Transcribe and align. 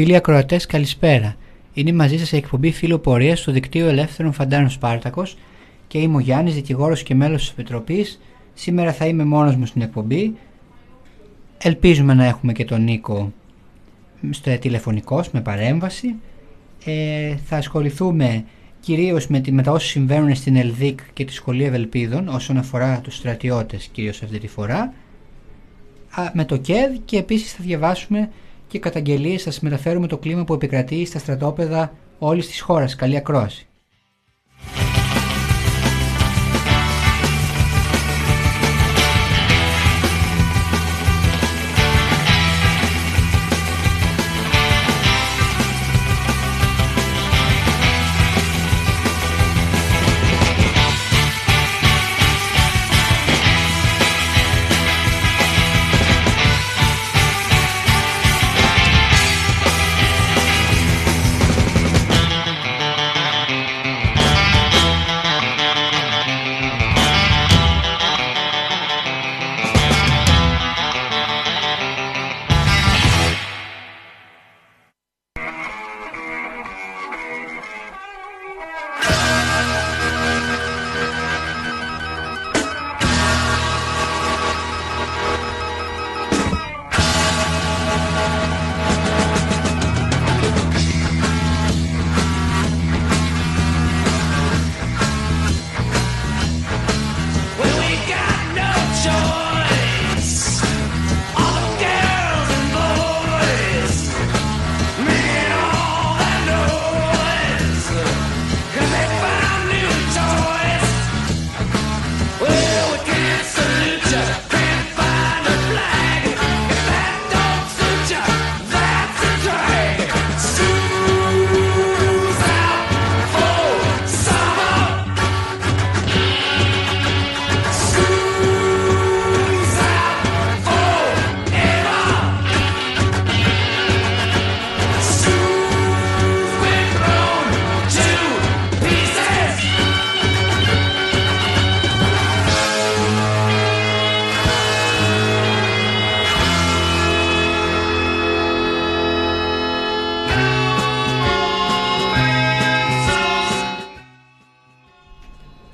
Φίλοι 0.00 0.16
ακροατές, 0.16 0.66
καλησπέρα. 0.66 1.36
Είναι 1.74 1.92
μαζί 1.92 2.18
σας 2.18 2.32
η 2.32 2.36
εκπομπή 2.36 2.70
Φίλο 2.70 2.98
Πορείας 2.98 3.40
του 3.40 3.52
Δικτύου 3.52 3.86
Ελεύθερων 3.86 4.32
Φαντάρων 4.32 4.70
Σπάρτακος 4.70 5.36
και 5.86 5.98
είμαι 5.98 6.16
ο 6.16 6.18
Γιάννης, 6.18 6.54
δικηγόρος 6.54 7.02
και 7.02 7.14
μέλος 7.14 7.40
της 7.40 7.50
Επιτροπής. 7.50 8.20
Σήμερα 8.54 8.92
θα 8.92 9.06
είμαι 9.06 9.24
μόνος 9.24 9.56
μου 9.56 9.66
στην 9.66 9.82
εκπομπή. 9.82 10.34
Ελπίζουμε 11.58 12.14
να 12.14 12.24
έχουμε 12.24 12.52
και 12.52 12.64
τον 12.64 12.82
Νίκο 12.82 13.32
στο 14.30 14.58
τηλεφωνικό 14.58 15.24
με 15.32 15.40
παρέμβαση. 15.40 16.14
Ε, 16.84 17.36
θα 17.44 17.56
ασχοληθούμε 17.56 18.44
κυρίως 18.80 19.26
με, 19.26 19.42
με 19.50 19.62
τα 19.62 19.72
όσα 19.72 19.86
συμβαίνουν 19.86 20.34
στην 20.34 20.56
ΕΛΔΙΚ 20.56 21.00
και 21.12 21.24
τη 21.24 21.32
Σχολή 21.32 21.64
Ευελπίδων 21.64 22.28
όσον 22.28 22.56
αφορά 22.56 23.00
τους 23.00 23.14
στρατιώτες 23.14 23.88
κυρίως 23.92 24.22
αυτή 24.22 24.38
τη 24.38 24.48
φορά 24.48 24.92
με 26.32 26.44
το 26.44 26.56
ΚΕΔ 26.56 26.96
και 27.04 27.18
επίσης 27.18 27.52
θα 27.52 27.58
διαβάσουμε 27.62 28.28
και 28.68 28.78
καταγγελίες 28.78 29.42
θα 29.42 29.50
σας 29.50 29.60
μεταφέρουμε 29.60 30.06
το 30.06 30.18
κλίμα 30.18 30.44
που 30.44 30.54
επικρατεί 30.54 31.04
στα 31.04 31.18
στρατόπεδα 31.18 31.92
όλης 32.18 32.46
της 32.46 32.60
χώρας. 32.60 32.94
Καλή 32.94 33.16
ακρόαση. 33.16 33.67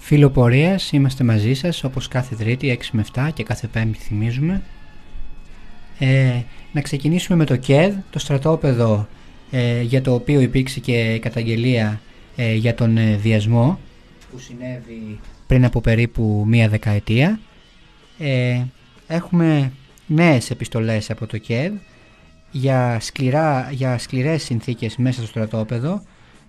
Φιλοπορίας, 0.07 0.93
είμαστε 0.93 1.25
μαζί 1.25 1.55
σας 1.55 1.85
όπως 1.85 2.09
κάθε 2.09 2.35
Τρίτη 2.35 2.79
6 2.81 2.85
με 2.93 3.05
7 3.15 3.29
και 3.35 3.43
κάθε 3.43 3.67
Πέμπτη 3.67 3.99
θυμίζουμε. 3.99 4.63
Ε, 5.99 6.41
να 6.73 6.81
ξεκινήσουμε 6.81 7.39
με 7.39 7.45
το 7.45 7.57
ΚΕΔ, 7.57 7.95
το 8.11 8.19
στρατόπεδο 8.19 9.09
ε, 9.51 9.81
για 9.81 10.03
το 10.03 10.15
οποίο 10.15 10.41
υπήρξε 10.41 10.81
και 10.81 11.19
καταγγελία 11.23 12.01
ε, 12.37 12.55
για 12.55 12.75
τον 12.75 12.97
ε, 12.97 13.17
βιασμό 13.17 13.79
που 14.31 14.39
συνέβη 14.39 15.21
πριν 15.47 15.65
από 15.65 15.81
περίπου 15.81 16.45
μία 16.47 16.69
δεκαετία. 16.69 17.41
Ε, 18.19 18.63
έχουμε 19.07 19.73
νέες 20.07 20.51
επιστολές 20.51 21.11
από 21.11 21.27
το 21.27 21.39
ΚΕΔ 21.39 21.73
για, 22.51 22.99
σκληρά, 23.01 23.69
για 23.71 23.99
σκληρές 23.99 24.43
συνθήκες 24.43 24.97
μέσα 24.97 25.19
στο 25.19 25.29
στρατόπεδο. 25.29 26.03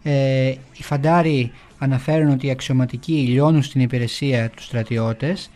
Ε, 0.04 0.48
οι 0.78 0.84
φαντάροι 0.84 1.52
αναφέρουν 1.78 2.30
ότι 2.30 2.48
οι 2.48 2.50
αξιωματικοί 2.50 3.14
λιώνουν 3.14 3.64
στην 3.64 3.82
υπηρεσία 3.82 4.50
τους 4.50 4.66
στρατιώτες, 4.66 5.52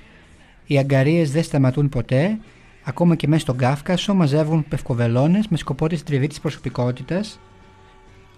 οι 0.65 0.77
αγκαρίες 0.77 1.31
δεν 1.31 1.43
σταματούν 1.43 1.89
ποτέ, 1.89 2.37
ακόμα 2.83 3.15
και 3.15 3.27
μέσα 3.27 3.41
στον 3.41 3.57
Κάφκασο 3.57 4.13
μαζεύουν 4.13 4.65
πευκοβελώνες 4.67 5.47
με 5.47 5.57
σκοπό 5.57 5.87
τη 5.87 6.03
τριβή 6.03 6.27
της 6.27 6.39
προσωπικότητας, 6.39 7.39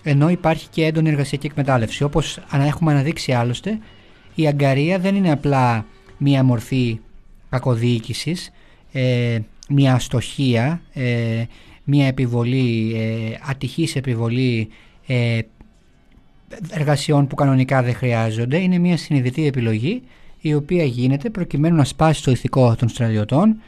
ενώ 0.04 0.30
υπάρχει 0.30 0.68
και 0.70 0.86
έντονη 0.86 1.10
εργασιακή 1.10 1.46
εκμετάλλευση. 1.46 2.04
Όπως 2.04 2.40
έχουμε 2.52 2.92
αναδείξει 2.92 3.32
άλλωστε, 3.32 3.80
η 4.36 4.48
αγκαρία 4.48 5.00
δεν 5.00 5.16
είναι 5.16 5.32
απλά 5.32 5.86
μία 6.18 6.44
μορφή 6.44 7.00
κακοδιοίκησης, 7.50 8.52
ε, 8.92 9.40
μία 9.70 9.94
αστοχία, 9.94 10.82
ε, 10.94 11.44
μία 11.84 12.08
επιβολή, 12.08 12.94
ε, 12.96 13.38
ατυχής 13.50 13.96
επιβολή 13.96 14.70
ε, 15.08 15.40
εργασιών 16.70 17.28
που 17.28 17.36
κανονικά 17.36 17.84
δεν 17.84 17.94
χρειάζονται. 17.94 18.58
Είναι 18.58 18.78
μια 18.78 18.98
συνειδητή 18.98 19.48
επιλογή 19.48 20.02
η 20.42 20.54
οποία 20.54 20.84
γίνεται 20.84 21.30
προκειμένου 21.30 21.76
να 21.76 21.84
σπάσει 21.84 22.24
το 22.24 22.32
ηθικό 22.32 22.76
των 22.76 22.90
στρατιωτών, 22.90 23.62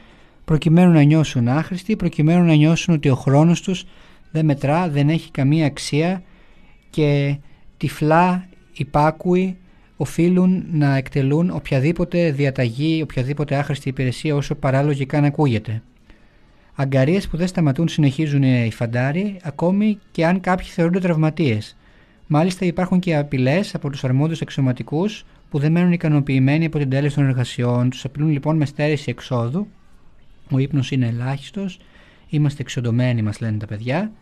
προκειμένου 0.44 0.92
να 0.92 1.02
νιώσουν 1.02 1.48
άχρηστοι, 1.48 1.96
προκειμένου 1.96 2.44
να 2.44 2.54
νιώσουν 2.54 2.94
ότι 2.94 3.08
ο 3.08 3.14
χρόνος 3.14 3.60
τους 3.60 3.86
δεν 4.30 4.44
μετρά, 4.44 4.88
δεν 4.88 5.08
έχει 5.08 5.30
καμία 5.30 5.66
αξία 5.66 6.22
και 6.90 7.36
τυφλά 7.76 8.48
υπάκουοι 8.72 9.56
οφείλουν 9.96 10.64
να 10.72 10.96
εκτελούν 10.96 11.50
οποιαδήποτε 11.50 12.30
διαταγή, 12.30 13.02
οποιαδήποτε 13.02 13.56
άχρηστη 13.56 13.88
υπηρεσία 13.88 14.34
όσο 14.34 14.54
παράλογη 14.54 15.06
καν 15.06 15.24
ακούγεται. 15.24 15.82
Αγκαρίες 16.74 17.28
που 17.28 17.36
δεν 17.36 17.46
σταματούν 17.46 17.88
συνεχίζουν 17.88 18.42
οι 18.42 18.70
φαντάροι 18.72 19.36
ακόμη 19.42 19.98
και 20.10 20.26
αν 20.26 20.40
κάποιοι 20.40 20.66
θεωρούνται 20.66 20.98
τραυματίες. 20.98 21.76
Μάλιστα 22.26 22.64
υπάρχουν 22.64 22.98
και 22.98 23.16
απειλές 23.16 23.74
από 23.74 23.90
τους 23.90 24.04
αρμόδιους 24.04 24.42
αξιωματικούς 24.42 25.24
που 25.50 25.58
δεν 25.58 25.72
μένουν 25.72 25.92
ικανοποιημένοι 25.92 26.64
από 26.64 26.78
την 26.78 26.90
τέλεση 26.90 27.14
των 27.14 27.24
εργασιών. 27.24 27.90
Τους 27.90 28.04
απειλούν 28.04 28.30
λοιπόν 28.30 28.56
με 28.56 28.64
στέρηση 28.66 29.10
εξόδου. 29.10 29.66
Ο 30.50 30.58
ύπνος 30.58 30.90
είναι 30.90 31.06
ελάχιστος. 31.06 31.78
Είμαστε 32.28 32.62
εξοντωμένοι, 32.62 33.22
μας 33.22 33.40
λένε 33.40 33.56
τα 33.58 33.66
παιδιά. 33.66 34.12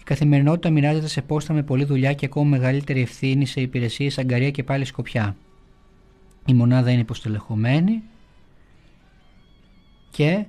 Η 0.00 0.02
καθημερινότητα 0.04 0.70
μοιράζεται 0.70 1.08
σε 1.08 1.22
πόστα 1.22 1.52
με 1.52 1.62
πολλή 1.62 1.84
δουλειά 1.84 2.12
και 2.12 2.26
ακόμα 2.26 2.48
μεγαλύτερη 2.48 3.00
ευθύνη 3.00 3.46
σε 3.46 3.60
υπηρεσίες, 3.60 4.18
αγκαρία 4.18 4.50
και 4.50 4.62
πάλι 4.62 4.84
σκοπιά. 4.84 5.36
Η 6.46 6.54
μονάδα 6.54 6.90
είναι 6.90 7.00
υποστελεχωμένη 7.00 8.02
και 10.10 10.44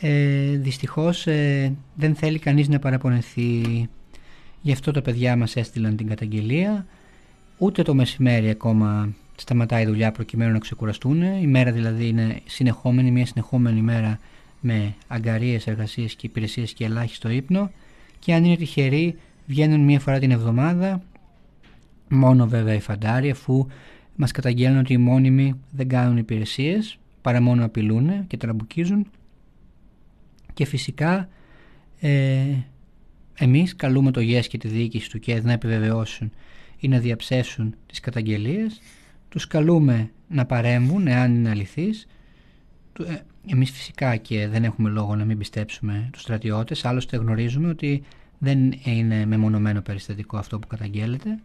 ε, 0.00 0.56
δυστυχώς 0.56 1.26
ε, 1.26 1.74
δεν 1.94 2.14
θέλει 2.14 2.38
κανείς 2.38 2.68
να 2.68 2.78
παραπονεθεί 2.78 3.62
Γι' 4.64 4.72
αυτό 4.72 4.90
τα 4.90 5.02
παιδιά 5.02 5.36
μας 5.36 5.56
έστειλαν 5.56 5.96
την 5.96 6.06
καταγγελία. 6.06 6.86
Ούτε 7.58 7.82
το 7.82 7.94
μεσημέρι 7.94 8.50
ακόμα 8.50 9.12
σταματάει 9.36 9.82
η 9.82 9.86
δουλειά 9.86 10.12
προκειμένου 10.12 10.52
να 10.52 10.58
ξεκουραστούν. 10.58 11.22
Η 11.22 11.46
μέρα 11.46 11.72
δηλαδή 11.72 12.08
είναι 12.08 12.40
συνεχόμενη, 12.44 13.10
μια 13.10 13.26
συνεχόμενη 13.26 13.80
μέρα 13.80 14.18
με 14.60 14.94
αγκαρίες, 15.06 15.66
εργασίες 15.66 16.14
και 16.14 16.26
υπηρεσίες 16.26 16.72
και 16.72 16.84
ελάχιστο 16.84 17.28
ύπνο. 17.28 17.70
Και 18.18 18.34
αν 18.34 18.44
είναι 18.44 18.56
τυχεροί 18.56 19.18
βγαίνουν 19.46 19.80
μια 19.80 20.00
φορά 20.00 20.18
την 20.18 20.30
εβδομάδα, 20.30 21.02
μόνο 22.08 22.46
βέβαια 22.46 22.74
οι 22.74 22.80
φαντάροι 22.80 23.30
αφού 23.30 23.66
μας 24.16 24.32
καταγγέλνουν 24.32 24.78
ότι 24.78 24.92
οι 24.92 24.98
μόνιμοι 24.98 25.60
δεν 25.70 25.88
κάνουν 25.88 26.16
υπηρεσίες 26.16 26.98
παρά 27.22 27.40
μόνο 27.40 27.64
απειλούν 27.64 28.26
και 28.26 28.36
τραμπουκίζουν 28.36 29.06
και 30.54 30.64
φυσικά 30.64 31.28
ε, 32.00 32.44
εμείς 33.38 33.76
καλούμε 33.76 34.10
το 34.10 34.20
ΓΕΣ 34.20 34.48
και 34.48 34.58
τη 34.58 34.68
διοίκηση 34.68 35.10
του 35.10 35.18
ΚΕΔ 35.18 35.44
να 35.44 35.52
επιβεβαιώσουν 35.52 36.32
ή 36.78 36.88
να 36.88 36.98
διαψεύσουν 36.98 37.74
τις 37.86 38.00
καταγγελίες. 38.00 38.80
Τους 39.28 39.46
καλούμε 39.46 40.10
να 40.28 40.46
παρέμβουν 40.46 41.06
εάν 41.06 41.34
είναι 41.34 41.50
αληθείς. 41.50 42.06
Ε, 43.06 43.14
εμείς 43.46 43.70
φυσικά 43.70 44.16
και 44.16 44.48
δεν 44.48 44.64
έχουμε 44.64 44.90
λόγο 44.90 45.16
να 45.16 45.24
μην 45.24 45.38
πιστέψουμε 45.38 46.08
τους 46.12 46.22
στρατιώτες. 46.22 46.84
Άλλωστε 46.84 47.16
γνωρίζουμε 47.16 47.68
ότι 47.68 48.02
δεν 48.38 48.72
είναι 48.84 49.26
μεμονωμένο 49.26 49.80
περιστατικό 49.80 50.36
αυτό 50.36 50.58
που 50.58 50.66
καταγγέλλεται. 50.66 51.38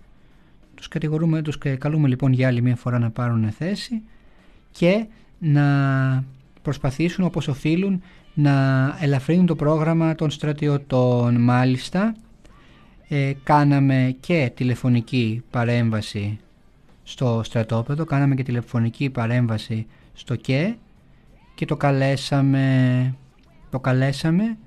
Τους, 0.76 0.88
κατηγορούμε, 0.88 1.42
τους 1.42 1.58
καλούμε 1.58 2.08
λοιπόν 2.08 2.34
για 2.34 2.48
άλλη 2.48 2.62
μια 2.62 2.76
φορά 2.76 3.00
να 3.00 3.12
πάρουν 3.12 3.52
θέση 3.52 4.02
και 4.72 5.06
να 5.40 6.24
προσπαθήσουν 6.62 7.26
όπως 7.26 7.48
οφείλουν 7.48 8.02
να 8.42 8.98
ελαφρύνουν 9.00 9.46
το 9.46 9.56
πρόγραμμα 9.56 10.16
των 10.16 10.30
στρατιωτών. 10.30 11.42
Μάλιστα, 11.42 12.16
ε, 13.08 13.32
κάναμε 13.44 14.16
και 14.20 14.52
τηλεφωνική 14.56 15.44
παρέμβαση 15.50 16.40
στο 17.04 17.42
στρατόπεδο, 17.44 18.06
κάναμε 18.06 18.36
και 18.36 18.44
τηλεφωνική 18.44 19.10
παρέμβαση 19.10 19.86
στο 20.14 20.36
ΚΕ 20.36 20.76
και 21.56 21.66
το 21.66 21.78
καλέσαμε, 21.78 23.16
το 23.70 23.80
καλέσαμε 23.80 24.58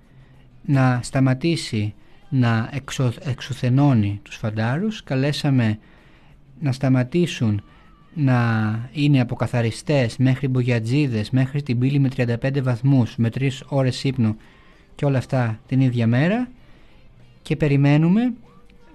να 0.64 1.00
σταματήσει 1.02 1.94
να 2.28 2.69
εξο, 2.72 3.12
εξουθενώνει 3.20 4.20
τους 4.22 4.36
φαντάρους, 4.36 5.02
καλέσαμε 5.04 5.78
να 6.60 6.72
σταματήσουν 6.72 7.62
να 8.14 8.88
είναι 8.93 9.20
αποκαθαριστές 9.20 10.17
μέχρι 10.17 10.49
μπογιατζίδες, 10.49 11.31
μέχρι 11.31 11.62
την 11.62 11.79
πύλη 11.79 11.99
με 11.99 12.09
35 12.17 12.62
βαθμούς, 12.62 13.17
με 13.17 13.29
3 13.29 13.49
ώρες 13.69 14.05
ύπνου 14.05 14.37
και 14.94 15.05
όλα 15.05 15.19
αυτά 15.19 15.61
την 15.67 15.81
ίδια 15.81 16.06
μέρα. 16.06 16.49
Και 17.43 17.56
περιμένουμε 17.56 18.32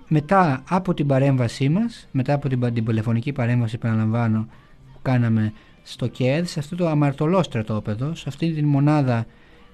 μετά 0.07 0.63
από 0.69 0.93
την 0.93 1.07
παρέμβασή 1.07 1.69
μας, 1.69 2.07
μετά 2.11 2.33
από 2.33 2.49
την, 2.49 2.73
την 2.73 2.85
τηλεφωνική 2.85 3.31
παρέμβαση 3.31 3.77
που 3.77 3.87
αναλαμβάνω 3.87 4.47
που 4.93 4.99
κάναμε 5.01 5.53
στο 5.83 6.07
ΚΕΔ, 6.07 6.47
σε 6.47 6.59
αυτό 6.59 6.75
το 6.75 6.87
αμαρτωλό 6.87 7.43
στρατόπεδο, 7.43 8.15
σε 8.15 8.25
αυτή 8.27 8.51
την 8.51 8.65
μονάδα 8.65 9.25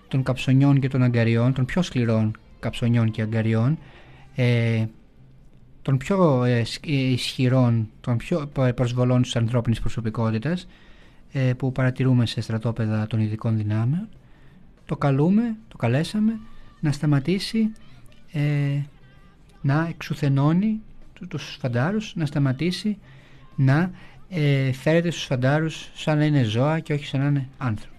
των 0.08 0.24
καψονιών 0.24 0.80
και 0.80 0.88
των 0.88 1.04
αγκαριών, 1.04 1.54
των 1.54 1.66
πιο 1.66 1.82
σκληρών 1.82 2.38
καψονιών 2.60 3.12
και 3.12 3.22
αγκαριών, 3.22 3.78
ε, 4.36 4.86
των 5.84 5.98
πιο 5.98 6.44
ε, 6.44 6.64
ισχυρών, 6.84 7.90
των 8.02 8.18
πιο 8.18 8.50
προσβολών 8.76 9.22
της 9.22 9.36
ανθρώπινης 9.36 9.80
προσωπικότητας 9.80 10.68
ε, 11.32 11.54
που 11.54 11.72
παρατηρούμε 11.72 12.26
σε 12.26 12.42
στρατόπεδα 12.42 13.08
των 13.08 13.20
ειδικών 13.20 13.58
δυνάμεων 13.58 14.08
το 14.86 14.98
καλούμε, 14.98 15.56
το 15.68 15.78
καλέσαμε 15.78 16.40
να 16.80 16.92
σταματήσει 16.92 17.72
ε, 18.32 18.82
να 19.62 19.88
εξουθενώνει 19.90 20.82
τους 21.28 21.58
φαντάρους, 21.60 22.16
να 22.16 22.26
σταματήσει 22.26 22.98
να 23.56 23.92
ε, 24.30 24.72
φέρεται 24.72 25.12
στους 25.12 25.24
φαντάρους 25.24 25.90
σαν 25.94 26.18
να 26.18 26.26
είναι 26.26 26.44
ζώα 26.44 26.80
και 26.80 26.94
όχι 26.94 27.06
σαν 27.06 27.22
να 27.22 27.28
είναι 27.28 27.48
άνθρωποι. 27.58 27.94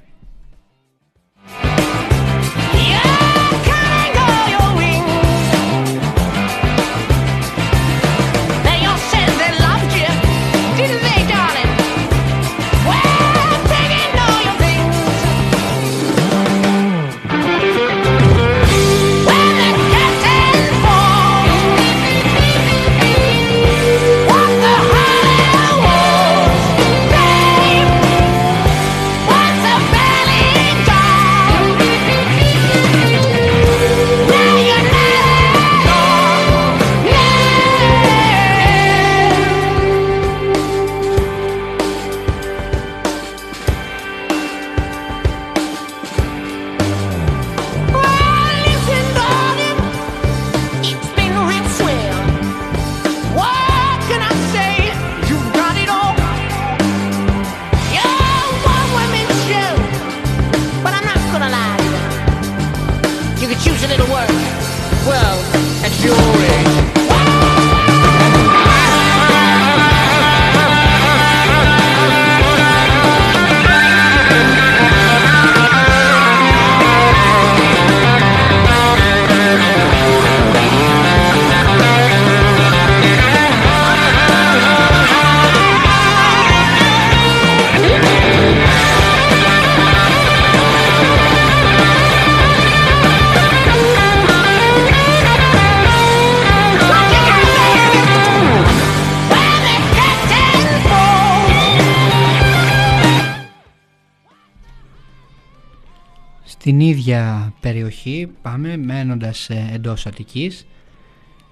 Στην 106.65 106.81
ίδια 106.81 107.53
περιοχή 107.61 108.31
πάμε 108.43 108.77
μένοντας 108.77 109.51
εντός 109.73 110.07
Αττικής. 110.07 110.67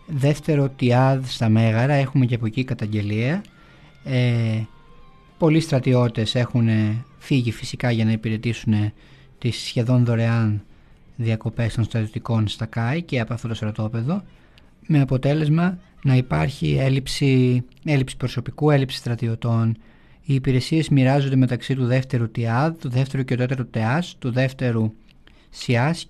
Δεύτερο 0.07 0.69
Τιάδ 0.69 1.25
στα 1.27 1.49
Μέγαρα, 1.49 1.93
έχουμε 1.93 2.27
και 2.27 2.35
από 2.35 2.47
εκεί 2.47 2.65
καταγγελία. 2.65 3.43
Ε, 4.05 4.61
πολλοί 5.39 5.61
στρατιώτες 5.61 6.35
έχουν 6.35 6.69
φύγει 7.19 7.53
φυσικά 7.53 7.91
για 7.91 8.05
να 8.05 8.13
υπηρετήσουν 8.13 8.93
τις 9.39 9.57
σχεδόν 9.57 10.05
δωρεάν 10.05 10.63
διακοπές 11.17 11.75
των 11.75 11.85
στρατιωτικών 11.85 12.49
στα 12.49 12.67
ΚΑΙ 12.67 13.03
και 13.03 13.21
από 13.21 13.33
αυτό 13.33 13.49
το 13.49 13.55
στρατόπεδο 13.55 14.23
με 14.87 15.01
αποτέλεσμα 15.01 15.79
να 16.03 16.17
υπάρχει 16.17 16.77
έλλειψη, 16.81 17.65
έλλειψη 17.85 18.17
προσωπικού, 18.17 18.71
έλλειψη 18.71 18.97
στρατιωτών. 18.97 19.77
Οι 20.25 20.35
υπηρεσίες 20.35 20.89
μοιράζονται 20.89 21.37
μεταξύ 21.37 21.75
του 21.75 21.87
δεύτερου 21.87 22.31
ΤΙΑΔ, 22.31 22.77
του 22.77 22.89
δεύτερου 22.89 23.25
και 23.25 23.35
του 23.35 23.41
τέταρτου 23.41 23.71
ΤΕΑΣ, 23.71 24.17
του 24.19 24.31
δεύτερου 24.31 24.93
ΣΙΑΣ 25.53 26.09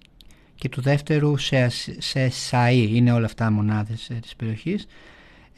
και 0.55 0.69
του 0.69 0.81
δεύτερου 0.81 1.37
σε, 1.37 1.69
σε 1.99 2.29
ΣΑΗ. 2.29 2.89
Είναι 2.93 3.13
όλα 3.13 3.25
αυτά 3.25 3.51
μονάδες 3.51 4.11
ε, 4.11 4.15
της 4.15 4.37
περιοχής. 4.37 4.87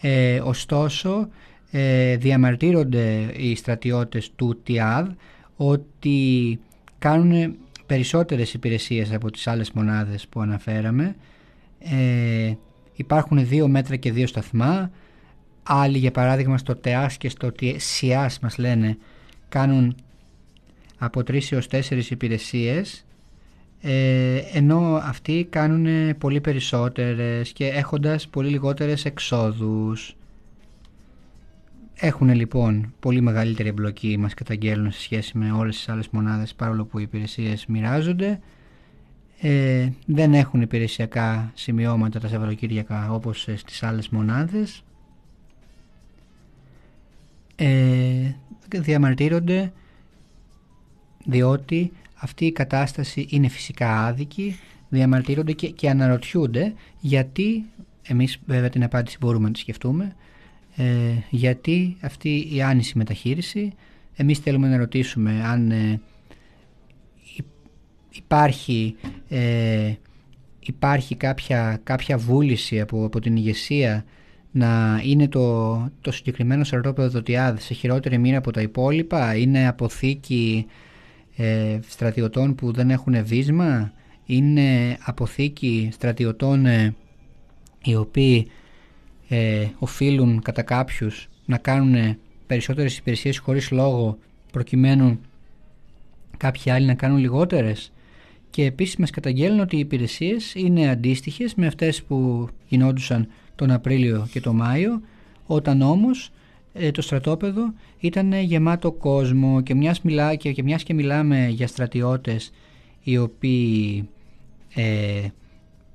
Ε, 0.00 0.40
ωστόσο, 0.40 1.28
ε, 1.70 2.16
διαμαρτύρονται 2.16 3.32
οι 3.36 3.54
στρατιώτες 3.54 4.30
του 4.36 4.60
ΤΙΑΔ 4.62 5.08
ότι 5.56 6.60
κάνουν 6.98 7.56
περισσότερες 7.86 8.54
υπηρεσίες 8.54 9.12
από 9.12 9.30
τις 9.30 9.46
άλλες 9.46 9.70
μονάδες 9.70 10.28
που 10.28 10.40
αναφέραμε. 10.40 11.16
Ε, 11.78 12.54
υπάρχουν 12.94 13.46
δύο 13.46 13.68
μέτρα 13.68 13.96
και 13.96 14.12
δύο 14.12 14.26
σταθμά. 14.26 14.90
Άλλοι 15.62 15.98
για 15.98 16.10
παράδειγμα 16.10 16.58
στο 16.58 16.76
ΤΕΑΣ 16.76 17.16
και 17.16 17.28
στο 17.28 17.52
ΣΙΑΣ 17.76 18.38
μας 18.38 18.58
λένε 18.58 18.98
κάνουν 19.48 19.96
από 20.98 21.22
τρεις 21.22 21.52
έως 21.52 21.66
τέσσερις 21.66 22.10
υπηρεσίες 22.10 22.98
ε, 22.98 23.13
ενώ 24.52 25.00
αυτοί 25.02 25.46
κάνουν 25.50 26.16
πολύ 26.18 26.40
περισσότερες 26.40 27.52
και 27.52 27.66
έχοντας 27.66 28.28
πολύ 28.28 28.48
λιγότερες 28.48 29.04
εξόδους. 29.04 30.16
Έχουν 31.94 32.34
λοιπόν 32.34 32.94
πολύ 33.00 33.20
μεγαλύτερη 33.20 33.68
εμπλοκή 33.68 34.16
μας 34.18 34.34
καταγγέλνουν 34.34 34.92
σε 34.92 35.00
σχέση 35.00 35.38
με 35.38 35.52
όλες 35.52 35.76
τις 35.76 35.88
άλλες 35.88 36.08
μονάδες 36.08 36.54
παρόλο 36.54 36.84
που 36.84 36.98
οι 36.98 37.02
υπηρεσίες 37.02 37.66
μοιράζονται. 37.66 38.40
Ε, 39.40 39.88
δεν 40.06 40.34
έχουν 40.34 40.60
υπηρεσιακά 40.60 41.52
σημειώματα 41.54 42.20
τα 42.20 42.28
Σαββατοκύριακα 42.28 43.12
όπως 43.12 43.48
στις 43.54 43.82
άλλες 43.82 44.08
μονάδες. 44.08 44.82
Ε, 47.56 48.32
διαμαρτύρονται 48.68 49.72
διότι 51.24 51.92
αυτή 52.14 52.44
η 52.44 52.52
κατάσταση 52.52 53.26
είναι 53.30 53.48
φυσικά 53.48 54.04
άδικη, 54.06 54.58
διαμαρτύρονται 54.88 55.52
και, 55.52 55.68
και 55.68 55.90
αναρωτιούνται 55.90 56.74
γιατί, 57.00 57.64
εμείς 58.02 58.38
βέβαια 58.46 58.68
την 58.68 58.84
απάντηση 58.84 59.16
μπορούμε 59.20 59.46
να 59.46 59.52
τη 59.52 59.58
σκεφτούμε, 59.58 60.16
ε, 60.76 60.84
γιατί 61.30 61.96
αυτή 62.00 62.48
η 62.52 62.62
άνηση 62.62 62.98
μεταχείριση, 62.98 63.72
εμείς 64.16 64.38
θέλουμε 64.38 64.68
να 64.68 64.76
ρωτήσουμε 64.76 65.42
αν 65.44 65.70
ε, 65.70 66.00
υπάρχει, 68.10 68.96
ε, 69.28 69.92
υπάρχει 70.60 71.14
κάποια, 71.14 71.80
κάποια 71.82 72.18
βούληση 72.18 72.80
από, 72.80 73.04
από 73.04 73.20
την 73.20 73.36
ηγεσία 73.36 74.04
να 74.50 75.00
είναι 75.04 75.28
το, 75.28 75.74
το 76.00 76.12
συγκεκριμένο 76.12 76.64
στρατόπεδο 76.64 77.08
Δοτιάδ 77.08 77.58
σε 77.58 77.74
χειρότερη 77.74 78.18
μοίρα 78.18 78.38
από 78.38 78.50
τα 78.50 78.60
υπόλοιπα, 78.60 79.36
είναι 79.36 79.68
αποθήκη 79.68 80.66
ε, 81.36 81.78
στρατιωτών 81.88 82.54
που 82.54 82.72
δεν 82.72 82.90
έχουν 82.90 83.24
βίσμα, 83.24 83.92
είναι 84.26 84.98
αποθήκη 85.00 85.88
στρατιωτών 85.92 86.66
ε, 86.66 86.94
οι 87.84 87.94
οποίοι 87.94 88.46
ε, 89.28 89.66
οφείλουν 89.78 90.42
κατά 90.42 90.62
κάποιους 90.62 91.28
να 91.44 91.58
κάνουν 91.58 92.16
περισσότερες 92.46 92.96
υπηρεσίες 92.98 93.38
χωρίς 93.38 93.70
λόγο 93.70 94.18
προκειμένου 94.52 95.20
κάποιοι 96.36 96.70
άλλοι 96.70 96.86
να 96.86 96.94
κάνουν 96.94 97.18
λιγότερες. 97.18 97.92
Και 98.50 98.64
επίσης 98.64 98.96
μας 98.96 99.10
καταγγέλνουν 99.10 99.60
ότι 99.60 99.76
οι 99.76 99.78
υπηρεσίες 99.78 100.54
είναι 100.54 100.88
αντίστοιχες 100.88 101.54
με 101.54 101.66
αυτές 101.66 102.02
που 102.02 102.48
γινόντουσαν 102.68 103.28
τον 103.54 103.70
Απρίλιο 103.70 104.26
και 104.32 104.40
τον 104.40 104.56
Μάιο 104.56 105.00
όταν 105.46 105.82
όμως 105.82 106.26
ε, 106.26 106.30
το 106.92 107.02
στρατόπεδο 107.02 107.72
ήταν 107.98 108.32
γεμάτο 108.32 108.92
κόσμο 108.92 109.60
και 109.60 109.74
μιας, 109.74 110.02
μιλά, 110.02 110.34
και, 110.34 110.52
και 110.52 110.62
μιας 110.62 110.82
και 110.82 110.94
μιλάμε 110.94 111.48
για 111.48 111.66
στρατιώτες 111.66 112.52
οι 113.02 113.18
οποίοι 113.18 114.08
ε, 114.74 115.28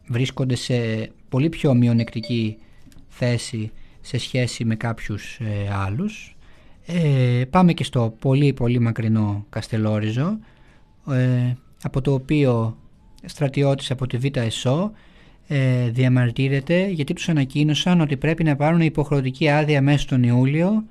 βρίσκονται 0.08 0.56
σε 0.56 1.10
πολύ 1.30 1.50
πιο 1.50 1.74
μειονεκτική 1.74 2.58
θέση 3.08 3.72
σε 4.02 4.18
σχέση 4.18 4.66
με 4.66 4.76
κάποιους 4.76 5.40
ε, 5.40 5.74
άλλους. 5.74 6.36
Ε, 6.86 7.44
πάμε 7.50 7.74
και 7.74 7.84
στο 7.84 8.16
πολύ 8.20 8.54
πολύ 8.54 8.80
μακρινό 8.80 9.46
Καστελόριζο 9.50 10.40
ε, 11.10 11.54
από 11.84 12.02
το 12.02 12.14
οποίο 12.14 12.78
στρατιώτης 13.26 13.92
από 13.92 14.08
τη 14.08 14.18
Β' 14.18 14.38
ΕΣΟ 14.38 14.92
ε, 15.52 15.90
διαμαρτύρεται 15.90 16.88
γιατί 16.88 17.14
τους 17.14 17.30
ανακοίνωσαν 17.30 18.02
ότι 18.02 18.18
πρέπει 18.18 18.44
να 18.44 18.56
πάρουν 18.56 18.82
υποχρεωτική 18.82 19.50
άδεια 19.50 19.82
μέσα 19.82 19.98
στον 19.98 20.24
Ιούλιο. 20.24 20.84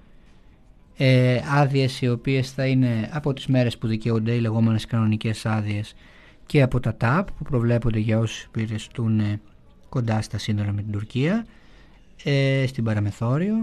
Ε, 0.97 1.41
άδειες 1.55 2.01
οι 2.01 2.09
οποίες 2.09 2.51
θα 2.51 2.67
είναι 2.67 3.09
από 3.13 3.33
τις 3.33 3.47
μέρες 3.47 3.79
που 3.79 3.87
δικαιούνται 3.87 4.33
οι 4.33 4.41
λεγόμενες 4.41 4.85
κανονικές 4.85 5.47
άδειες 5.47 5.95
και 6.47 6.63
από 6.63 6.81
τα 6.81 6.95
ΤΑΠ 6.95 7.33
που 7.33 7.43
προβλέπονται 7.43 7.99
για 7.99 8.19
όσους 8.19 8.43
υπηρεστούν 8.43 9.21
ε, 9.21 9.41
κοντά 9.89 10.23
στα 10.23 10.39
σύνορα 10.39 10.73
με 10.73 10.83
την 10.83 10.93
Τουρκία 10.93 11.47
ε, 12.25 12.65
στην 12.67 12.85
παραμεθόριο. 12.85 13.55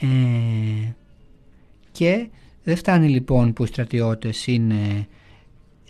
Ε, 0.00 0.90
και 1.92 2.28
δεν 2.62 2.76
φτάνει 2.76 3.08
λοιπόν 3.08 3.52
που 3.52 3.64
οι 3.64 3.66
στρατιώτες 3.66 4.46
είναι 4.46 5.06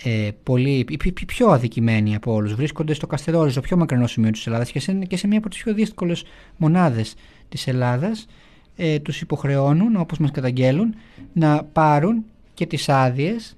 ε, 0.03 0.31
πολύ, 0.43 0.87
οι 0.88 1.25
πιο 1.26 1.49
αδικημένοι 1.49 2.15
από 2.15 2.33
όλους. 2.33 2.55
Βρίσκονται 2.55 2.95
στο 2.95 3.07
Καστελόριζο, 3.07 3.50
στο 3.50 3.61
πιο 3.61 3.76
μακρινό 3.76 4.07
σημείο 4.07 4.31
της 4.31 4.47
Ελλάδας 4.47 4.71
και 4.71 4.81
σε, 4.81 4.93
και 4.93 5.17
σε 5.17 5.26
μία 5.26 5.38
από 5.38 5.49
τις 5.49 5.62
πιο 5.62 5.75
δύσκολες 5.75 6.25
μονάδες 6.57 7.15
της 7.49 7.67
Ελλάδας 7.67 8.26
ε, 8.76 8.99
τους 8.99 9.21
υποχρεώνουν 9.21 9.97
όπως 9.97 10.19
μας 10.19 10.31
καταγγέλουν 10.31 10.95
να 11.33 11.65
πάρουν 11.65 12.25
και 12.55 12.67
τις 12.67 12.88
άδειες. 12.88 13.57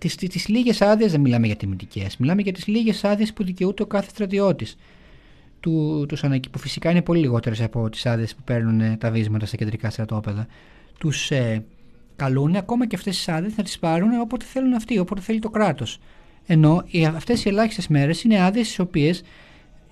τις, 0.00 0.14
τις, 0.14 0.28
τις 0.28 0.48
λίγες 0.48 0.80
άδειες 0.80 1.10
δεν 1.10 1.20
μιλάμε 1.20 1.46
για 1.46 1.56
τιμητικές 1.56 2.16
μιλάμε 2.16 2.42
για 2.42 2.52
τις 2.52 2.66
λίγες 2.66 3.04
άδειες 3.04 3.32
που 3.32 3.44
δικαιούται 3.44 3.82
ο 3.82 3.86
κάθε 3.86 4.08
στρατιώτης. 4.08 4.76
Του, 5.60 6.04
τους 6.08 6.24
που 6.50 6.58
φυσικά 6.58 6.90
είναι 6.90 7.02
πολύ 7.02 7.20
λιγότερες 7.20 7.60
από 7.60 7.88
τις 7.90 8.06
άδειες 8.06 8.34
που 8.34 8.42
παίρνουν 8.42 8.80
ε, 8.80 8.96
τα 9.00 9.10
βίσματα 9.10 9.46
στα 9.46 9.56
κεντρικά 9.56 9.90
στρατόπεδα. 9.90 10.46
Τους 10.98 11.30
ε, 11.30 11.64
καλούν 12.16 12.56
ακόμα 12.56 12.86
και 12.86 12.96
αυτές 12.96 13.16
τις 13.16 13.28
άδειες 13.28 13.56
να 13.56 13.64
τις 13.64 13.78
πάρουν 13.78 14.20
όποτε 14.20 14.44
θέλουν 14.44 14.74
αυτοί, 14.74 14.98
όποτε 14.98 15.20
θέλει 15.20 15.38
το 15.38 15.50
κράτος. 15.50 15.98
Ενώ 16.46 16.84
οι, 16.86 17.04
αυτές 17.04 17.44
οι 17.44 17.48
ελάχιστες 17.48 17.88
μέρες 17.88 18.22
είναι 18.22 18.42
άδειες 18.42 18.76
οι 18.76 18.80
οποίες, 18.80 19.22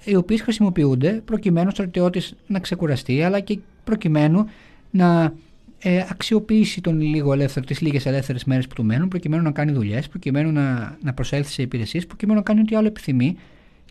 οι 0.05 0.15
οποίες 0.15 0.41
χρησιμοποιούνται 0.41 1.23
προκειμένου 1.25 1.67
ο 1.69 1.71
στρατιώτης 1.71 2.35
να 2.47 2.59
ξεκουραστεί 2.59 3.23
αλλά 3.23 3.41
και 3.41 3.59
προκειμένου 3.85 4.47
να 4.91 5.35
ε, 5.79 6.05
αξιοποιήσει 6.11 6.81
τον 6.81 7.01
λίγο 7.01 7.33
ελεύθερο, 7.33 7.67
τις 7.67 7.81
λίγες 7.81 8.07
ελεύθερες 8.07 8.45
μέρες 8.45 8.67
που 8.67 8.75
του 8.75 8.85
μένουν 8.85 9.09
προκειμένου 9.09 9.43
να 9.43 9.51
κάνει 9.51 9.73
δουλειές, 9.73 10.09
προκειμένου 10.09 10.53
να, 10.53 10.97
να 11.03 11.15
προσέλθει 11.15 11.53
σε 11.53 11.63
υπηρεσίες, 11.63 12.07
προκειμένου 12.07 12.39
να 12.39 12.45
κάνει 12.45 12.61
ό,τι 12.61 12.77
άλλο 12.77 12.87
επιθυμεί 12.87 13.37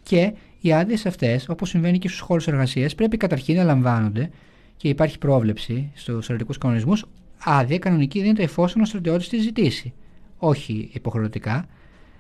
και 0.04 0.34
οι 0.62 0.74
άδειες 0.74 1.06
αυτές, 1.06 1.50
όπως 1.50 1.70
συμβαίνει 1.70 1.98
και 1.98 2.08
στους 2.08 2.20
χώρους 2.20 2.48
εργασίας, 2.48 2.96
πρέπει 2.96 3.18
καταρχήν 3.18 3.56
να 3.56 3.64
λαμβάνονται 3.64 4.30
και 4.78 4.90
υπάρχει 4.90 5.18
πρόβλεψη 5.18 5.92
στους 5.94 6.24
στρατιωτικούς 6.24 6.58
κανονισμούς 6.58 7.06
άδεια 7.44 7.80
κανονική 7.80 8.22
δίνεται 8.22 8.44
εφόσον 8.44 8.82
ο 8.82 8.86
στρατιώτης 8.86 9.30
τη 9.30 9.38
ζητήσει. 9.38 9.94
Όχι 10.38 10.90
υποχρεωτικά. 10.94 11.68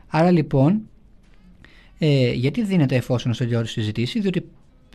Άρα 0.07 0.31
λοιπόν, 0.31 0.81
ε, 1.97 2.31
γιατί 2.31 2.63
δίνεται 2.63 2.95
εφόσον 2.95 3.31
ο 3.31 3.33
στρατιώτης 3.33 3.73
τη 3.73 3.81
ζητήσει, 3.81 4.19
διότι 4.19 4.45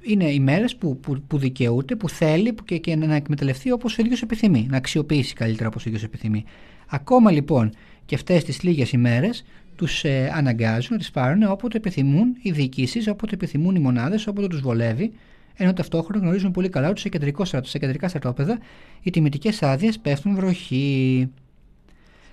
είναι 0.03 0.31
οι 0.31 0.41
μέρες 0.41 0.77
που, 0.77 0.97
που, 0.97 1.23
που 1.27 1.39
δικαιούται, 1.39 1.97
που 1.97 2.09
θέλει 2.09 2.53
που 2.53 2.65
και, 2.65 2.79
και 2.79 2.97
να 2.97 3.15
εκμεταλλευτεί 3.15 3.71
όπως 3.71 3.99
ο 3.99 4.03
ίδιος 4.03 4.23
επιθυμεί, 4.23 4.67
να 4.71 4.77
αξιοποιήσει 4.77 5.35
καλύτερα 5.35 5.69
όπως 5.69 5.85
ο 5.85 5.89
ίδιος 5.89 6.03
επιθυμεί. 6.03 6.45
Ακόμα 6.87 7.31
λοιπόν 7.31 7.73
και 8.07 8.15
αυτές 8.15 8.45
τις 8.45 8.63
λίγες 8.63 8.93
ημέρε 8.93 9.31
τους 9.77 10.05
ε, 10.05 10.31
αναγκάζουν 10.35 10.89
να 10.93 10.99
τις 10.99 11.11
πάρουν 11.11 11.43
όποτε 11.43 11.77
επιθυμούν 11.77 12.37
οι 12.43 12.51
διοικήσεις, 12.51 13.09
όποτε 13.09 13.35
επιθυμούν 13.35 13.75
οι 13.75 13.79
μονάδες, 13.79 14.27
όποτε 14.27 14.47
τους 14.47 14.61
βολεύει, 14.61 15.13
ενώ 15.57 15.73
ταυτόχρονα 15.73 16.23
γνωρίζουν 16.23 16.51
πολύ 16.51 16.69
καλά 16.69 16.89
ότι 16.89 17.01
σε, 17.01 17.09
κεντρικό 17.09 17.45
στρατό, 17.45 17.69
σε 17.69 17.79
κεντρικά 17.79 18.09
στρατόπεδα 18.09 18.59
οι 19.03 19.11
τιμητικές 19.11 19.63
άδειες 19.63 19.99
πέφτουν 19.99 20.35
βροχή. 20.35 21.29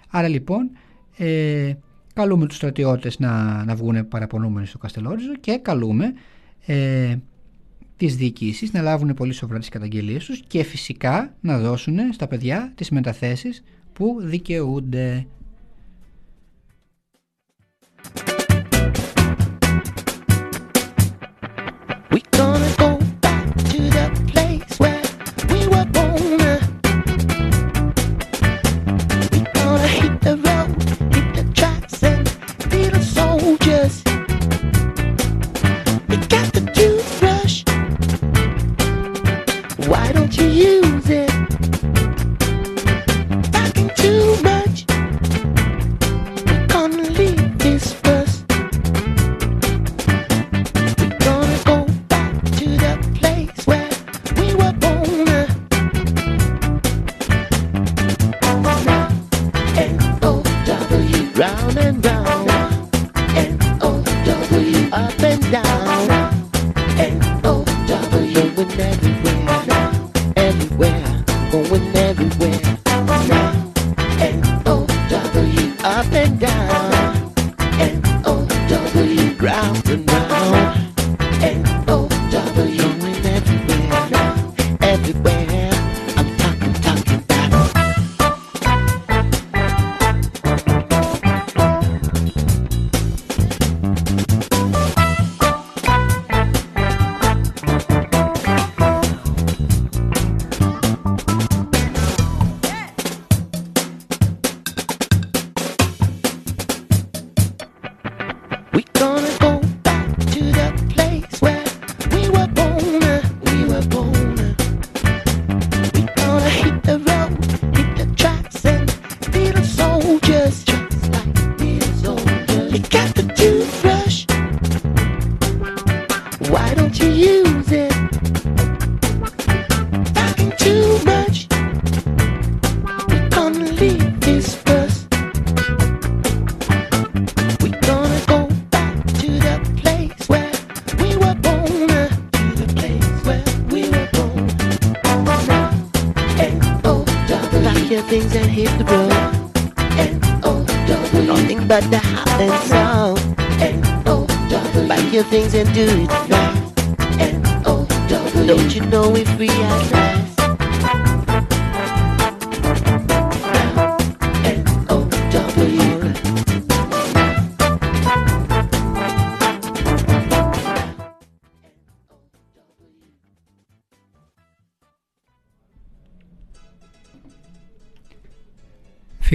Άρα 0.09 0.27
λοιπόν, 0.27 0.71
ε, 1.17 1.73
καλούμε 2.13 2.45
τους 2.45 2.57
στρατιώτες 2.57 3.19
να, 3.19 3.63
να 3.63 3.75
βγουν 3.75 4.07
παραπονούμενοι 4.07 4.67
στο 4.67 4.77
Καστελόριζο 4.77 5.35
και 5.35 5.57
καλούμε 5.57 6.13
ε, 6.65 7.15
τις 7.97 8.15
διοικήσεις 8.15 8.73
να 8.73 8.81
λάβουν 8.81 9.13
πολύ 9.13 9.33
σοβαρά 9.33 9.59
τις 9.59 9.69
καταγγελίες 9.69 10.25
τους 10.25 10.41
και 10.47 10.63
φυσικά 10.63 11.35
να 11.41 11.59
δώσουν 11.59 11.97
στα 12.13 12.27
παιδιά 12.27 12.71
τις 12.75 12.89
μεταθέσεις 12.89 13.63
που 13.93 14.17
δικαιούνται. 14.21 15.25
everywhere. 72.01 72.59
and 74.19 74.45
N-O-W, 74.45 75.73
up 75.83 76.11
and 76.13 76.39
down. 76.39 76.90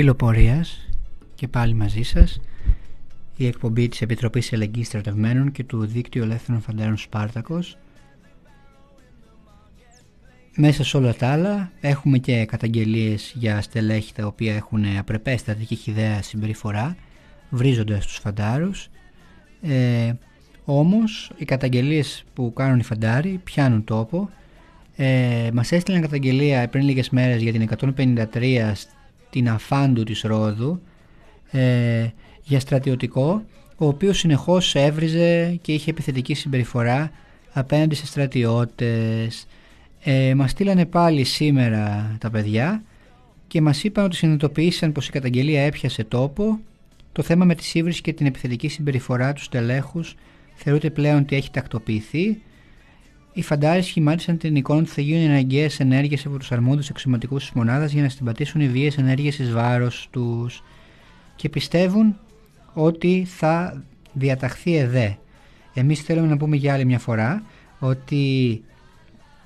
Φίλο 0.06 0.18
πορείας 0.18 0.88
και 1.34 1.48
πάλι 1.48 1.74
μαζί 1.74 2.02
σας 2.02 2.40
η 3.36 3.46
εκπομπή 3.46 3.88
της 3.88 4.02
Επιτροπής 4.02 4.52
Ελεγγύης 4.52 4.86
Στρατευμένων 4.86 5.52
και 5.52 5.64
του 5.64 5.86
Δίκτυου 5.86 6.22
Ελεύθερων 6.22 6.60
Φαντάρων 6.60 6.96
Σπάρτακος. 6.96 7.78
Μέσα 10.56 10.84
σε 10.84 10.96
όλα 10.96 11.14
τα 11.14 11.28
άλλα 11.28 11.72
έχουμε 11.80 12.18
και 12.18 12.44
καταγγελίες 12.44 13.32
για 13.36 13.60
στελέχη 13.60 14.14
τα 14.14 14.26
οποία 14.26 14.54
έχουν 14.54 14.84
απρεπέστατη 14.98 15.64
και 15.64 15.74
χιδέα 15.74 16.22
συμπεριφορά 16.22 16.96
βρίζοντας 17.50 18.06
τους 18.06 18.16
φαντάρους. 18.16 18.88
Ε, 19.62 20.12
όμως 20.64 21.30
οι 21.36 21.44
καταγγελίες 21.44 22.24
που 22.34 22.52
κάνουν 22.52 22.78
οι 22.78 22.84
φαντάροι 22.84 23.40
πιάνουν 23.44 23.84
τόπο. 23.84 24.30
Ε, 24.96 25.50
μας 25.52 25.72
έστειλαν 25.72 26.00
καταγγελία 26.00 26.68
πριν 26.68 26.84
λίγες 26.84 27.10
μέρες 27.10 27.42
για 27.42 27.52
την 27.52 27.62
153 27.62 28.95
στην 29.36 29.48
Αφάντου 29.48 30.02
της 30.02 30.20
Ρόδου 30.20 30.80
ε, 31.50 32.06
για 32.42 32.60
στρατιωτικό 32.60 33.44
ο 33.76 33.86
οποίος 33.86 34.18
συνεχώς 34.18 34.74
έβριζε 34.74 35.58
και 35.62 35.72
είχε 35.72 35.90
επιθετική 35.90 36.34
συμπεριφορά 36.34 37.10
απέναντι 37.52 37.94
σε 37.94 38.06
στρατιώτες. 38.06 39.46
Ε, 40.02 40.34
μας 40.34 40.50
στείλανε 40.50 40.86
πάλι 40.86 41.24
σήμερα 41.24 42.16
τα 42.20 42.30
παιδιά 42.30 42.82
και 43.46 43.60
μας 43.60 43.84
είπαν 43.84 44.04
ότι 44.04 44.16
συνειδητοποίησαν 44.16 44.92
πως 44.92 45.08
η 45.08 45.10
καταγγελία 45.10 45.62
έπιασε 45.62 46.04
τόπο. 46.04 46.60
Το 47.12 47.22
θέμα 47.22 47.44
με 47.44 47.54
τη 47.54 47.64
σύβριση 47.64 48.00
και 48.00 48.12
την 48.12 48.26
επιθετική 48.26 48.68
συμπεριφορά 48.68 49.32
του 49.32 49.42
στελέχους 49.42 50.14
θεωρείται 50.54 50.90
πλέον 50.90 51.18
ότι 51.18 51.36
έχει 51.36 51.50
τακτοποιηθεί 51.50 52.42
οι 53.36 53.42
φαντάροι 53.42 53.82
σχημάτισαν 53.82 54.38
την 54.38 54.56
εικόνα 54.56 54.80
ότι 54.80 54.88
θα 54.88 55.00
γίνουν 55.00 55.30
αναγκαίες 55.30 55.80
ενέργειες 55.80 56.26
από 56.26 56.38
τους 56.38 56.52
αρμόδιους 56.52 56.90
αξιωματικούς 56.90 57.44
της 57.44 57.52
μονάδας 57.52 57.92
για 57.92 58.02
να 58.02 58.08
συμπατήσουν 58.08 58.60
οι 58.60 58.68
βίαιες 58.68 58.98
ενέργειες 58.98 59.38
εις 59.38 59.52
βάρος 59.52 60.08
τους 60.10 60.62
και 61.36 61.48
πιστεύουν 61.48 62.16
ότι 62.72 63.26
θα 63.28 63.82
διαταχθεί 64.12 64.76
ΕΔΕ. 64.76 65.18
Εμείς 65.74 66.00
θέλουμε 66.00 66.26
να 66.26 66.36
πούμε 66.36 66.56
για 66.56 66.74
άλλη 66.74 66.84
μια 66.84 66.98
φορά 66.98 67.42
ότι 67.78 68.24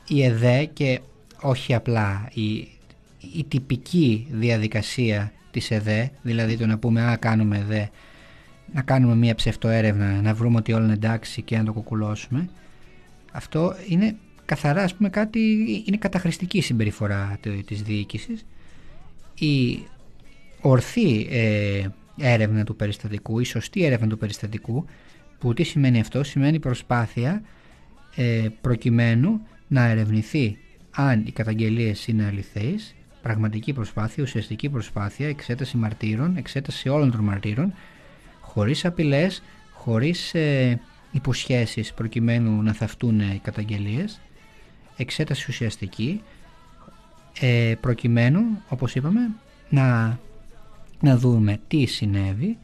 η 0.08 0.24
ΕΔΕ 0.24 0.64
και 0.64 1.00
όχι 1.40 1.74
απλά 1.74 2.28
η, 2.34 2.68
η 3.34 3.44
τυπική 3.48 4.26
διαδικασία 4.30 5.32
της 5.50 5.70
ΕΔΕ, 5.70 6.10
δηλαδή 6.22 6.56
το 6.56 6.66
να 6.66 6.78
πούμε 6.78 7.02
α 7.02 7.16
κάνουμε 7.16 7.58
ΕΔΕ, 7.58 7.90
να 8.72 8.82
κάνουμε 8.82 9.14
μια 9.14 9.34
ψευτοέρευνα, 9.34 10.20
να 10.20 10.34
βρούμε 10.34 10.56
ότι 10.56 10.72
όλα 10.72 10.84
είναι 10.84 10.92
εντάξει 10.92 11.42
και 11.42 11.56
να 11.56 11.64
το 11.64 11.72
κουκουλώσουμε, 11.72 12.48
αυτό 13.30 13.74
είναι 13.88 14.16
καθαρά 14.44 14.82
ας 14.82 14.94
πούμε 14.94 15.08
κάτι, 15.08 15.40
είναι 15.86 15.96
καταχρηστική 15.96 16.60
συμπεριφορά 16.60 17.38
της 17.66 17.82
διοίκησης. 17.82 18.46
Η 19.38 19.82
ορθή 20.60 21.26
ε, 21.30 21.86
έρευνα 22.18 22.64
του 22.64 22.76
περιστατικού, 22.76 23.40
η 23.40 23.44
σωστή 23.44 23.84
έρευνα 23.84 24.06
του 24.06 24.18
περιστατικού, 24.18 24.84
που 25.38 25.54
τι 25.54 25.62
σημαίνει 25.62 26.00
αυτό, 26.00 26.22
σημαίνει 26.22 26.58
προσπάθεια 26.58 27.42
ε, 28.14 28.46
προκειμένου 28.60 29.40
να 29.68 29.84
ερευνηθεί 29.84 30.58
αν 30.90 31.24
οι 31.26 31.30
καταγγελίες 31.30 32.06
είναι 32.06 32.24
αληθείς, 32.24 32.94
πραγματική 33.22 33.72
προσπάθεια, 33.72 34.22
ουσιαστική 34.22 34.68
προσπάθεια, 34.68 35.28
εξέταση 35.28 35.76
μαρτύρων, 35.76 36.36
εξέταση 36.36 36.88
όλων 36.88 37.10
των 37.10 37.20
μαρτύρων, 37.20 37.74
χωρίς 38.40 38.84
απειλές, 38.84 39.42
χωρίς 39.72 40.34
ε, 40.34 40.80
υποσχέσεις 41.10 41.92
προκειμένου 41.92 42.62
να 42.62 42.72
θαυτούν 42.72 43.20
οι 43.20 43.40
καταγγελίες, 43.42 44.20
εξέταση 44.96 45.46
ουσιαστική, 45.48 46.22
ε, 47.40 47.74
προκειμένου, 47.80 48.40
όπως 48.68 48.94
είπαμε, 48.94 49.30
να, 49.68 50.18
να 51.00 51.16
δούμε 51.16 51.60
τι 51.68 51.86
συνέβη 51.86 52.58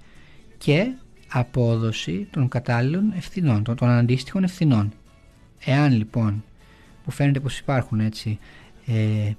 και 0.59 0.92
απόδοση 1.28 2.28
των 2.30 2.48
κατάλληλων 2.48 3.12
ευθυνών, 3.16 3.64
των, 3.64 3.76
των 3.76 3.88
αντίστοιχων 3.88 4.44
ευθυνών. 4.44 4.92
Εάν 5.64 5.92
λοιπόν 5.92 6.44
που 7.04 7.11
φαίνεται 7.11 7.40
πως 7.40 7.59
υπάρχουν 7.59 8.00
έτσι 8.00 8.38
ε, 8.87 9.32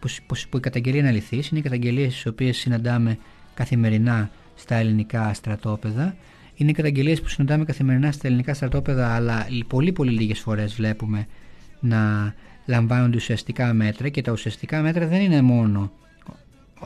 πως, 0.00 0.20
πως, 0.26 0.48
που 0.48 0.56
η 0.56 0.60
καταγγελία 0.60 1.00
είναι 1.00 1.08
αληθής 1.08 1.48
είναι 1.48 1.60
οι 1.60 1.62
καταγγελίες 1.62 2.12
τις 2.12 2.26
οποίες 2.26 2.56
συναντάμε 2.56 3.18
καθημερινά 3.54 4.30
στα 4.54 4.74
ελληνικά 4.74 5.34
στρατόπεδα 5.34 6.16
είναι 6.60 6.70
οι 6.70 6.74
καταγγελίες 6.74 7.20
που 7.20 7.28
συναντάμε 7.28 7.64
καθημερινά 7.64 8.12
στα 8.12 8.26
ελληνικά 8.26 8.54
στρατόπεδα 8.54 9.14
αλλά 9.14 9.46
πολύ 9.66 9.92
πολύ 9.92 10.10
λίγες 10.10 10.38
φορές 10.38 10.74
βλέπουμε 10.74 11.26
να 11.80 12.34
λαμβάνονται 12.66 13.16
ουσιαστικά 13.16 13.72
μέτρα 13.72 14.08
και 14.08 14.22
τα 14.22 14.32
ουσιαστικά 14.32 14.82
μέτρα 14.82 15.06
δεν 15.06 15.20
είναι 15.20 15.42
μόνο 15.42 15.92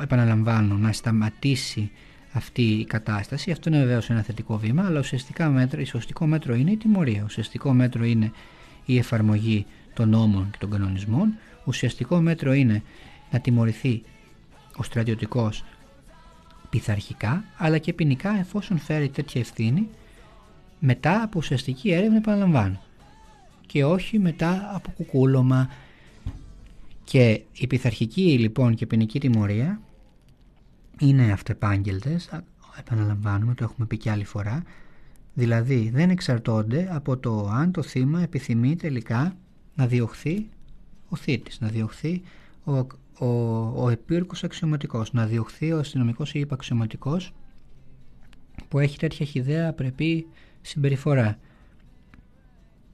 επαναλαμβάνω 0.02 0.74
να 0.74 0.92
σταματήσει 0.92 1.90
αυτή 2.32 2.62
η 2.62 2.84
κατάσταση 2.84 3.50
αυτό 3.50 3.68
είναι 3.68 3.78
βεβαίως 3.78 4.10
ένα 4.10 4.22
θετικό 4.22 4.58
βήμα 4.58 4.84
αλλά 4.86 4.98
ουσιαστικά 4.98 5.48
μέτρο, 5.48 5.80
ουσιαστικό 5.80 6.26
μέτρο 6.26 6.54
είναι 6.54 6.70
η 6.70 6.76
τιμωρία 6.76 7.22
ουσιαστικό 7.24 7.72
μέτρο 7.72 8.04
είναι 8.04 8.32
η 8.84 8.98
εφαρμογή 8.98 9.66
των 9.94 10.08
νόμων 10.08 10.50
και 10.50 10.56
των 10.60 10.70
κανονισμών. 10.70 11.34
Ουσιαστικό 11.64 12.20
μέτρο 12.20 12.52
είναι 12.52 12.82
να 13.30 13.40
τιμωρηθεί 13.40 14.02
ο 14.76 14.82
στρατιωτικός 14.82 15.64
πειθαρχικά 16.74 17.44
αλλά 17.56 17.78
και 17.78 17.92
ποινικά 17.92 18.38
εφόσον 18.38 18.78
φέρει 18.78 19.08
τέτοια 19.08 19.40
ευθύνη 19.40 19.88
μετά 20.78 21.22
από 21.22 21.38
ουσιαστική 21.38 21.90
έρευνα 21.90 22.16
επαναλαμβάνω. 22.16 22.80
Και 23.66 23.84
όχι 23.84 24.18
μετά 24.18 24.70
από 24.74 24.90
κουκούλωμα. 24.90 25.68
Και 27.04 27.42
η 27.52 27.66
πειθαρχική 27.66 28.38
λοιπόν 28.38 28.74
και 28.74 28.86
ποινική 28.86 29.20
τιμωρία 29.20 29.80
είναι 30.98 31.32
αυτεπάγγελτες 31.32 32.28
επαναλαμβάνουμε 32.78 33.54
το 33.54 33.64
έχουμε 33.64 33.86
πει 33.86 33.96
και 33.96 34.10
άλλη 34.10 34.24
φορά. 34.24 34.62
Δηλαδή 35.34 35.90
δεν 35.94 36.10
εξαρτώνται 36.10 36.88
από 36.92 37.16
το 37.16 37.48
αν 37.48 37.72
το 37.72 37.82
θύμα 37.82 38.22
επιθυμεί 38.22 38.76
τελικά 38.76 39.36
να 39.74 39.86
διωχθεί 39.86 40.48
ο 41.08 41.16
θήτης, 41.16 41.60
να 41.60 41.68
διωχθεί 41.68 42.22
ο, 42.64 42.86
ο, 43.18 43.26
ο 43.84 43.88
επίρκος 43.88 44.44
αξιωματικός, 44.44 45.12
να 45.12 45.26
διωχθεί 45.26 45.72
ο 45.72 45.78
αστυνομικός 45.78 46.34
ή 46.34 46.38
υπαξιωματικός 46.38 47.32
που 48.68 48.78
έχει 48.78 48.98
τέτοια 48.98 49.26
χιδέα 49.26 49.68
απρεπή 49.68 50.26
συμπεριφορά. 50.60 51.38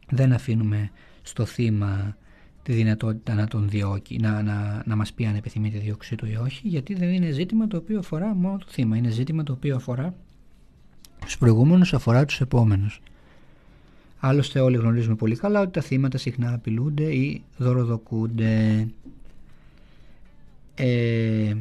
Δεν 0.08 0.32
αφήνουμε 0.32 0.90
στο 1.22 1.44
θύμα 1.44 2.16
τη 2.62 2.72
δυνατότητα 2.72 3.34
να 3.34 3.46
τον 3.46 3.68
διώκει, 3.68 4.18
να, 4.18 4.42
να, 4.42 4.82
να 4.86 4.96
μας 4.96 5.12
πει 5.12 5.26
αν 5.26 5.34
επιθυμεί 5.34 5.70
τη 5.70 5.78
διώξή 5.78 6.16
του 6.16 6.26
ή 6.26 6.36
όχι, 6.36 6.68
γιατί 6.68 6.94
δεν 6.94 7.08
είναι 7.08 7.30
ζήτημα 7.30 7.66
το 7.66 7.76
οποίο 7.76 7.98
αφορά 7.98 8.34
μόνο 8.34 8.58
το 8.58 8.66
θύμα. 8.68 8.96
Είναι 8.96 9.10
ζήτημα 9.10 9.42
το 9.42 9.52
οποίο 9.52 9.76
αφορά 9.76 10.14
τους 11.20 11.38
προηγούμενους, 11.38 11.94
αφορά 11.94 12.24
τους 12.24 12.40
επόμενους. 12.40 13.00
Άλλωστε 14.20 14.60
όλοι 14.60 14.76
γνωρίζουμε 14.76 15.14
πολύ 15.14 15.36
καλά 15.36 15.60
ότι 15.60 15.70
τα 15.70 15.80
θύματα 15.80 16.18
συχνά 16.18 16.54
απειλούνται 16.54 17.14
ή 17.14 17.42
δωροδοκούνται. 17.56 18.88
Ε, 20.82 21.56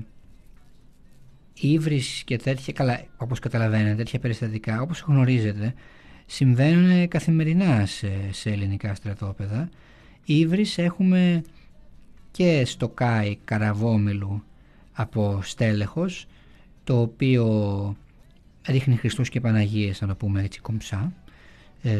ύβρις 1.53 2.23
και 2.25 2.37
τέτοια, 2.37 2.73
καλά, 2.73 3.05
όπως 3.17 3.39
καταλαβαίνετε, 3.39 3.95
τέτοια 3.95 4.19
περιστατικά, 4.19 4.81
όπως 4.81 5.03
γνωρίζετε, 5.07 5.73
συμβαίνουν 6.25 7.07
καθημερινά 7.07 7.85
σε, 7.85 8.09
σε 8.31 8.49
ελληνικά 8.49 8.95
στρατόπεδα. 8.95 9.69
Ύβρις 10.25 10.77
έχουμε 10.77 11.43
και 12.31 12.65
στο 12.65 12.89
ΚΑΙ 12.89 13.37
Καραβόμιλου 13.45 14.43
από 14.93 15.39
στέλεχος, 15.43 16.27
το 16.83 17.01
οποίο 17.01 17.95
ρίχνει 18.67 18.95
Χριστούς 18.95 19.29
και 19.29 19.41
Παναγίες, 19.41 20.01
να 20.01 20.07
το 20.07 20.15
πούμε 20.15 20.43
έτσι 20.43 20.59
κομψά 20.59 21.13
ε, 21.81 21.91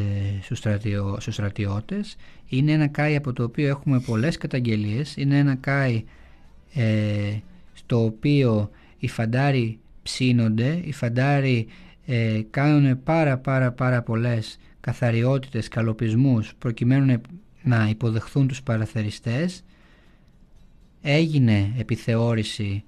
στους, 0.42 0.58
στρατιώ, 0.58 1.16
στους 1.20 1.34
στρατιώτες 1.34 2.16
είναι 2.48 2.72
ένα 2.72 2.86
κάι 2.86 3.16
από 3.16 3.32
το 3.32 3.42
οποίο 3.42 3.68
έχουμε 3.68 4.00
πολλές 4.00 4.36
καταγγελίες 4.36 5.16
είναι 5.16 5.38
ένα 5.38 5.54
κάι 5.54 6.04
ε, 6.74 7.36
στο 7.72 8.04
οποίο 8.04 8.70
οι 8.98 9.08
φαντάροι 9.08 9.78
ψήνονται 10.02 10.80
οι 10.84 10.92
φαντάροι 10.92 11.66
ε, 12.06 12.40
κάνουν 12.50 13.02
πάρα 13.02 13.38
πάρα 13.38 13.72
πάρα 13.72 14.02
πολλές 14.02 14.58
καθαριότητες, 14.80 15.68
καλοπισμούς 15.68 16.54
προκειμένου 16.58 17.20
να 17.62 17.88
υποδεχθούν 17.88 18.48
τους 18.48 18.62
παραθεριστές. 18.62 19.64
Έγινε 21.02 21.74
επιθεώρηση 21.78 22.84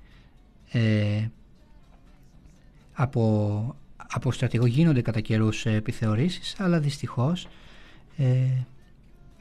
ε, 0.73 1.29
από, 2.93 3.77
από 3.97 4.33
στρατηγό. 4.33 4.67
Γίνονται 4.67 5.03
κατά 5.03 5.21
καιρούς 5.21 5.67
επιθεωρήσεις 5.67 6.61
αλλά 6.61 6.81
δυστυχώς 6.81 7.49
ε, 8.17 8.25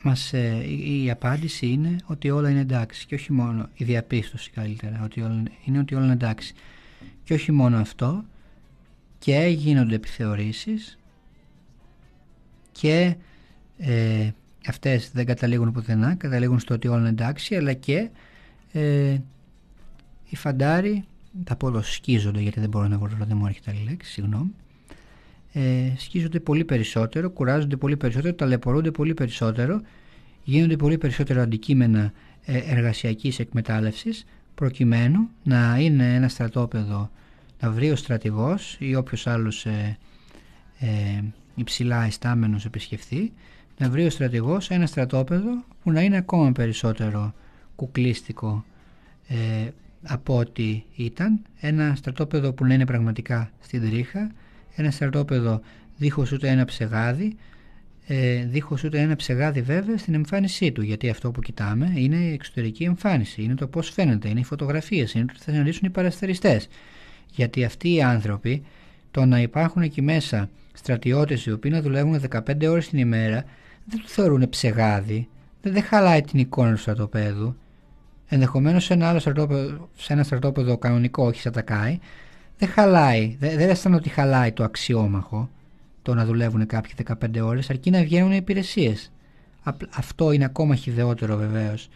μας, 0.04 0.34
ε, 0.34 0.64
η, 1.04 1.12
απάντηση 1.12 1.68
είναι 1.68 1.96
ότι 2.06 2.30
όλα 2.30 2.50
είναι 2.50 2.60
εντάξει 2.60 3.06
και 3.06 3.16
όχι 3.16 3.34
μόνο 3.34 3.70
η 3.74 3.84
διαπίστωση 3.84 4.52
καλύτερα 4.52 5.02
ότι 5.04 5.22
όλα, 5.22 5.44
είναι 5.66 5.80
ότι 5.80 5.96
όλα 5.96 6.04
είναι 6.04 6.14
εντάξει. 6.14 6.54
Και 7.24 7.34
όχι 7.34 7.52
μόνο 7.52 7.78
αυτό 7.78 8.24
και 9.20 9.56
γίνονται 9.58 9.96
επιθεωρήσεις 9.96 10.98
και 12.72 13.16
ε, 13.78 14.30
αυτές 14.68 15.12
δεν 15.12 15.26
καταλήγουν 15.26 15.72
πουθενά 15.72 16.16
καταλήγουν 16.16 16.60
στο 16.60 16.74
ότι 16.74 16.88
όλα 16.88 17.00
είναι 17.00 17.10
εντάξει 17.10 17.56
αλλά 17.56 17.74
και 17.74 18.10
ε, 18.72 19.18
οι 20.30 20.36
φαντάροι 20.36 21.04
τα 21.44 21.56
πω 21.56 21.82
σκίζονται 21.82 22.42
γιατί 22.42 22.60
δεν 22.60 22.70
μπορώ 22.70 22.88
να 22.88 22.98
βρω 22.98 23.26
δεν 23.26 23.38
μου 23.38 23.46
έρχεται 23.46 23.72
άλλη 23.72 23.84
λέξη 23.90 24.12
συγγνώμη 24.12 24.54
ε, 25.54 25.62
σκίζονται 25.98 26.40
πολύ 26.40 26.66
περισσότερο, 26.66 27.30
κουράζονται 27.30 27.76
πολύ 27.76 27.98
περισσότερο, 27.98 28.34
ταλαιπωρούνται 28.34 28.92
πολύ 28.92 29.14
περισσότερο, 29.14 29.82
γίνονται 30.44 30.76
πολύ 30.76 30.98
περισσότερο 30.98 31.42
αντικείμενα 31.42 32.14
ε, 32.46 32.58
εργασιακής 32.58 33.40
εκμετάλλευσης 33.40 34.26
προκειμένου 34.56 35.30
να 35.44 35.78
είναι 35.80 36.16
ένα 36.16 36.28
στρατόπεδο 36.28 37.10
να 37.62 37.72
βρει 37.72 37.92
ο 37.92 37.96
στρατηγός 37.96 38.76
ή 38.80 38.96
όποιος 38.96 39.28
άλλος 39.28 39.66
ε, 39.66 39.98
ε, 40.80 41.22
υψηλά 41.56 42.08
ειστάμενος 42.08 42.66
επισκεφθεί 42.66 43.32
να 43.78 43.90
βρει 43.90 44.06
ο 44.06 44.10
στρατηγός 44.10 44.70
ένα 44.70 44.86
στρατόπεδο 44.86 45.64
που 45.84 45.92
να 45.92 46.02
είναι 46.02 46.18
ακόμα 46.18 46.52
περισσότερο 46.52 47.34
κουκλίστικο 47.76 48.66
ε, 49.28 49.70
από 50.04 50.38
ό,τι 50.38 50.84
ήταν 50.96 51.42
ένα 51.60 51.96
στρατόπεδο 51.96 52.54
που 52.54 52.66
να 52.66 52.74
είναι 52.74 52.86
πραγματικά 52.86 53.52
στην 53.60 53.90
τρίχα 53.90 54.32
ένα 54.76 54.92
στρατόπεδο 54.92 55.62
δίχως 55.98 56.32
ούτε 56.32 56.50
ένα 56.50 56.66
ψεγάδι 56.66 57.36
ε, 58.08 58.46
δίχως 58.46 58.84
ούτε 58.84 59.00
ένα 59.00 59.16
ψεγάδι 59.16 59.62
βέβαια 59.62 59.98
στην 59.98 60.14
εμφάνισή 60.14 60.72
του 60.72 60.82
γιατί 60.82 61.10
αυτό 61.10 61.32
που 61.32 61.42
κοιτάμε 61.42 61.94
είναι 61.96 62.16
η 62.16 62.34
εξωτερική 62.34 62.84
εμφάνιση 62.84 63.44
είναι 63.44 63.56
το 63.56 63.68
πως 63.68 63.90
φαίνεται, 63.90 64.30
είναι 64.30 64.40
οι 64.40 64.44
φωτογραφίες 64.44 65.14
είναι 65.14 65.26
το 65.26 65.34
τι 65.34 65.40
θα 65.40 65.52
συναντήσουν 65.52 65.88
οι 65.88 65.90
παραστεριστές. 65.90 66.68
Γιατί 67.36 67.64
αυτοί 67.64 67.94
οι 67.94 68.02
άνθρωποι 68.02 68.64
το 69.12 69.26
να 69.26 69.42
υπάρχουν 69.42 69.82
εκεί 69.82 70.02
μέσα 70.02 70.50
στρατιώτες 70.74 71.46
οι 71.46 71.52
οποίοι 71.52 71.72
να 71.74 71.82
δουλεύουν 71.82 72.22
15 72.30 72.68
ώρες 72.68 72.90
την 72.90 73.00
ημέρα 73.00 73.44
δεν 73.86 74.02
το 74.02 74.08
θεωρούν 74.08 74.50
ψεγάδι 74.50 75.28
δεν, 75.62 75.74
δεν 75.74 75.84
χαλάει 75.84 76.22
την 76.22 76.40
εικόνα 76.40 76.72
του 76.72 76.80
στρατοπέδου. 76.80 77.56
Ενδεχομένως 78.28 78.84
σε 78.84 78.94
ένα 78.94 79.10
άλλο 79.10 79.20
στρατόπεδο, 79.20 79.90
σε 79.98 80.14
ένα 80.14 80.24
στρατόπεδο 80.24 80.78
κανονικό 80.78 81.26
όχι 81.26 81.42
σαν 81.42 81.52
τα 81.52 81.62
ΚΑΙ 81.62 82.00
δεν 82.62 82.70
χαλάει, 82.70 83.36
δεν, 83.40 83.58
δεν 83.58 83.70
αισθάνομαι 83.70 84.02
ότι 84.02 84.10
χαλάει 84.10 84.52
το 84.52 84.64
αξιόμαχο 84.64 85.50
το 86.02 86.14
να 86.14 86.26
δουλεύουν 86.26 86.66
κάποιοι 86.66 86.92
15 87.22 87.42
ώρες 87.44 87.70
αρκεί 87.70 87.90
να 87.90 88.04
βγαίνουν 88.04 88.32
υπηρεσίες. 88.32 89.12
Αυτό 89.96 90.32
είναι 90.32 90.46
ακόμα 90.46 90.76
χιδεότερο 90.76 91.38
βεβαίως 91.38 91.90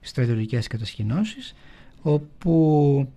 στρατιωτικές 0.00 0.66
κατασκηνώσεις 0.66 1.54
όπου 2.02 3.08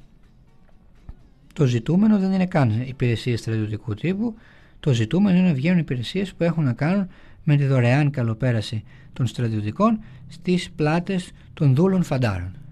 το 1.53 1.65
ζητούμενο 1.65 2.19
δεν 2.19 2.31
είναι 2.31 2.45
καν 2.45 2.81
υπηρεσίες 2.81 3.39
στρατιωτικού 3.39 3.93
τύπου 3.93 4.35
το 4.79 4.93
ζητούμενο 4.93 5.37
είναι 5.37 5.47
να 5.47 5.53
βγαίνουν 5.53 5.79
υπηρεσίες 5.79 6.33
που 6.33 6.43
έχουν 6.43 6.63
να 6.63 6.73
κάνουν 6.73 7.07
με 7.43 7.55
τη 7.55 7.65
δωρεάν 7.65 8.09
καλοπέραση 8.09 8.83
των 9.13 9.27
στρατιωτικών 9.27 9.99
στις 10.27 10.71
πλάτες 10.71 11.31
των 11.53 11.75
δούλων 11.75 12.03
φαντάρων. 12.03 12.62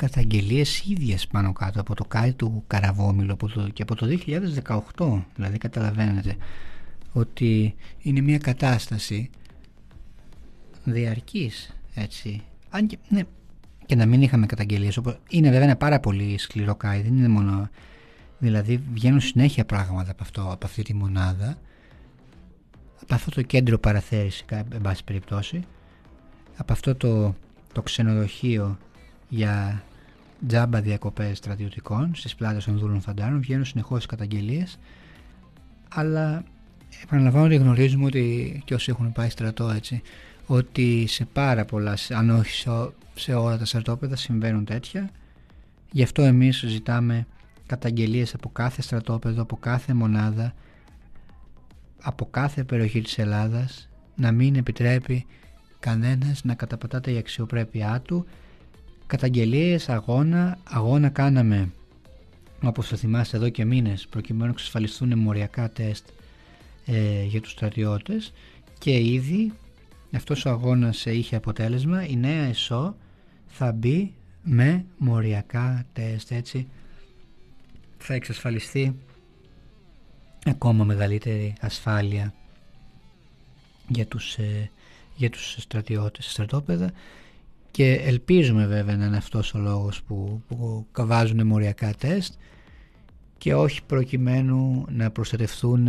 Καταγγελίες 0.00 0.80
ίδιες 0.80 1.26
πάνω 1.26 1.52
κάτω 1.52 1.80
από 1.80 1.94
το 1.94 2.04
κάτι 2.04 2.32
του 2.32 2.64
Καραβόμιλο 2.66 3.32
από 3.32 3.48
το, 3.48 3.68
και 3.68 3.82
από 3.82 3.94
το 3.94 4.06
2018 4.96 5.22
δηλαδή 5.34 5.58
καταλαβαίνετε 5.58 6.36
ότι 7.12 7.74
είναι 7.98 8.20
μια 8.20 8.38
κατάσταση 8.38 9.30
διαρκής 10.84 11.76
έτσι. 11.94 12.42
Αν 12.70 12.86
και, 12.86 12.98
ναι, 13.08 13.22
και 13.86 13.94
να 13.94 14.06
μην 14.06 14.22
είχαμε 14.22 14.46
καταγγελίες 14.46 15.00
είναι 15.28 15.50
βέβαια 15.50 15.64
ένα 15.64 15.76
πάρα 15.76 16.00
πολύ 16.00 16.38
σκληρό 16.38 16.74
κάτι 16.74 17.02
δεν 17.02 17.16
είναι 17.16 17.28
μόνο 17.28 17.68
δηλαδή 18.38 18.82
βγαίνουν 18.92 19.20
συνέχεια 19.20 19.64
πράγματα 19.64 20.10
από, 20.10 20.22
αυτό, 20.22 20.40
από 20.50 20.66
αυτή 20.66 20.82
τη 20.82 20.94
μονάδα 20.94 21.58
από 23.02 23.14
αυτό 23.14 23.30
το 23.30 23.42
κέντρο 23.42 23.78
παραθέρηση 23.78 24.44
εν 24.50 24.80
πάση 24.82 25.04
περιπτώσει 25.04 25.64
από 26.56 26.72
αυτό 26.72 26.94
το, 26.94 27.34
το 27.72 27.82
ξενοδοχείο 27.82 28.78
για 29.28 29.82
τζάμπα 30.46 30.80
διακοπές 30.80 31.38
στρατιωτικών 31.38 32.14
στις 32.14 32.34
πλάτες 32.34 32.64
των 32.64 32.78
δούλων 32.78 33.00
φαντάρων 33.00 33.40
βγαίνουν 33.40 33.64
συνεχώς 33.64 34.06
καταγγελίες 34.06 34.78
αλλά 35.88 36.44
επαναλαμβάνω 37.02 37.44
ότι 37.44 37.56
γνωρίζουμε 37.56 38.04
ότι 38.04 38.62
και 38.64 38.74
όσοι 38.74 38.90
έχουν 38.90 39.12
πάει 39.12 39.28
στρατό 39.28 39.70
έτσι 39.70 40.02
ότι 40.46 41.06
σε 41.06 41.24
πάρα 41.24 41.64
πολλά 41.64 41.96
αν 42.10 42.30
όχι 42.30 42.68
σε, 43.14 43.34
όλα 43.34 43.58
τα 43.58 43.64
στρατόπεδα 43.64 44.16
συμβαίνουν 44.16 44.64
τέτοια. 44.64 45.10
Γι' 45.92 46.02
αυτό 46.02 46.22
εμείς 46.22 46.64
ζητάμε 46.66 47.26
καταγγελίες 47.66 48.34
από 48.34 48.50
κάθε 48.50 48.82
στρατόπεδο 48.82 49.42
από 49.42 49.56
κάθε 49.56 49.94
μονάδα 49.94 50.54
από 52.02 52.28
κάθε 52.30 52.64
περιοχή 52.64 53.00
της 53.00 53.18
Ελλάδας 53.18 53.88
να 54.16 54.32
μην 54.32 54.54
επιτρέπει 54.54 55.26
κανένας 55.78 56.44
να 56.44 56.54
καταπατάται 56.54 57.12
η 57.12 57.16
αξιοπρέπειά 57.16 58.00
του 58.00 58.26
καταγγελίες, 59.10 59.88
αγώνα. 59.88 60.58
Αγώνα 60.64 61.08
κάναμε 61.08 61.72
όπως 62.62 62.88
θα 62.88 62.96
θυμάστε 62.96 63.36
εδώ 63.36 63.48
και 63.48 63.64
μήνες 63.64 64.06
προκειμένου 64.10 64.44
να 64.44 64.50
εξασφαλιστούν 64.50 65.18
μοριακά 65.18 65.70
τεστ 65.70 66.08
ε, 66.86 67.22
για 67.22 67.40
τους 67.40 67.50
στρατιώτες. 67.50 68.32
Και 68.78 68.98
ήδη 68.98 69.52
αυτός 70.12 70.44
ο 70.44 70.50
αγώνας 70.50 71.06
είχε 71.06 71.36
αποτέλεσμα. 71.36 72.06
Η 72.06 72.16
νέα 72.16 72.42
ΕΣΟ 72.44 72.96
θα 73.46 73.72
μπει 73.72 74.12
με 74.42 74.84
μοριακά 74.98 75.86
τεστ 75.92 76.30
έτσι. 76.30 76.68
Θα 77.98 78.14
εξασφαλιστεί 78.14 78.96
ακόμα 80.46 80.84
μεγαλύτερη 80.84 81.54
ασφάλεια 81.60 82.34
για 83.88 84.06
τους, 84.06 84.34
ε, 84.36 84.70
για 85.16 85.30
τους 85.30 85.56
στρατιώτες 85.58 86.30
στρατόπεδα 86.30 86.92
και 87.70 87.92
ελπίζουμε 87.92 88.66
βέβαια 88.66 88.96
να 88.96 89.04
είναι 89.04 89.16
αυτός 89.16 89.54
ο 89.54 89.58
λόγος 89.58 90.02
που, 90.02 90.42
που 90.48 90.86
καβάζουν 90.92 91.46
μοριακά 91.46 91.94
τεστ 91.94 92.34
και 93.38 93.54
όχι 93.54 93.82
προκειμένου 93.86 94.84
να 94.88 95.10
προστατευτούν 95.10 95.86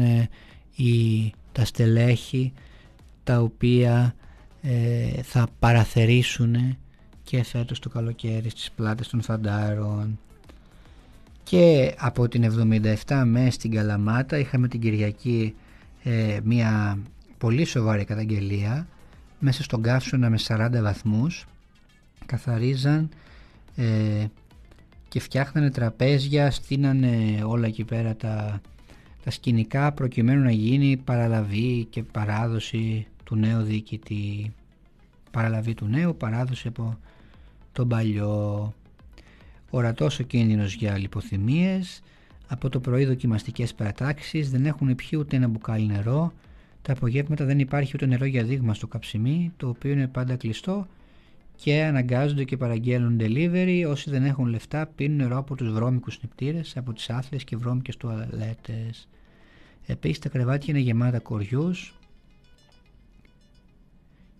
οι, 0.75 1.31
τα 1.51 1.65
στελέχη 1.65 2.53
τα 3.23 3.39
οποία 3.41 4.15
ε, 4.61 5.21
θα 5.21 5.47
παραθερήσουν 5.59 6.77
και 7.23 7.43
φέτος 7.43 7.79
το 7.79 7.89
καλοκαίρι 7.89 8.49
στις 8.49 8.71
πλάτες 8.71 9.07
των 9.07 9.21
φαντάρων. 9.21 10.19
Και 11.43 11.95
από 11.97 12.27
την 12.27 12.71
77 13.07 13.23
μέσα 13.25 13.51
στην 13.51 13.71
Καλαμάτα 13.71 14.37
είχαμε 14.37 14.67
την 14.67 14.79
Κυριακή 14.79 15.55
ε, 16.03 16.39
μια 16.43 16.97
πολύ 17.37 17.65
σοβαρή 17.65 18.05
καταγγελία 18.05 18.87
μέσα 19.39 19.63
στον 19.63 19.81
καύσωνα 19.81 20.29
με 20.29 20.37
40 20.47 20.69
βαθμούς 20.81 21.45
καθαρίζαν 22.25 23.09
ε, 23.75 24.25
και 25.07 25.19
φτιάχνανε 25.19 25.71
τραπέζια, 25.71 26.51
στείνανε 26.51 27.43
όλα 27.43 27.67
εκεί 27.67 27.83
πέρα 27.83 28.15
τα, 28.15 28.61
τα 29.23 29.31
σκηνικά 29.31 29.91
προκειμένου 29.91 30.41
να 30.43 30.51
γίνει 30.51 30.97
παραλαβή 30.97 31.87
και 31.89 32.03
παράδοση 32.03 33.07
του 33.23 33.35
νέου 33.35 33.61
διοικητή. 33.61 34.53
Παραλαβή 35.31 35.73
του 35.73 35.85
νέου, 35.85 36.17
παράδοση 36.17 36.67
από 36.67 36.97
τον 37.71 37.87
παλιό. 37.87 38.73
Ορατός 39.69 40.19
ο 40.19 40.23
κίνδυνος 40.23 40.73
για 40.73 40.97
λιποθυμίες, 40.97 42.01
από 42.47 42.69
το 42.69 42.79
πρωί 42.79 43.05
δοκιμαστικές 43.05 43.73
παρατάξεις, 43.73 44.51
δεν 44.51 44.65
έχουν 44.65 44.95
πιει 44.95 45.09
ούτε 45.17 45.35
ένα 45.35 45.47
μπουκάλι 45.47 45.85
νερό, 45.85 46.33
τα 46.81 46.91
απογεύματα 46.91 47.45
δεν 47.45 47.59
υπάρχει 47.59 47.91
ούτε 47.95 48.05
νερό 48.05 48.25
για 48.25 48.43
δείγμα 48.43 48.73
στο 48.73 48.87
καψιμί, 48.87 49.51
το 49.57 49.67
οποίο 49.67 49.91
είναι 49.91 50.07
πάντα 50.07 50.35
κλειστό 50.35 50.87
και 51.63 51.83
αναγκάζονται 51.83 52.43
και 52.43 52.57
παραγγέλνουν 52.57 53.17
delivery. 53.19 53.85
Όσοι 53.87 54.09
δεν 54.09 54.23
έχουν 54.23 54.45
λεφτά 54.45 54.87
πίνουν 54.87 55.17
νερό 55.17 55.37
από 55.37 55.55
τους 55.55 55.71
βρώμικους 55.71 56.21
νηπτήρες, 56.21 56.77
από 56.77 56.93
τις 56.93 57.09
άθλες 57.09 57.43
και 57.43 57.55
βρώμικες 57.55 57.97
τουαλέτες. 57.97 59.09
Επίσης 59.85 60.19
τα 60.19 60.29
κρεβάτια 60.29 60.73
είναι 60.73 60.83
γεμάτα 60.83 61.19
κοριούς 61.19 61.93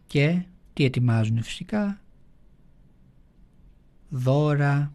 και 0.08 0.42
τι 0.74 0.84
ετοιμάζουν 0.84 1.44
φυσικά 1.44 2.02
δώρα, 4.10 4.94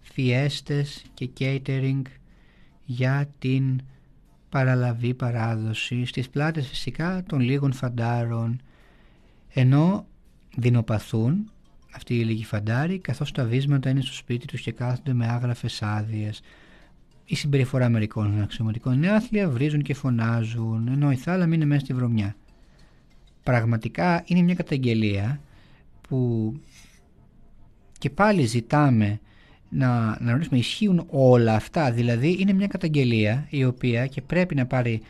φιέστες 0.00 1.04
και 1.14 1.30
catering 1.38 2.02
για 2.84 3.28
την 3.38 3.80
παραλαβή 4.48 5.14
παράδοση 5.14 6.04
στις 6.04 6.28
πλάτες 6.28 6.68
φυσικά 6.68 7.22
των 7.26 7.40
λίγων 7.40 7.72
φαντάρων 7.72 8.60
ενώ 9.52 10.06
δεινοπαθούν 10.56 11.50
αυτοί 11.94 12.14
οι 12.14 12.24
λίγοι 12.24 12.44
φαντάροι 12.44 12.98
καθώς 12.98 13.32
τα 13.32 13.44
βίσματα 13.44 13.90
είναι 13.90 14.00
στο 14.00 14.12
σπίτι 14.12 14.46
τους 14.46 14.60
και 14.60 14.72
κάθονται 14.72 15.12
με 15.12 15.26
άγραφες 15.26 15.82
άδειες. 15.82 16.42
Η 17.24 17.36
συμπεριφορά 17.36 17.88
μερικών 17.88 18.42
αξιωματικών 18.42 18.92
είναι 18.92 19.10
άθλια, 19.10 19.48
βρίζουν 19.48 19.82
και 19.82 19.94
φωνάζουν 19.94 20.88
ενώ 20.88 21.10
η 21.10 21.16
θάλαμη 21.16 21.54
είναι 21.54 21.64
μέσα 21.64 21.80
στη 21.80 21.94
βρωμιά. 21.94 22.36
Πραγματικά 23.42 24.22
είναι 24.26 24.42
μια 24.42 24.54
καταγγελία 24.54 25.40
που 26.08 26.52
και 27.98 28.10
πάλι 28.10 28.44
ζητάμε 28.44 29.20
να, 29.74 30.18
να 30.20 30.32
ρωτήσουμε 30.32 30.58
ισχύουν 30.58 31.04
όλα 31.10 31.54
αυτά; 31.54 31.90
Δηλαδή 31.90 32.36
είναι 32.40 32.52
μια 32.52 32.66
καταγγελία 32.66 33.46
η 33.50 33.64
οποία 33.64 34.06
και 34.06 34.22
πρέπει 34.22 34.54
να 34.54 34.66
πάρει 34.66 35.02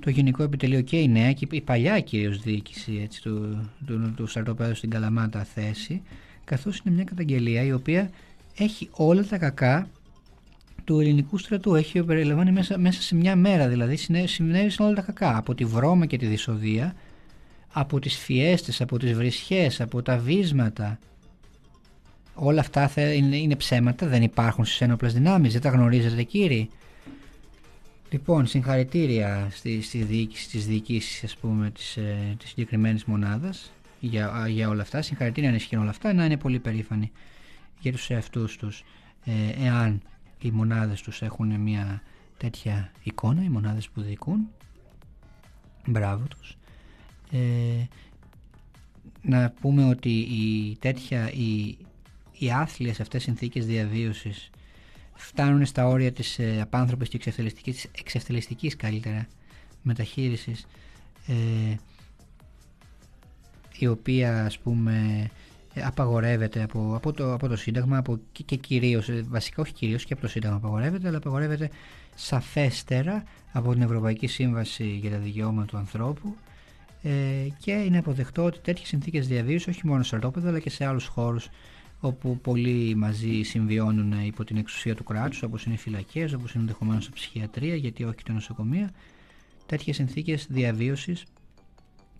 το 0.00 0.10
Γενικό 0.10 0.42
Επιτελείο 0.42 0.80
και 0.80 1.00
η 1.00 1.08
νέα 1.08 1.32
και 1.32 1.46
η 1.50 1.60
παλιά 1.60 2.00
κυρίως 2.00 2.40
διοίκηση 2.40 3.00
έτσι, 3.02 3.22
του, 3.22 3.70
του, 3.86 4.12
του 4.16 4.26
στρατοπέδου 4.26 4.74
στην 4.74 4.90
Καλαμάτα 4.90 5.44
θέση 5.44 6.02
καθώς 6.44 6.78
είναι 6.84 6.94
μια 6.94 7.04
καταγγελία 7.04 7.62
η 7.62 7.72
οποία 7.72 8.10
έχει 8.56 8.88
όλα 8.92 9.24
τα 9.24 9.38
κακά 9.38 9.88
του 10.84 11.00
ελληνικού 11.00 11.38
στρατού. 11.38 11.74
Έχει 11.74 12.02
περιλαμβάνει 12.02 12.52
μέσα, 12.52 12.78
μέσα 12.78 13.02
σε 13.02 13.14
μια 13.14 13.36
μέρα 13.36 13.68
δηλαδή 13.68 13.96
συνέβησαν 14.26 14.86
όλα 14.86 14.94
τα 14.94 15.02
κακά. 15.02 15.36
Από 15.36 15.54
τη 15.54 15.64
βρώμα 15.64 16.06
και 16.06 16.16
τη 16.16 16.26
δυσοδεία 16.26 16.94
από 17.72 17.98
τις 17.98 18.16
φιέστες, 18.16 18.80
από 18.80 18.98
τις 18.98 19.12
βρισχές, 19.12 19.80
από 19.80 20.02
τα 20.02 20.18
βίσματα 20.18 20.98
όλα 22.34 22.60
αυτά 22.60 22.90
είναι, 23.14 23.36
είναι 23.36 23.56
ψέματα, 23.56 24.06
δεν 24.06 24.22
υπάρχουν 24.22 24.64
στις 24.64 24.80
ένοπλες 24.80 25.12
δυνάμεις, 25.12 25.52
δεν 25.52 25.62
τα 25.62 25.68
γνωρίζετε 25.68 26.22
κύριοι. 26.22 26.70
Λοιπόν, 28.10 28.46
συγχαρητήρια 28.46 29.48
στη, 29.50 29.82
στη 29.82 30.02
διοίκηση 30.02 30.48
της 30.48 30.66
διοίκησης 30.66 31.24
ας 31.24 31.36
πούμε 31.36 31.70
της, 31.70 31.96
ε, 31.96 32.34
της 32.38 32.48
συγκεκριμένης 32.48 33.04
μονάδας 33.04 33.72
για, 34.00 34.46
για 34.48 34.68
όλα 34.68 34.82
αυτά. 34.82 35.02
Συγχαρητήρια 35.02 35.48
αν 35.48 35.54
ισχύουν 35.54 35.80
όλα 35.80 35.90
αυτά, 35.90 36.12
να 36.12 36.24
είναι 36.24 36.36
πολύ 36.36 36.58
περήφανοι 36.58 37.12
για 37.80 37.92
τους 37.92 38.10
εαυτούς 38.10 38.56
τους 38.56 38.84
ε, 39.24 39.64
εάν 39.64 40.02
οι 40.40 40.50
μονάδες 40.50 41.02
τους 41.02 41.22
έχουν 41.22 41.60
μια 41.60 42.02
τέτοια 42.36 42.92
εικόνα, 43.02 43.42
οι 43.42 43.48
μονάδες 43.48 43.88
που 43.88 44.00
διοικούν. 44.00 44.48
Μπράβο 45.86 46.24
τους. 46.26 46.56
Ε, 47.30 47.38
να 49.22 49.52
πούμε 49.60 49.88
ότι 49.88 50.10
η 50.18 50.76
τέτοια, 50.80 51.32
η, 51.32 51.76
οι 52.44 52.50
άθλιες 52.50 53.00
αυτές 53.00 53.22
συνθήκες 53.22 53.66
διαβίωσης 53.66 54.50
φτάνουν 55.14 55.66
στα 55.66 55.86
όρια 55.86 56.12
της 56.12 56.38
ε, 56.38 56.60
απάνθρωπης 56.60 57.08
και 57.08 57.16
εξευτελιστικής, 57.16 57.86
εξευτελιστικής 57.98 58.76
καλύτερα 58.76 59.26
μεταχείρισης 59.82 60.66
ε, 61.26 61.74
η 63.78 63.86
οποία 63.86 64.44
ας 64.44 64.58
πούμε 64.58 65.26
απαγορεύεται 65.74 66.62
από, 66.62 66.92
από, 66.94 67.12
το, 67.12 67.32
από 67.32 67.48
το 67.48 67.56
Σύνταγμα 67.56 67.96
από, 67.98 68.18
και, 68.32 68.42
και 68.42 68.56
κυρίως, 68.56 69.08
ε, 69.08 69.24
βασικά 69.28 69.62
όχι 69.62 69.72
κυρίως 69.72 70.04
και 70.04 70.12
από 70.12 70.22
το 70.22 70.28
Σύνταγμα 70.28 70.56
απαγορεύεται 70.56 71.08
αλλά 71.08 71.16
απαγορεύεται 71.16 71.70
σαφέστερα 72.14 73.24
από 73.52 73.72
την 73.72 73.82
Ευρωπαϊκή 73.82 74.26
Σύμβαση 74.26 74.84
για 74.84 75.10
τα 75.10 75.18
Δικαιώματα 75.18 75.66
του 75.66 75.76
Ανθρώπου 75.76 76.36
ε, 77.02 77.10
και 77.58 77.72
είναι 77.72 77.98
αποδεκτό 77.98 78.44
ότι 78.44 78.58
τέτοιες 78.58 78.88
συνθήκες 78.88 79.28
διαβίωσης 79.28 79.66
όχι 79.66 79.86
μόνο 79.86 80.02
σε 80.02 80.08
στρατόπεδο 80.08 80.48
αλλά 80.48 80.58
και 80.58 80.70
σε 80.70 80.84
άλλους 80.84 81.06
χώρους 81.06 81.48
όπου 82.04 82.38
πολλοί 82.38 82.94
μαζί 82.94 83.42
συμβιώνουν 83.42 84.12
υπό 84.26 84.44
την 84.44 84.56
εξουσία 84.56 84.94
του 84.94 85.04
κράτους 85.04 85.42
όπως 85.42 85.64
είναι 85.64 85.74
οι 85.74 85.78
φυλακές, 85.78 86.32
όπως 86.32 86.52
είναι 86.52 86.62
ενδεχομένως 86.62 87.06
η 87.06 87.10
ψυχιατρία 87.12 87.74
γιατί 87.74 88.04
όχι 88.04 88.22
τα 88.24 88.32
νοσοκομεία. 88.32 88.90
Τέτοιες 89.66 89.96
συνθήκες 89.96 90.46
διαβίωσης 90.50 91.24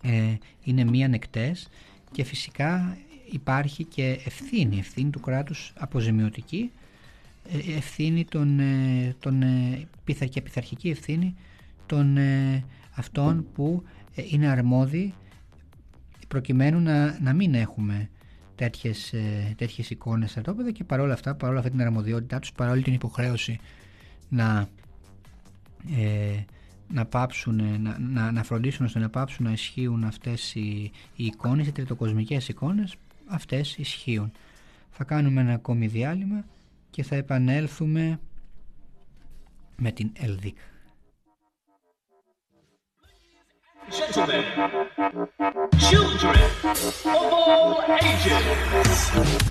ε, 0.01 0.35
είναι 0.63 0.83
μη 0.83 1.03
ανεκτές 1.03 1.69
και 2.11 2.23
φυσικά 2.23 2.97
υπάρχει 3.31 3.83
και 3.83 4.19
ευθύνη, 4.25 4.77
ευθύνη 4.77 5.09
του 5.09 5.19
κράτους 5.19 5.73
αποζημιωτική, 5.77 6.71
ε, 7.51 7.75
ευθύνη 7.75 8.25
των, 8.25 8.59
ε, 8.59 9.15
των, 9.19 9.41
ε, 9.41 9.87
και 10.29 10.41
πειθαρχική 10.41 10.89
ευθύνη 10.89 11.35
των 11.85 12.17
αυτών 12.95 13.45
που 13.53 13.83
είναι 14.29 14.47
αρμόδιοι 14.47 15.13
προκειμένου 16.27 16.79
να, 16.79 17.19
να 17.21 17.33
μην 17.33 17.53
έχουμε 17.53 18.09
τέτοιες, 18.55 19.13
τέτοιες 19.55 19.89
εικόνες 19.89 20.31
στα 20.31 20.41
τόπεδα 20.41 20.71
και 20.71 20.83
παρόλα 20.83 21.13
αυτά, 21.13 21.35
παρόλα 21.35 21.59
αυτή 21.59 21.71
την 21.71 21.81
αρμοδιότητά 21.81 22.39
τους, 22.39 22.51
παρόλη 22.51 22.81
την 22.81 22.93
υποχρέωση 22.93 23.59
να, 24.29 24.69
να, 26.87 27.05
πάψουν, 27.05 27.81
να, 27.81 27.99
να, 27.99 28.31
να 28.31 28.43
φροντίσουν 28.43 28.85
ώστε 28.85 28.99
να 28.99 29.09
πάψουν 29.09 29.45
να 29.45 29.51
ισχύουν 29.51 30.03
αυτές 30.03 30.55
οι, 30.55 30.91
οι 31.15 31.25
εικόνες, 31.25 31.67
οι 31.67 31.71
τριτοκοσμικές 31.71 32.47
εικόνες, 32.47 32.95
αυτές 33.27 33.77
ισχύουν. 33.77 34.31
Θα 34.91 35.03
κάνουμε 35.03 35.41
ένα 35.41 35.53
ακόμη 35.53 35.87
διάλειμμα 35.87 36.45
και 36.89 37.03
θα 37.03 37.15
επανέλθουμε 37.15 38.19
με 39.77 39.91
την 39.91 40.11
ΕΛΔΙΚ. 40.13 40.57
Gentlemen, 43.91 44.45
children 45.79 46.35
of 46.63 47.05
all 47.05 47.83
ages, 48.01 49.43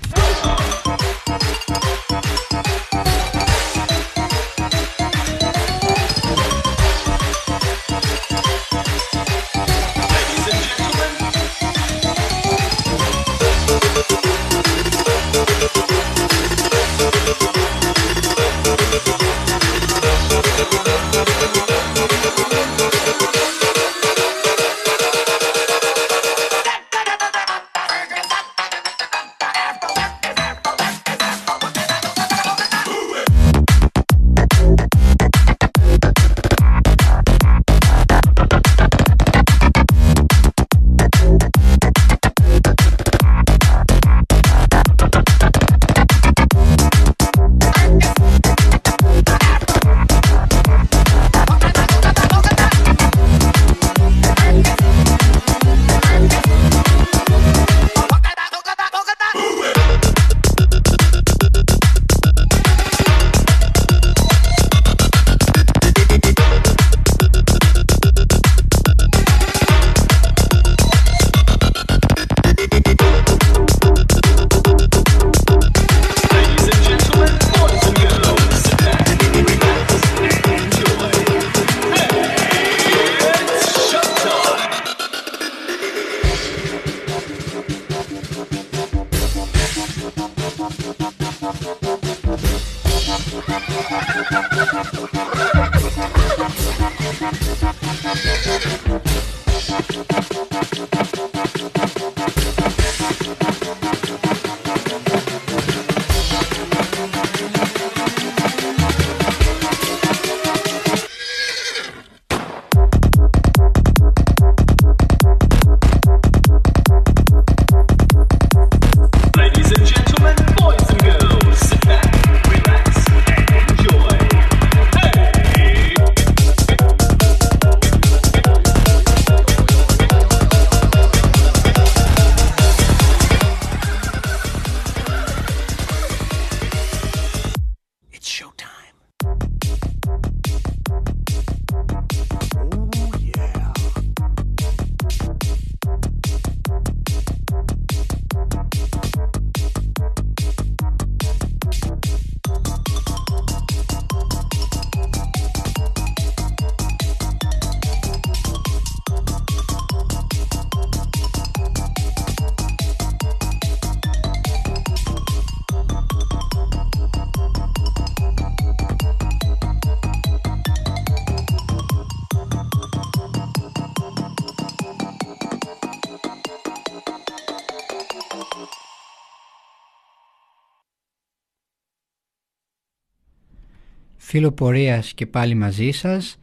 φίλο 184.33 184.51
πορείας 184.51 185.13
και 185.13 185.25
πάλι 185.25 185.55
μαζί 185.55 185.91
σας. 185.91 186.39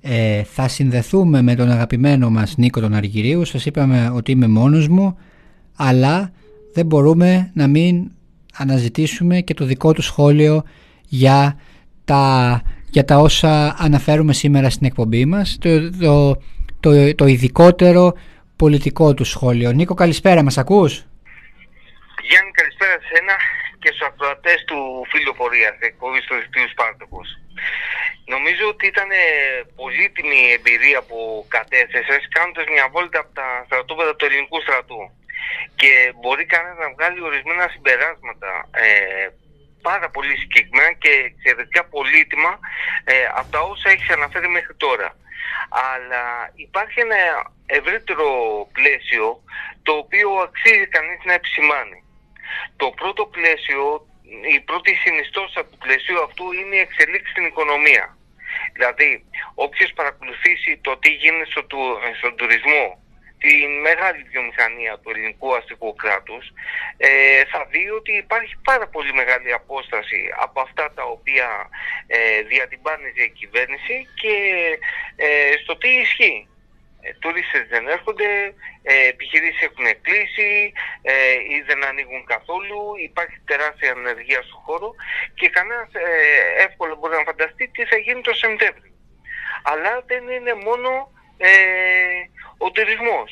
Ε, 0.00 0.42
θα 0.42 0.68
συνδεθούμε 0.68 1.42
με 1.42 1.54
τον 1.54 1.70
αγαπημένο 1.70 2.30
μας 2.30 2.56
Νίκο 2.56 2.80
τον 2.80 2.94
Αργυρίου. 2.94 3.44
Σας 3.44 3.66
είπαμε 3.66 4.10
ότι 4.14 4.30
είμαι 4.30 4.46
μόνος 4.46 4.88
μου, 4.88 5.18
αλλά 5.76 6.32
δεν 6.72 6.86
μπορούμε 6.86 7.50
να 7.54 7.66
μην 7.66 8.10
αναζητήσουμε 8.54 9.40
και 9.40 9.54
το 9.54 9.64
δικό 9.64 9.92
του 9.92 10.02
σχόλιο 10.02 10.64
για 11.08 11.58
τα, 12.04 12.62
για 12.90 13.04
τα 13.04 13.18
όσα 13.18 13.74
αναφέρουμε 13.78 14.32
σήμερα 14.32 14.70
στην 14.70 14.86
εκπομπή 14.86 15.24
μας. 15.24 15.58
Το, 15.60 15.90
το, 15.90 16.36
το, 16.80 17.14
το 17.14 17.26
ειδικότερο 17.26 18.12
πολιτικό 18.56 19.14
του 19.14 19.24
σχόλιο. 19.24 19.72
Νίκο 19.72 19.94
καλησπέρα, 19.94 20.42
μας 20.42 20.58
ακούς; 20.58 21.06
Γιάννη 22.28 22.50
καλησπέρα 22.50 22.92
σε 22.92 23.14
ένα 23.22 23.36
και 23.84 23.92
στους 23.94 24.08
ακροατές 24.08 24.64
του 24.68 24.78
φίλου 25.10 25.34
πορεία 25.38 25.70
εκπομπής 25.90 26.24
του 26.26 26.34
Δικτύου 26.34 26.68
Σπάρτοκο. 26.74 27.20
Νομίζω 28.34 28.64
ότι 28.72 28.84
ήταν 28.92 29.10
πολύτιμη 29.80 30.38
η 30.48 30.52
εμπειρία 30.58 31.00
που 31.08 31.18
κατέθεσες 31.56 32.22
κάνοντας 32.36 32.66
μια 32.74 32.86
βόλτα 32.92 33.18
από 33.22 33.32
τα 33.40 33.48
στρατόπεδα 33.66 34.12
του 34.16 34.24
ελληνικού 34.28 34.58
στρατού. 34.60 35.02
Και 35.80 35.92
μπορεί 36.20 36.44
κανένας 36.44 36.78
να 36.78 36.92
βγάλει 36.94 37.20
ορισμένα 37.28 37.68
συμπεράσματα 37.74 38.50
ε, 38.84 39.26
πάρα 39.88 40.08
πολύ 40.14 40.34
συγκεκριμένα 40.42 40.92
και 41.02 41.12
εξαιρετικά 41.30 41.82
πολύτιμα 41.94 42.52
ε, 43.04 43.14
από 43.38 43.50
τα 43.54 43.60
όσα 43.60 43.90
έχεις 43.90 44.10
αναφέρει 44.10 44.48
μέχρι 44.48 44.74
τώρα. 44.74 45.08
Αλλά 45.86 46.24
υπάρχει 46.54 47.00
ένα 47.00 47.20
ευρύτερο 47.66 48.28
πλαίσιο 48.72 49.26
το 49.82 49.92
οποίο 49.92 50.28
αξίζει 50.46 50.86
κανείς 50.86 51.20
να 51.24 51.32
επισημάνει. 51.32 52.03
Το 52.76 52.90
πρώτο 52.90 53.26
πλαίσιο, 53.26 54.06
η 54.56 54.60
πρώτη 54.60 54.94
συνιστόσα 54.94 55.60
του 55.66 55.78
πλαισίου 55.78 56.22
αυτού 56.22 56.52
είναι 56.52 56.76
η 56.76 56.84
εξελίξη 56.86 57.30
στην 57.30 57.44
οικονομία. 57.46 58.16
Δηλαδή, 58.72 59.24
όποιος 59.54 59.92
παρακολουθήσει 59.92 60.78
το 60.86 60.96
τι 60.96 61.10
γίνεται 61.10 61.50
στο, 61.50 61.62
στον 62.18 62.36
τουρισμό 62.36 63.04
την 63.44 63.70
μεγάλη 63.88 64.22
βιομηχανία 64.32 64.98
του 64.98 65.10
ελληνικού 65.10 65.48
αστικού 65.56 65.94
κράτους 65.94 66.44
ε, 66.96 67.08
θα 67.52 67.60
δει 67.70 67.90
ότι 67.90 68.12
υπάρχει 68.24 68.54
πάρα 68.64 68.86
πολύ 68.94 69.12
μεγάλη 69.20 69.52
απόσταση 69.52 70.20
από 70.44 70.60
αυτά 70.60 70.92
τα 70.96 71.04
οποία 71.16 71.48
ε, 72.06 72.42
διατυμπάνιζε 72.50 73.22
η 73.22 73.36
κυβέρνηση 73.40 74.08
και 74.20 74.34
ε, 75.16 75.56
στο 75.62 75.76
τι 75.76 75.88
ισχύει. 75.88 76.48
Ε, 77.06 77.12
τουρίστες 77.20 77.66
δεν 77.68 77.88
έρχονται, 77.88 78.28
ε, 78.82 79.06
επιχειρήσεις 79.12 79.62
έχουν 79.62 79.86
κλείσει 80.06 80.72
ε, 81.02 81.14
ή 81.54 81.56
δεν 81.66 81.84
ανοίγουν 81.84 82.24
καθόλου, 82.24 82.80
υπάρχει 83.08 83.38
τεράστια 83.44 83.90
ανεργία 83.90 84.42
στον 84.42 84.60
χώρο 84.66 84.94
και 85.34 85.48
κανένας 85.48 85.90
ε, 85.92 86.62
εύκολα 86.66 86.94
μπορεί 86.94 87.14
να 87.16 87.28
φανταστεί 87.30 87.68
τι 87.68 87.84
θα 87.84 87.96
γίνει 87.96 88.20
το 88.20 88.34
Σεπτέμβριο. 88.34 88.92
Αλλά 89.62 89.92
δεν 90.06 90.22
είναι 90.28 90.54
μόνο 90.54 90.90
ε, 91.36 91.50
ο 92.58 92.70
τουρισμός. 92.70 93.30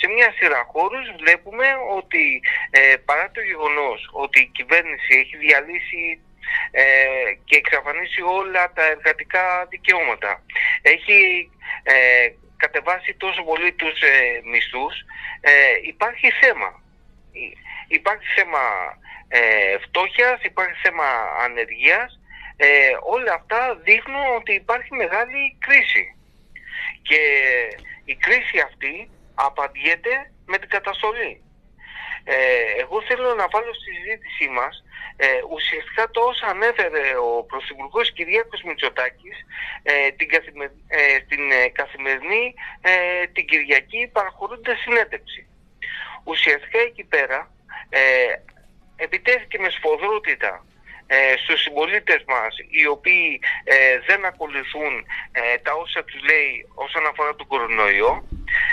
Σε 0.00 0.06
μια 0.14 0.32
σειρά 0.36 0.62
χώρους 0.72 1.06
βλέπουμε 1.20 1.66
ότι 1.98 2.42
ε, 2.70 2.96
παρά 3.04 3.30
το 3.30 3.40
γεγονός 3.40 4.10
ότι 4.12 4.40
η 4.40 4.50
κυβέρνηση 4.58 5.12
έχει 5.22 5.36
διαλύσει 5.36 6.20
ε, 6.70 6.84
και 7.44 7.56
εξαφανίσει 7.56 8.20
όλα 8.22 8.72
τα 8.72 8.84
εργατικά 8.86 9.66
δικαιώματα. 9.70 10.42
Έχει 10.82 11.50
ε, 11.82 11.94
κατεβάσει 12.64 13.14
τόσο 13.14 13.42
πολύ 13.42 13.72
τους 13.72 14.00
ε, 14.00 14.40
μισθούς, 14.50 14.94
ε, 15.40 15.52
υπάρχει 15.92 16.30
θέμα. 16.40 16.70
Υπάρχει 17.88 18.26
θέμα 18.38 18.62
ε, 19.28 19.78
φτώχειας, 19.84 20.38
υπάρχει 20.42 20.78
θέμα 20.82 21.08
ανεργίας. 21.44 22.20
Ε, 22.56 22.68
όλα 23.14 23.32
αυτά 23.34 23.60
δείχνουν 23.86 24.26
ότι 24.38 24.52
υπάρχει 24.54 24.94
μεγάλη 24.94 25.56
κρίση. 25.66 26.16
Και 27.08 27.20
η 28.04 28.14
κρίση 28.14 28.58
αυτή 28.68 29.10
απαντιέται 29.34 30.14
με 30.46 30.58
την 30.58 30.68
καταστολή. 30.68 31.42
Ε, 32.24 32.36
εγώ 32.82 33.02
θέλω 33.02 33.34
να 33.34 33.46
βάλω 33.48 33.74
στη 33.74 33.90
συζήτησή 33.94 34.48
μας 34.48 34.83
ε, 35.16 35.26
ουσιαστικά 35.54 36.10
το 36.10 36.20
όσα 36.20 36.46
ανέφερε 36.46 37.16
ο 37.16 37.42
Πρωθυπουργός 37.42 38.12
Κυριάκος 38.12 38.62
Μητσοτάκης 38.62 39.36
ε, 39.82 40.10
την 40.10 40.28
ε, 40.88 41.18
στην 41.24 41.50
ε, 41.50 41.68
καθημερινή 41.68 42.54
την 43.32 43.46
Κυριακή 43.46 44.10
παραχωρούνται 44.12 44.74
συνέντευξη. 44.74 45.46
Ουσιαστικά 46.24 46.78
εκεί 46.78 47.04
πέρα 47.04 47.50
επιτέθηκε 48.96 49.58
με 49.58 49.68
σφοδρότητα 49.70 50.64
ε, 51.06 51.16
στους 51.42 51.60
συμπολίτες 51.62 52.22
μας 52.26 52.52
οι 52.70 52.86
οποίοι 52.86 53.40
ε, 53.64 53.98
δεν 54.06 54.24
ακολουθούν 54.24 54.94
ε, 55.32 55.58
τα 55.58 55.72
όσα 55.72 56.04
τους 56.04 56.20
λέει 56.30 56.66
όσον 56.74 57.06
αφορά 57.06 57.34
τον 57.34 57.46
κορονοϊό 57.46 58.28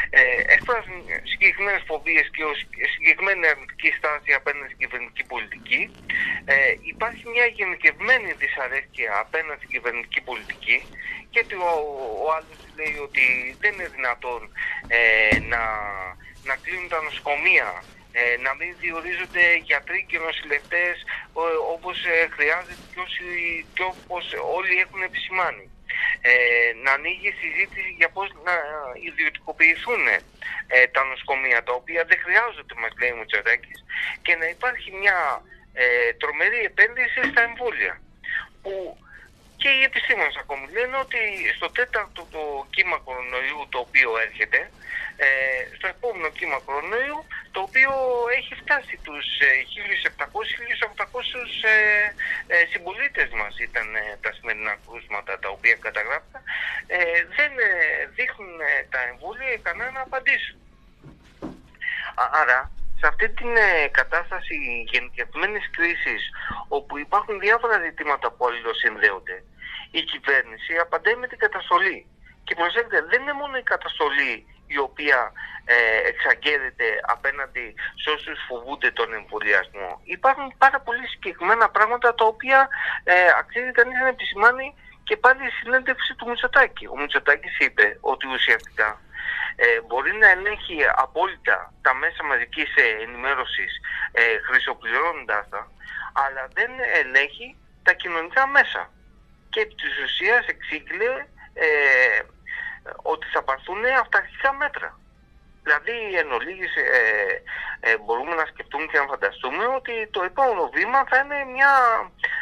ε, 0.09 0.53
έκφραζαν 0.53 0.99
συγκεκριμένες 1.23 1.83
φοβίες 1.85 2.27
και 2.35 2.43
συγκεκριμένη 2.95 3.47
αρνητική 3.47 3.91
στάση 3.97 4.33
απέναντι 4.33 4.67
στην 4.67 4.79
κυβερνητική 4.83 5.23
πολιτική. 5.33 5.81
Ε, 6.45 6.55
υπάρχει 6.93 7.23
μια 7.33 7.45
γενικευμένη 7.45 8.31
δυσαρέσκεια 8.41 9.11
απέναντι 9.25 9.57
στην 9.57 9.69
κυβερνητική 9.69 10.21
πολιτική 10.29 10.77
και 11.29 11.45
ο, 11.69 11.73
ο 12.23 12.27
άλλος 12.35 12.59
λέει 12.77 12.95
ότι 13.07 13.25
δεν 13.61 13.73
είναι 13.73 13.89
δυνατόν 13.97 14.41
ε, 14.87 15.39
να, 15.51 15.63
να 16.49 16.55
κλείνουν 16.63 16.89
τα 16.89 17.01
νοσοκομεία 17.01 17.67
ε, 18.11 18.37
να 18.45 18.51
μην 18.59 18.75
διορίζονται 18.79 19.45
γιατροί 19.67 20.05
και 20.09 20.17
νοσηλευτές 20.17 20.95
όπως 21.75 21.97
ε, 22.05 22.27
χρειάζεται 22.35 22.83
και, 22.93 22.99
όσοι, 23.05 23.25
και 23.73 23.83
όπως 23.93 24.25
όλοι 24.57 24.73
έχουν 24.83 25.01
επισημάνει. 25.01 25.65
Ε, 26.21 26.33
να 26.83 26.91
ανοίγει 26.91 27.31
συζήτηση 27.41 27.89
για 27.99 28.09
πώς 28.09 28.27
να 28.47 28.55
ιδιωτικοποιηθούν 29.09 30.03
ε, 30.67 30.87
τα 30.87 31.03
νοσοκομεία 31.03 31.63
τα 31.63 31.73
οποία 31.73 32.03
δεν 32.09 32.19
χρειάζονται 32.25 32.75
μας 32.81 32.93
λέει 32.99 33.09
ο 33.09 33.25
και 34.21 34.35
να 34.35 34.45
υπάρχει 34.55 34.89
μια 35.01 35.17
ε, 35.73 36.13
τρομερή 36.13 36.61
επένδυση 36.71 37.19
στα 37.31 37.41
εμβόλια 37.41 38.01
που 38.61 38.97
και 39.61 39.69
οι 39.69 39.83
επιστήμονες 39.89 40.35
ακόμη 40.43 40.65
λένε 40.75 40.97
ότι 41.05 41.19
στο 41.57 41.69
τέταρτο 41.77 42.21
το 42.35 42.43
κύμα 42.75 42.97
κορονοϊού 43.05 43.61
το 43.69 43.79
οποίο 43.85 44.09
έρχεται, 44.27 44.59
ε, 45.25 45.27
στο 45.77 45.87
επόμενο 45.87 46.29
κύμα 46.29 46.57
κορονοϊού, 46.65 47.19
το 47.51 47.59
οποίο 47.67 47.91
έχει 48.37 48.53
φτάσει 48.61 48.95
τους 49.05 49.25
1.700-1.800 50.17 50.23
ε, 51.61 52.55
ε, 52.55 52.65
συμπολίτες 52.71 53.29
μας 53.39 53.53
ήταν 53.59 53.95
ε, 53.95 54.17
τα 54.23 54.31
σημερινά 54.33 54.75
κρούσματα 54.85 55.39
τα 55.39 55.49
οποία 55.49 55.75
καταγράφηκαν, 55.85 56.43
ε, 56.87 56.97
δεν 57.37 57.51
ε, 57.67 57.71
δείχνουν 58.17 58.55
τα 58.93 58.99
εμβόλια 59.09 59.51
ικανά 59.53 59.91
να 59.91 60.01
απαντήσουν. 60.01 60.59
Άρα, 62.41 62.71
σε 62.99 63.07
αυτή 63.07 63.29
την 63.29 63.53
κατάσταση 63.91 64.55
γενικευμένης 64.91 65.69
κρίσης 65.75 66.21
όπου 66.67 66.97
υπάρχουν 66.97 67.39
διάφορα 67.39 67.79
ζητήματα 67.85 68.31
που 68.31 68.47
αλληλοσυνδέονται 68.47 69.43
η 69.91 70.01
κυβέρνηση 70.01 70.73
απαντάει 70.85 71.15
με 71.15 71.27
την 71.27 71.37
καταστολή. 71.37 72.05
Και 72.43 72.55
προσέξτε, 72.55 73.01
δεν 73.01 73.21
είναι 73.21 73.33
μόνο 73.33 73.57
η 73.57 73.63
καταστολή 73.73 74.45
η 74.75 74.77
οποία 74.77 75.31
ε, 75.65 75.75
εξαγγέλλεται 76.11 76.87
απέναντι 77.15 77.65
σε 78.01 78.09
όσους 78.09 78.39
φοβούνται 78.47 78.91
τον 78.91 79.13
εμβολιασμό. 79.13 80.01
Υπάρχουν 80.03 80.53
πάρα 80.57 80.79
πολύ 80.79 81.07
συγκεκριμένα 81.07 81.69
πράγματα 81.69 82.15
τα 82.15 82.25
οποία 82.25 82.67
ε, 83.03 83.13
αξίζει 83.39 83.71
κανείς 83.71 83.99
να 83.99 84.07
επισημάνει 84.07 84.75
και 85.03 85.17
πάλι 85.17 85.45
η 85.45 85.55
συνέντευξη 85.61 86.15
του 86.15 86.27
Μητσοτάκη. 86.29 86.85
Ο 86.87 86.95
Μητσοτάκης 86.97 87.57
είπε 87.59 87.97
ότι 88.01 88.27
ουσιαστικά 88.27 89.01
ε, 89.55 89.81
μπορεί 89.87 90.13
να 90.13 90.29
ελέγχει 90.29 90.77
απόλυτα 90.95 91.73
τα 91.81 91.93
μέσα 91.93 92.23
μαζικής 92.23 92.69
ενημέρωσης 93.05 93.71
ε, 94.11 94.21
χρησιμοποιώντας 94.47 95.49
τα, 95.49 95.71
αλλά 96.13 96.47
δεν 96.53 96.71
ελέγχει 97.01 97.55
τα 97.83 97.93
κοινωνικά 97.93 98.47
μέσα 98.47 98.89
και 99.49 99.59
επί 99.59 99.75
της 99.75 100.03
ουσίας 100.03 100.47
εξήγηλε 100.47 101.11
ε, 101.53 101.67
ότι 103.01 103.27
θα 103.33 103.43
πάρθουν 103.43 103.85
αυταρχικά 103.99 104.53
μέτρα. 104.53 104.99
Δηλαδή, 105.63 106.15
εν 106.21 106.31
ολίγης, 106.31 106.75
ε, 106.75 107.43
ε, 107.79 107.97
μπορούμε 107.97 108.35
να 108.35 108.45
σκεφτούμε 108.45 108.85
και 108.85 108.99
να 108.99 109.05
φανταστούμε 109.05 109.65
ότι 109.65 110.07
το 110.11 110.23
επόμενο 110.23 110.69
βήμα 110.73 110.99
θα 111.09 111.17
είναι 111.17 111.43
μια 111.55 111.73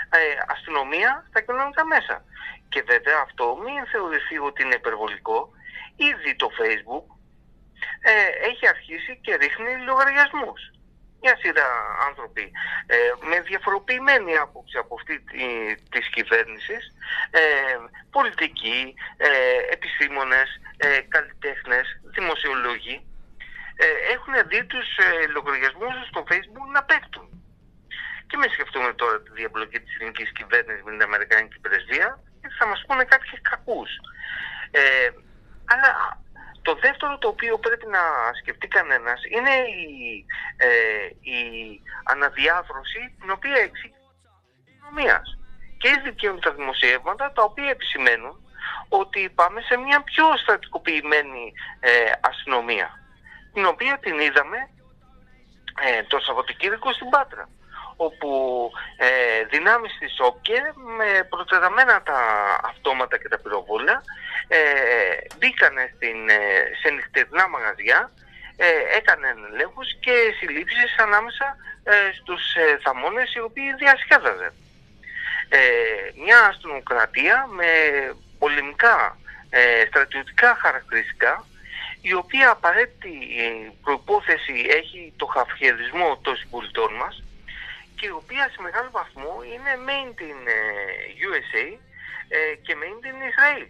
ε, 0.10 0.20
αστυνομία 0.48 1.26
στα 1.30 1.42
κοινωνικά 1.42 1.86
μέσα. 1.86 2.24
Και 2.70 2.82
βέβαια 2.82 3.20
αυτό 3.28 3.46
μην 3.64 3.86
θεωρηθεί 3.92 4.38
ότι 4.40 4.64
είναι 4.64 4.76
υπερβολικό. 4.76 5.50
Ήδη 5.96 6.36
το 6.36 6.50
Facebook 6.60 7.06
έχει 8.50 8.68
αρχίσει 8.68 9.20
και 9.22 9.36
ρίχνει 9.36 9.72
λογαριασμούς 9.86 10.62
μια 11.22 11.36
σειρά 11.42 11.70
άνθρωποι 12.08 12.52
ε, 12.88 12.96
με 13.30 13.40
διαφοροποιημένη 13.40 14.38
άποψη 14.38 14.78
από 14.78 14.96
αυτή 15.00 15.20
τη, 15.20 15.46
της 15.94 16.10
κυβέρνησης, 16.10 16.84
ε, 17.32 17.42
πολιτικοί, 18.12 18.94
ε, 19.18 19.30
επιστήμονες, 19.76 20.50
ε, 20.78 21.00
καλλιτέχνες, 21.14 21.86
δημοσιολόγοι, 22.16 22.96
ε, 23.84 23.88
έχουν 24.16 24.34
δει 24.50 24.62
τους 24.66 24.88
ε, 24.98 25.28
λογαριασμούς 25.36 25.96
στο 26.08 26.22
facebook 26.30 26.68
να 26.74 26.84
πέφτουν. 26.84 27.28
Και 28.28 28.38
με 28.38 28.48
σκεφτούμε 28.54 28.94
τώρα 28.94 29.22
τη 29.22 29.32
διαπλοκή 29.40 29.80
της 29.80 29.96
ελληνικής 29.96 30.32
κυβέρνησης 30.32 30.84
με 30.84 30.92
την 30.92 31.02
Αμερικανική 31.02 31.60
πρεσβεία, 31.60 32.20
θα 32.60 32.66
μας 32.68 32.84
πούνε 32.88 33.04
κάποιοι 33.04 33.42
κακούς. 33.42 33.92
Ε, 34.72 35.10
αλλά 35.72 35.90
το 36.62 36.74
δεύτερο 36.76 37.18
το 37.18 37.28
οποίο 37.28 37.58
πρέπει 37.58 37.88
να 37.88 38.04
σκεφτεί 38.40 38.68
κανένας 38.68 39.22
είναι 39.36 39.56
η, 39.90 40.26
ε, 40.58 41.06
η 41.36 41.40
αναδιάθρωση 42.04 43.16
την 43.20 43.32
οποία 43.32 43.56
εξηγεί 43.56 43.94
η 44.98 45.38
Και 45.78 45.90
ήδη 45.90 46.10
βγαίνουν 46.12 46.40
τα 46.42 46.52
δημοσιεύματα 46.52 47.32
τα 47.32 47.44
οποία 47.44 47.70
επισημαίνουν 47.70 48.36
ότι 48.90 49.30
πάμε 49.30 49.62
σε 49.62 49.78
μια 49.78 50.02
πιο 50.02 50.38
στρατικοποιημένη 50.38 51.54
ε, 51.80 52.12
αστυνομία 52.22 52.90
την 53.54 53.66
οποία 53.66 53.98
την 54.00 54.20
είδαμε 54.20 54.58
ε, 55.82 56.04
το 56.04 56.20
Σαββατοκύριακο 56.20 56.94
στην 56.94 57.10
Πάτρα 57.10 57.50
όπου 58.06 58.30
ε, 58.98 59.10
δυνάμεις 59.54 59.94
της 60.00 60.14
ΟΚΕ 60.20 60.62
με 60.98 61.10
προτεταμένα 61.30 62.02
τα 62.10 62.20
αυτόματα 62.72 63.18
και 63.18 63.28
τα 63.28 63.40
πυροβόλα 63.40 64.04
ε, 64.48 64.60
μπήκανε 65.38 65.84
στην, 65.96 66.30
ε, 66.30 66.40
σε 66.82 66.90
νυχτερινά 66.94 67.46
μαγαζιά, 67.50 68.00
ε, 68.58 68.98
έκαναν 68.98 69.38
ελέγχους 69.52 69.90
και 70.04 70.16
συλλήψεις 70.38 70.92
ανάμεσα 71.06 71.48
ε, 71.84 71.94
στους 72.20 72.44
ε, 72.56 72.80
θαμώνες 72.84 73.34
οι 73.34 73.40
οποίοι 73.40 73.76
διασκέδαζαν. 73.82 74.54
Ε, 75.50 75.60
μια 76.24 76.40
αστυνοκρατία 76.52 77.48
με 77.58 77.72
πολεμικά 78.40 79.18
ε, 79.50 79.86
στρατιωτικά 79.88 80.58
χαρακτηριστικά 80.62 81.34
η 82.02 82.14
οποία 82.14 82.50
απαραίτητη 82.50 83.14
προϋπόθεση 83.84 84.56
έχει 84.80 85.14
το 85.18 85.26
χαφιερισμό 85.26 86.20
των 86.22 86.36
συμπολιτών 86.36 86.94
μας 86.94 87.24
και 88.00 88.08
η 88.08 88.16
οποία 88.22 88.50
σε 88.54 88.62
μεγάλο 88.62 88.90
βαθμό 88.92 89.34
είναι 89.54 89.74
made 89.90 90.22
in 90.32 90.42
USA 91.30 91.68
και 92.62 92.74
made 92.82 93.06
in 93.12 93.20
Israel 93.32 93.68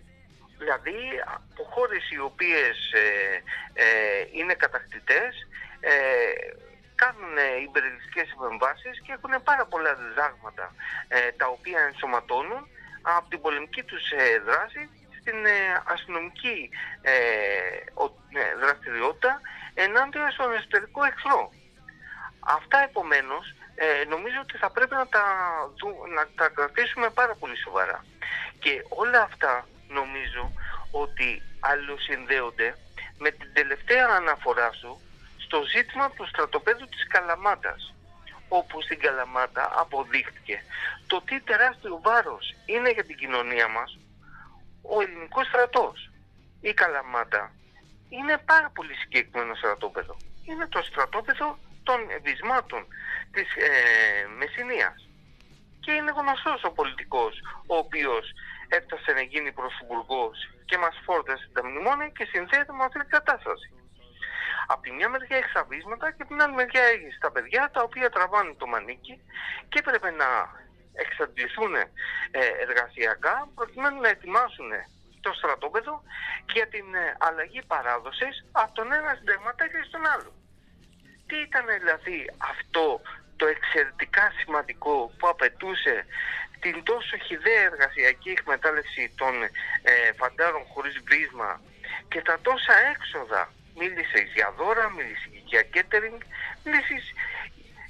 Δηλαδή 0.57 0.99
από 1.35 1.63
χώρες 1.63 2.09
οι 2.11 2.19
οποίες 2.19 2.77
ε, 2.93 3.07
ε, 3.73 3.85
είναι 4.31 4.53
κατακτητές 4.53 5.31
ε, 5.79 5.93
κάνουν 7.01 7.35
υπερελιστικές 7.67 8.27
επεμβάσεις 8.35 8.95
και 9.03 9.11
έχουν 9.17 9.33
πάρα 9.49 9.65
πολλά 9.65 9.91
διδάγματα 9.95 10.65
ε, 11.07 11.31
τα 11.39 11.47
οποία 11.55 11.79
ενσωματώνουν 11.87 12.63
από 13.01 13.29
την 13.29 13.41
πολεμική 13.41 13.83
τους 13.83 14.11
ε, 14.11 14.39
δράση 14.47 14.81
στην 15.19 15.45
ε, 15.45 15.57
αστυνομική 15.93 16.69
δραστηριότητα 18.61 19.41
ενάντια 19.73 20.31
στον 20.31 20.53
εσωτερικό 20.53 21.03
εχθρό. 21.03 21.41
Αυτά 22.57 22.77
επομένως 22.89 23.45
νομίζω 24.07 24.39
ότι 24.41 24.57
θα 24.57 24.69
πρέπει 24.69 24.95
να 24.95 25.07
τα, 25.07 25.23
να 26.15 26.27
τα 26.35 26.49
κρατήσουμε 26.49 27.09
πάρα 27.09 27.35
πολύ 27.35 27.57
σοβαρά. 27.57 28.05
Και 28.59 28.85
όλα 28.89 29.21
αυτά 29.21 29.67
νομίζω 29.87 30.53
ότι 30.91 31.41
αλληλοσυνδέονται 31.59 32.77
με 33.17 33.31
την 33.31 33.53
τελευταία 33.53 34.07
αναφορά 34.07 34.71
σου 34.71 35.01
στο 35.37 35.63
ζήτημα 35.63 36.11
του 36.11 36.27
στρατοπέδου 36.27 36.85
της 36.89 37.07
Καλαμάτας 37.07 37.93
όπου 38.49 38.81
στην 38.81 38.99
Καλαμάτα 38.99 39.71
αποδείχτηκε 39.75 40.63
το 41.07 41.21
τι 41.21 41.39
τεράστιο 41.41 41.99
βάρος 42.03 42.55
είναι 42.65 42.91
για 42.91 43.03
την 43.03 43.17
κοινωνία 43.17 43.67
μας 43.67 43.97
ο 44.81 45.01
ελληνικός 45.01 45.47
στρατός. 45.47 46.09
Η 46.61 46.73
Καλαμάτα 46.73 47.51
είναι 48.09 48.37
πάρα 48.45 48.69
πολύ 48.73 48.93
συγκεκριμένο 48.93 49.55
στρατόπεδο. 49.55 50.17
Είναι 50.45 50.67
το 50.67 50.81
στρατόπεδο 50.83 51.57
των 51.83 51.99
βυσμάτων 52.23 52.87
της 53.33 53.49
ε, 53.55 53.71
Μεσσηνίας. 54.37 54.97
Και 55.83 55.91
είναι 55.91 56.11
γνωστός 56.19 56.63
ο 56.63 56.71
πολιτικός 56.71 57.33
ο 57.67 57.75
οποίος 57.77 58.25
έφτασε 58.67 59.11
να 59.11 59.21
γίνει 59.21 59.51
πρωθυπουργός 59.51 60.37
και 60.65 60.77
μας 60.77 60.95
φόρτασε 61.05 61.49
τα 61.53 61.61
μνημόνια 61.65 62.07
και 62.17 62.25
συνδέεται 62.31 62.73
με 62.73 62.83
αυτή 62.83 62.99
την 62.99 63.09
κατάσταση. 63.09 63.69
Από 64.71 64.81
τη 64.81 64.91
μια 64.91 65.09
μεριά 65.09 65.37
έχει 65.37 65.51
βίσματα 65.67 66.05
και 66.11 66.21
από 66.23 66.31
την 66.31 66.41
άλλη 66.41 66.53
μεριά 66.53 66.83
έχει 66.83 67.17
τα 67.19 67.31
παιδιά 67.31 67.69
τα 67.73 67.81
οποία 67.81 68.09
τραβάνε 68.09 68.53
το 68.57 68.67
μανίκι 68.67 69.15
και 69.69 69.79
έπρεπε 69.79 70.09
να 70.11 70.27
εξαντληθούν 70.93 71.75
ε, 71.75 71.85
εργασιακά 72.65 73.35
προκειμένου 73.55 73.99
να 74.01 74.09
ετοιμάσουν 74.09 74.69
το 75.21 75.33
στρατόπεδο 75.33 76.03
για 76.53 76.67
την 76.67 76.95
ε, 76.95 77.15
αλλαγή 77.19 77.61
παράδοσης 77.67 78.45
από 78.51 78.73
τον 78.73 78.93
ένα 78.93 79.13
συνταγματάρχη 79.17 79.81
στον 79.87 80.03
άλλο. 80.13 80.31
Τι 81.29 81.37
ήταν 81.47 81.65
δηλαδή 81.79 82.19
αυτό 82.37 83.01
το 83.35 83.45
εξαιρετικά 83.47 84.25
σημαντικό 84.39 85.13
που 85.17 85.27
απαιτούσε 85.27 86.05
την 86.59 86.83
τόσο 86.83 87.17
χιδαία 87.17 87.61
εργασιακή 87.71 88.29
εκμετάλλευση 88.29 89.13
των 89.15 89.33
ε, 89.43 90.11
φαντάρων 90.19 90.63
χωρίς 90.73 90.95
βίσμα 91.09 91.61
και 92.07 92.21
τα 92.21 92.39
τόσα 92.41 92.75
έξοδα; 92.93 93.53
Μίλησες 93.75 94.27
για 94.35 94.53
δώρα, 94.57 94.89
μίλησες 94.89 95.31
για 95.51 95.63
catering, 95.73 96.19
μίλησες 96.63 97.13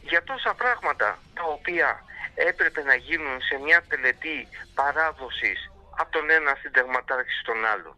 για 0.02 0.24
τόσα 0.24 0.54
πράγματα 0.54 1.20
τα 1.34 1.44
οποία 1.44 2.04
έπρεπε 2.36 2.82
να 2.84 2.96
γίνουν 2.96 3.42
σε 3.42 3.56
μια 3.58 3.82
τελετή 3.90 4.48
παράδοσης 4.74 5.72
από 5.98 6.12
τον 6.12 6.30
ένα 6.30 6.58
συνταγματάρχη 6.62 7.32
στον 7.42 7.66
άλλο. 7.66 7.98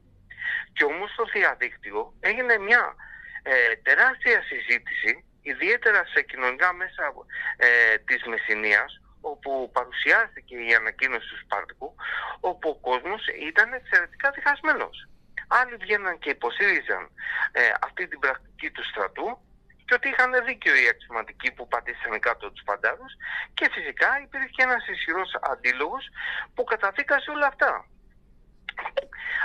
Και 0.74 0.84
όμως 0.84 1.12
στο 1.12 1.26
διαδίκτυο 1.34 2.14
έγινε 2.20 2.58
μια 2.58 2.96
ε, 3.44 3.76
τεράστια 3.84 4.42
συζήτηση, 4.42 5.26
ιδιαίτερα 5.42 6.06
σε 6.06 6.22
κοινωνικά 6.22 6.74
μέσα 6.74 7.14
ε, 7.58 7.98
της 7.98 8.24
Μεσσηνίας, 8.24 9.02
όπου 9.22 9.70
παρουσιάστηκε 9.74 10.56
η 10.56 10.74
ανακοίνωση 10.74 11.28
του 11.30 11.40
Σπάρτικου, 11.44 11.96
όπου 12.40 12.70
ο 12.70 12.76
κόσμος 12.90 13.28
ήταν 13.50 13.74
εξαιρετικά 13.74 14.32
διχασμένος. 14.32 15.08
Άλλοι 15.48 15.76
βγαίναν 15.76 16.20
και 16.20 16.30
υποστήριζαν 16.30 17.10
ε, 17.52 17.72
αυτή 17.82 18.08
την 18.08 18.20
πρακτική 18.20 18.72
του 18.72 18.84
στρατού 18.84 19.40
και 19.86 19.94
ότι 19.94 20.10
είχαν 20.10 20.46
δίκιο 20.46 20.76
οι 20.76 20.88
αξιωματικοί 20.88 21.52
που 21.52 21.68
πατήσαν 21.68 22.20
κάτω 22.20 22.52
τους 22.52 22.64
φαντάρους 22.66 23.14
και 23.54 23.70
φυσικά 23.72 24.10
υπήρχε 24.22 24.64
ένας 24.64 24.88
ισχυρός 24.88 25.32
αντίλογος 25.42 26.10
που 26.54 26.64
καταδίκασε 26.64 27.32
όλα 27.32 27.48
αυτά. 27.48 27.86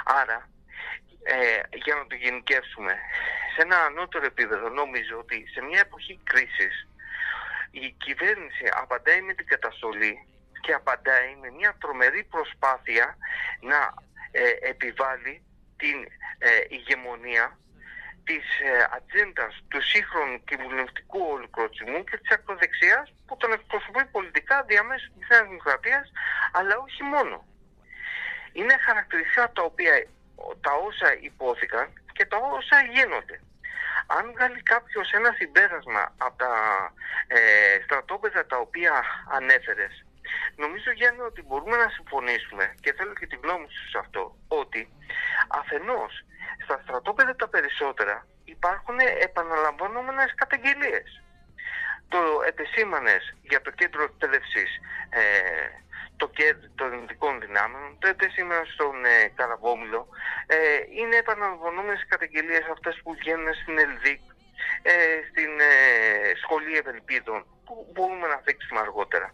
Άρα, 0.05 0.49
ε, 1.34 1.60
για 1.84 1.94
να 1.94 2.06
το 2.06 2.14
γενικεύσουμε, 2.14 2.92
σε 3.54 3.62
ένα 3.62 3.78
ανώτερο 3.78 4.24
επίπεδο 4.24 4.68
νομίζω 4.68 5.18
ότι 5.18 5.46
σε 5.54 5.60
μια 5.62 5.80
εποχή 5.80 6.20
κρίσης 6.24 6.88
η 7.70 7.94
κυβέρνηση 8.04 8.64
απαντάει 8.82 9.20
με 9.22 9.34
την 9.34 9.46
καταστολή 9.46 10.26
και 10.60 10.72
απαντάει 10.72 11.36
με 11.40 11.50
μια 11.50 11.76
τρομερή 11.80 12.22
προσπάθεια 12.24 13.16
να 13.60 13.94
ε, 14.30 14.68
επιβάλλει 14.72 15.42
την 15.76 15.98
ε, 16.38 16.48
ηγεμονία 16.68 17.58
της 18.24 18.46
ε, 18.60 18.86
ατζέντα 18.96 19.46
του 19.68 19.82
σύγχρονου 19.82 20.44
κυβερνητικού 20.44 21.20
ολοκληρωτισμού 21.36 22.04
και 22.04 22.16
της 22.16 22.30
ακροδεξιάς 22.30 23.12
που 23.26 23.36
τον 23.36 23.52
εκπροσωπεί 23.52 24.04
πολιτικά 24.04 24.62
διαμέσου 24.62 25.12
της 25.18 25.28
Νέας 25.28 25.46
Δημοκρατίας 25.48 26.12
αλλά 26.52 26.74
όχι 26.78 27.02
μόνο. 27.02 27.46
Είναι 28.52 28.76
χαρακτηριστικά 28.86 29.52
τα 29.52 29.62
οποία 29.62 30.06
τα 30.61 30.72
όσα 30.87 31.09
υπόθηκαν 31.20 31.87
και 32.12 32.26
τα 32.26 32.37
όσα 32.37 32.76
γίνονται. 32.95 33.41
Αν 34.07 34.32
βγάλει 34.32 34.62
κάποιος 34.62 35.12
ένα 35.12 35.32
συμπέρασμα 35.39 36.14
από 36.18 36.37
τα 36.39 36.53
ε, 37.26 37.39
στρατόπεδα 37.84 38.47
τα 38.47 38.57
οποία 38.57 39.05
ανέφερες 39.30 40.07
Νομίζω 40.57 40.91
Γιάννη 40.91 41.20
ότι 41.20 41.43
μπορούμε 41.43 41.76
να 41.76 41.89
συμφωνήσουμε 41.89 42.74
και 42.80 42.93
θέλω 42.93 43.12
και 43.14 43.26
την 43.26 43.41
γνώμη 43.43 43.66
σου 43.70 43.89
σε 43.89 43.99
αυτό 43.99 44.37
ότι 44.49 44.93
αφενός 45.49 46.24
στα 46.64 46.80
στρατόπεδα 46.82 47.37
τα 47.37 47.49
περισσότερα 47.49 48.26
υπάρχουν 48.45 48.99
επαναλαμβανόμενες 48.99 50.34
καταγγελίες. 50.34 51.22
Το 52.09 52.18
επεσήμανες 52.47 53.34
για 53.43 53.61
το 53.62 53.70
κέντρο 53.70 54.03
εκπαίδευσης 54.03 54.70
ε, 55.11 55.22
το 56.16 56.28
ΚΕΔ 56.28 56.56
των 56.74 56.92
Ελληνικών 56.92 57.40
Δυνάμεων, 57.40 57.98
το 57.98 58.08
επεσήμανες 58.08 58.68
στον 58.72 59.04
ε, 59.04 59.32
Καραβόμιλο. 59.34 60.08
Ε, 60.46 60.56
είναι 61.00 61.16
επαναλαμβανόμενες 61.16 62.06
καταγγελίες 62.08 62.64
αυτές 62.72 63.00
που 63.02 63.14
βγαίνουν 63.14 63.54
στην 63.54 63.78
ΕΛΔΙΚ, 63.78 64.22
ε, 64.82 64.92
στην 65.30 65.52
ε, 65.60 65.72
Σχολή 66.42 66.76
Ευελπίδων, 66.76 67.46
που 67.64 67.74
μπορούμε 67.92 68.26
να 68.26 68.40
δείξουμε 68.44 68.80
αργότερα. 68.80 69.32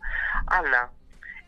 Αλλά 0.59 0.93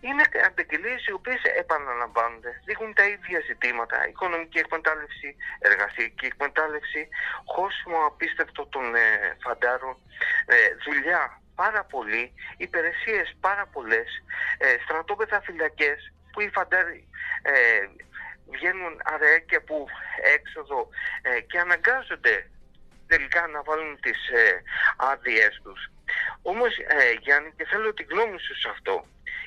είναι 0.06 0.24
αντεγγελίε 0.48 0.96
οι 1.06 1.12
οποίες 1.12 1.42
επαναλαμβάνονται, 1.42 2.50
δείχνουν 2.64 2.94
τα 2.94 3.04
ίδια 3.14 3.40
ζητήματα. 3.48 4.08
Οικονομική 4.08 4.58
εκμετάλλευση, 4.58 5.36
εργασιακή 5.58 6.26
εκμετάλλευση, 6.26 7.08
χώσιμο 7.54 7.98
απίστευτο 8.06 8.66
των 8.66 8.94
ε, 8.94 9.36
φαντάρων, 9.44 9.96
ε, 10.46 10.56
δουλειά 10.84 11.22
πάρα 11.54 11.84
πολύ, 11.84 12.32
υπηρεσίες 12.56 13.36
πάρα 13.40 13.66
πολλές, 13.66 14.08
ε, 14.58 14.76
στρατόπεδα 14.84 15.40
φυλακές 15.40 16.12
που 16.32 16.40
οι 16.40 16.48
φαντάροι 16.48 17.08
ε, 17.42 17.52
βγαίνουν 18.46 19.00
αραιάκια 19.04 19.60
που 19.62 19.86
έξοδο 20.34 20.88
ε, 21.22 21.40
και 21.40 21.58
αναγκάζονται 21.58 22.50
τελικά 23.06 23.46
να 23.46 23.62
βάλουν 23.62 24.00
τις 24.00 24.28
ε, 24.28 24.62
άδειές 24.96 25.60
τους. 25.62 25.90
Όμως 26.42 26.78
ε, 26.78 27.12
Γιάννη 27.20 27.52
και 27.56 27.64
θέλω 27.64 27.94
την 27.94 28.06
γνώμη 28.10 28.38
σου 28.40 28.54
σε 28.58 28.68
αυτό 28.68 29.06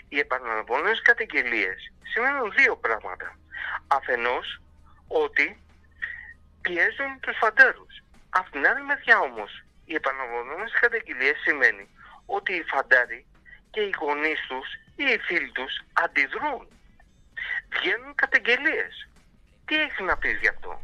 οι 0.09 0.19
επαναλαμβανόμενες 0.19 1.01
καταγγελίες 1.01 1.91
σημαίνουν 2.11 2.53
δύο 2.57 2.75
πράγματα. 2.77 3.37
Αφενός 3.87 4.61
ότι 5.07 5.61
πιέζουν 6.61 7.19
τους 7.19 7.37
φαντάρους. 7.37 8.03
Από 8.29 8.51
την 8.51 8.67
άλλη 8.67 8.83
μεριά 8.83 9.19
όμως 9.19 9.63
οι 9.85 9.93
επαναλαμβανόμενες 9.95 10.71
καταγγελίες 10.81 11.37
σημαίνει 11.45 11.89
ότι 12.35 12.51
οι 12.53 12.63
φαντάροι 12.71 13.25
και 13.71 13.81
οι 13.81 13.91
γονείς 14.01 14.39
τους 14.49 14.67
ή 14.95 15.03
οι 15.13 15.17
φίλοι 15.27 15.51
τους 15.57 15.73
αντιδρούν. 16.03 16.63
Βγαίνουν 17.75 18.15
καταγγελίες. 18.15 18.93
Τι 19.65 19.75
έχεις 19.75 19.99
να 20.09 20.17
πεις 20.17 20.39
γι' 20.41 20.47
αυτό; 20.47 20.81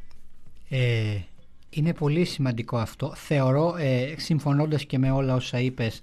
Ε, 0.69 1.19
είναι 1.69 1.93
πολύ 1.93 2.25
σημαντικό 2.25 2.77
αυτό. 2.77 3.15
Θεωρώ, 3.15 3.75
ε, 3.77 4.13
συμφωνώντας 4.17 4.85
και 4.85 4.97
με 4.97 5.11
όλα 5.11 5.33
όσα 5.35 5.59
είπες, 5.59 6.01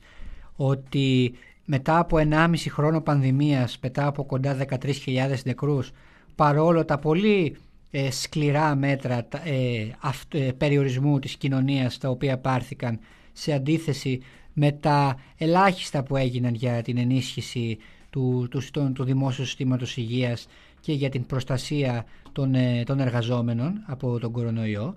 ότι 0.56 1.38
μετά 1.64 1.98
από 1.98 2.18
1,5 2.18 2.70
χρόνο 2.70 3.00
πανδημίας, 3.00 3.78
μετά 3.82 4.06
από 4.06 4.26
κοντά 4.26 4.54
13.000 4.54 5.44
νεκρούς, 5.44 5.90
παρόλο 6.34 6.84
τα 6.84 6.98
πολύ 6.98 7.56
ε, 7.90 8.10
σκληρά 8.10 8.74
μέτρα 8.74 9.28
ε, 9.44 9.86
ε, 10.28 10.52
περιορισμού 10.52 11.18
της 11.18 11.36
κοινωνίας 11.36 11.98
τα 11.98 12.08
οποία 12.08 12.38
πάρθηκαν 12.38 13.00
σε 13.32 13.52
αντίθεση 13.52 14.22
με 14.62 14.72
τα 14.72 15.16
ελάχιστα 15.36 16.02
που 16.02 16.16
έγιναν 16.16 16.54
για 16.54 16.82
την 16.82 16.98
ενίσχυση 16.98 17.78
του, 18.10 18.48
του, 18.50 18.92
του 18.92 19.04
δημόσιου 19.04 19.44
συστήματος 19.44 19.96
υγείας 19.96 20.46
και 20.80 20.92
για 20.92 21.08
την 21.08 21.26
προστασία 21.26 22.04
των, 22.32 22.54
των 22.84 23.00
εργαζόμενων 23.00 23.84
από 23.86 24.18
τον 24.18 24.32
κορονοϊό 24.32 24.96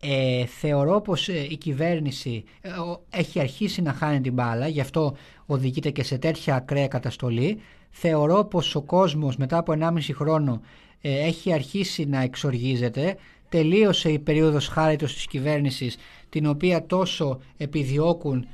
ε, 0.00 0.46
θεωρώ 0.46 1.00
πως 1.00 1.28
ε, 1.28 1.46
η 1.50 1.56
κυβέρνηση 1.56 2.44
ε, 2.60 2.70
έχει 3.10 3.40
αρχίσει 3.40 3.82
να 3.82 3.92
χάνει 3.92 4.20
την 4.20 4.32
μπάλα, 4.32 4.68
γι' 4.68 4.80
αυτό 4.80 5.16
οδηγείται 5.46 5.90
και 5.90 6.02
σε 6.02 6.18
τέτοια 6.18 6.54
ακραία 6.54 6.88
καταστολή. 6.88 7.58
Θεωρώ 7.90 8.44
πως 8.44 8.74
ο 8.74 8.82
κόσμος 8.82 9.36
μετά 9.36 9.58
από 9.58 9.74
1,5 9.78 9.98
χρόνο 10.14 10.60
ε, 11.00 11.26
έχει 11.26 11.52
αρχίσει 11.52 12.04
να 12.04 12.20
εξοργίζεται. 12.20 13.16
Τελείωσε 13.48 14.10
η 14.10 14.18
περίοδος 14.18 14.68
χάριτος 14.68 15.14
της 15.14 15.26
κυβέρνησης 15.26 15.96
την 16.28 16.46
οποία 16.46 16.86
τόσο 16.86 17.38
επιδιώκουν 17.56 18.46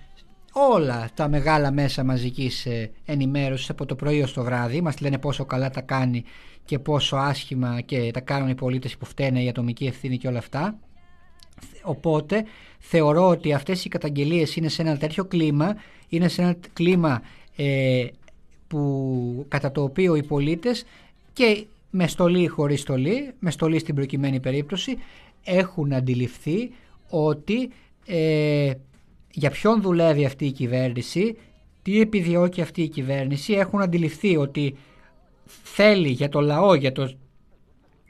όλα 0.53 1.11
τα 1.15 1.29
μεγάλα 1.29 1.73
μέσα 1.73 2.05
μαζικής 2.05 2.67
ε, 2.67 2.91
ενημέρωσης 3.05 3.71
από 3.71 3.87
το 3.87 3.95
πρωί 3.95 4.23
ως 4.23 4.33
το 4.33 4.43
βράδυ. 4.43 4.81
Μας 4.81 5.01
λένε 5.01 5.19
πόσο 5.19 5.45
καλά 5.45 5.71
τα 5.71 5.81
κάνει 5.81 6.25
και 6.65 6.79
πόσο 6.79 7.17
άσχημα 7.17 7.81
και 7.81 8.11
τα 8.13 8.21
κάνουν 8.21 8.49
οι 8.49 8.55
πολίτες 8.55 8.97
που 8.97 9.05
φταίνε 9.05 9.43
η 9.43 9.49
ατομική 9.49 9.87
ευθύνη 9.87 10.19
και 10.19 10.29
όλα 10.29 10.39
αυτά. 10.39 10.79
Οπότε 11.83 12.45
θεωρώ 12.79 13.29
ότι 13.29 13.53
αυτές 13.53 13.85
οι 13.85 13.89
καταγγελίες 13.89 14.57
είναι 14.57 14.69
σε 14.69 14.83
ένα 14.83 14.97
τέτοιο 14.97 15.25
κλίμα, 15.25 15.77
είναι 16.09 16.29
σε 16.29 16.43
ένα 16.43 16.57
κλίμα 16.73 17.23
ε, 17.57 18.07
που, 18.69 19.45
κατά 19.49 19.73
το 19.73 19.83
οποίο 19.83 20.15
οι 20.15 20.23
πολίτες 20.23 20.85
και 21.33 21.65
με 21.91 22.07
στολή 22.07 22.43
ή 22.43 22.47
χωρίς 22.47 22.81
στολή, 22.81 23.31
με 23.39 23.51
στολή 23.51 23.79
στην 23.79 23.95
προκειμένη 23.95 24.41
περίπτωση, 24.41 24.99
έχουν 25.45 25.93
αντιληφθεί 25.93 26.73
ότι 27.09 27.71
ε, 28.07 28.73
για 29.33 29.51
ποιον 29.51 29.83
δουλεύει 29.83 30.25
αυτή 30.25 30.45
η 30.47 30.53
κυβέρνηση, 30.53 31.37
τι 31.83 32.01
επιδιώκει 32.01 32.61
αυτή 32.61 32.83
η 32.83 32.89
κυβέρνηση, 32.89 33.53
έχουν 33.53 33.81
αντιληφθεί 33.81 34.37
ότι 34.37 34.77
θέλει 35.63 36.09
για 36.09 36.29
το 36.29 36.41
λαό, 36.41 36.75
για, 36.75 36.93
το, 36.93 37.13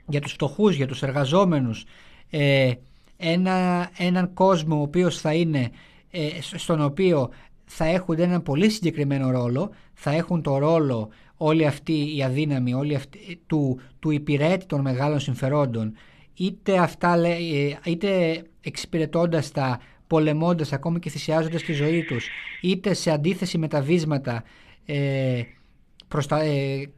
για 0.07 0.21
τους 0.21 0.33
φτωχούς, 0.33 0.75
για 0.77 0.87
τους 0.87 1.03
εργαζόμενους, 1.03 1.85
ε, 2.31 2.73
ένα, 3.17 3.91
έναν 3.97 4.35
κόσμο 4.35 4.79
ο 4.79 4.83
οποίος 4.83 5.21
θα 5.21 5.35
είναι, 5.35 5.71
ε, 6.11 6.29
στον 6.41 6.83
οποίο 6.83 7.31
θα 7.65 7.85
έχουν 7.85 8.19
έναν 8.19 8.43
πολύ 8.43 8.71
συγκεκριμένο 8.71 9.31
ρόλο, 9.31 9.71
θα 9.95 10.11
έχουν 10.11 10.43
το 10.43 10.59
ρόλο 10.59 11.09
όλοι 11.37 11.67
αυτοί 11.67 12.17
οι 12.17 12.23
αδύναμοι, 12.23 12.75
όλοι 12.75 12.95
αυτοί, 12.95 13.41
του, 13.47 13.81
του 13.99 14.11
υπηρέτη 14.11 14.67
των 14.67 14.81
μεγάλων 14.81 15.21
συμφερόντων, 15.21 15.93
είτε, 16.35 16.79
αυτά, 16.79 17.15
ε, 17.15 17.79
είτε 17.85 18.43
εξυπηρετώντας 18.61 19.51
τα, 19.51 19.81
πολεμώντας 20.13 20.73
ακόμη 20.73 20.99
και 20.99 21.11
θυσιάζοντας 21.11 21.63
τη 21.63 21.73
ζωή 21.73 22.05
τους, 22.05 22.29
είτε 22.61 22.95
σε 22.95 23.11
αντίθεση 23.11 23.59
με 23.59 23.69
τα 23.69 23.81
βίσματα, 23.81 24.45
ε, 24.87 25.43
προστα... 26.09 26.43
ε, 26.43 26.91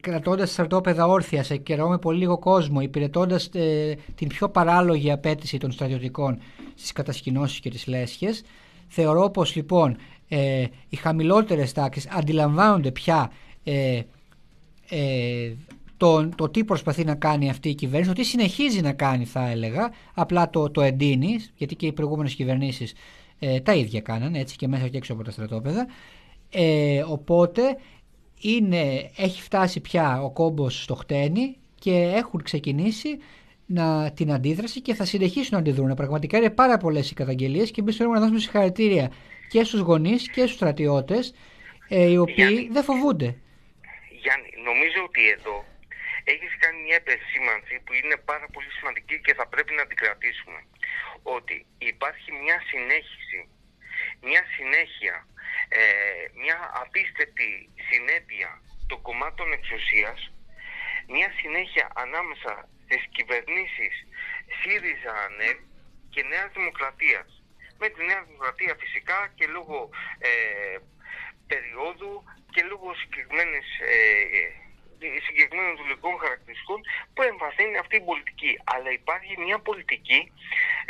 κρατώντας 0.00 0.50
στρατόπεδα 0.50 1.06
όρθια 1.06 1.42
σε 1.42 1.56
καιρό 1.56 1.88
με 1.88 1.98
πολύ 1.98 2.18
λίγο 2.18 2.38
κόσμο, 2.38 2.80
υπηρετώντας 2.80 3.46
ε, 3.46 3.96
την 4.14 4.28
πιο 4.28 4.48
παράλογη 4.48 5.10
απέτηση 5.10 5.58
των 5.58 5.70
στρατιωτικών 5.70 6.38
στις 6.74 6.92
κατασκηνώσεις 6.92 7.60
και 7.60 7.70
τις 7.70 7.86
λέσχες. 7.86 8.42
Θεωρώ 8.88 9.30
πως 9.30 9.54
λοιπόν 9.54 9.96
ε, 10.28 10.64
οι 10.88 10.96
χαμηλότερες 10.96 11.72
τάξεις 11.72 12.08
αντιλαμβάνονται 12.10 12.90
πια 12.90 13.32
ε, 13.64 14.00
ε, 14.90 15.52
το, 16.00 16.28
το 16.28 16.48
τι 16.48 16.64
προσπαθεί 16.64 17.04
να 17.04 17.14
κάνει 17.14 17.50
αυτή 17.50 17.68
η 17.68 17.74
κυβέρνηση, 17.74 18.08
το 18.08 18.20
τι 18.20 18.26
συνεχίζει 18.26 18.80
να 18.80 18.92
κάνει 18.92 19.24
θα 19.24 19.48
έλεγα, 19.48 19.92
απλά 20.14 20.50
το, 20.50 20.70
το 20.70 20.80
εντείνει, 20.80 21.38
γιατί 21.54 21.76
και 21.76 21.86
οι 21.86 21.92
προηγούμενες 21.92 22.34
κυβερνήσεις 22.34 22.94
ε, 23.38 23.60
τα 23.60 23.74
ίδια 23.74 24.00
κάνανε 24.00 24.38
έτσι 24.38 24.56
και 24.56 24.68
μέσα 24.68 24.88
και 24.88 24.96
έξω 24.96 25.12
από 25.12 25.24
τα 25.24 25.30
στρατόπεδα. 25.30 25.86
Ε, 26.50 27.02
οπότε 27.06 27.76
είναι, 28.40 29.10
έχει 29.16 29.42
φτάσει 29.42 29.80
πια 29.80 30.22
ο 30.22 30.30
κόμπος 30.30 30.82
στο 30.82 30.94
χτένι 30.94 31.56
και 31.74 32.12
έχουν 32.14 32.42
ξεκινήσει 32.42 33.18
να, 33.66 34.12
την 34.12 34.32
αντίδραση 34.32 34.80
και 34.80 34.94
θα 34.94 35.04
συνεχίσουν 35.04 35.48
να 35.52 35.58
αντιδρούν. 35.58 35.94
Πραγματικά 35.94 36.38
είναι 36.38 36.50
πάρα 36.50 36.76
πολλές 36.76 37.10
οι 37.10 37.14
καταγγελίες 37.14 37.70
και 37.70 37.80
εμείς 37.80 37.96
θέλουμε 37.96 38.14
να 38.14 38.20
δώσουμε 38.20 38.40
συγχαρητήρια 38.40 39.10
και 39.48 39.64
στους 39.64 39.80
γονείς 39.80 40.30
και 40.30 40.40
στους 40.40 40.54
στρατιώτες, 40.54 41.34
ε, 41.88 42.10
οι 42.10 42.16
οποίοι 42.16 42.34
Γιάννη. 42.36 42.68
δεν 42.72 42.82
φοβούνται. 42.82 43.36
Γιάννη, 44.22 44.48
νομίζω 44.64 45.04
ότι 45.08 45.20
εδώ 45.38 45.69
έχεις 46.32 46.52
κάνει 46.62 46.80
μια 46.86 46.98
επεσήμανση 47.02 47.74
που 47.84 47.92
είναι 47.98 48.16
πάρα 48.30 48.46
πολύ 48.54 48.70
σημαντική 48.78 49.16
και 49.24 49.34
θα 49.38 49.46
πρέπει 49.52 49.72
να 49.80 49.84
την 49.86 49.96
κρατήσουμε. 50.02 50.60
Ότι 51.22 51.56
υπάρχει 51.78 52.30
μια 52.42 52.58
συνέχιση, 52.70 53.40
μια 54.28 54.42
συνέχεια, 54.56 55.16
ε, 55.68 55.82
μια 56.42 56.58
απίστευτη 56.82 57.48
συνέπεια 57.90 58.50
των 58.88 59.02
κομμάτων 59.02 59.52
εξουσίας, 59.52 60.18
μια 61.14 61.30
συνέχεια 61.40 61.86
ανάμεσα 62.04 62.52
στις 62.84 63.02
κυβερνήσεις 63.16 63.94
ΣΥΡΙΖΑ 64.58 65.12
ΑΝΕΛ 65.24 65.58
και 66.12 66.22
Νέας 66.22 66.50
Δημοκρατίας. 66.56 67.28
Με 67.78 67.88
τη 67.88 68.04
Νέα 68.04 68.22
Δημοκρατία 68.22 68.74
φυσικά 68.82 69.32
και 69.34 69.46
λόγω 69.46 69.90
ε, 70.18 70.30
περίοδου 71.46 72.24
και 72.54 72.62
λόγω 72.62 72.94
συγκεκριμένης 72.94 73.68
ε, 73.80 74.00
συγκεκριμένων 75.26 75.76
δουλικών 75.80 76.14
χαρακτηριστικών 76.22 76.80
που 77.14 77.22
εμβαθύνει 77.22 77.76
αυτή 77.84 77.96
η 77.96 78.04
πολιτική. 78.10 78.52
Αλλά 78.74 78.90
υπάρχει 79.00 79.32
μια 79.46 79.58
πολιτική 79.68 80.20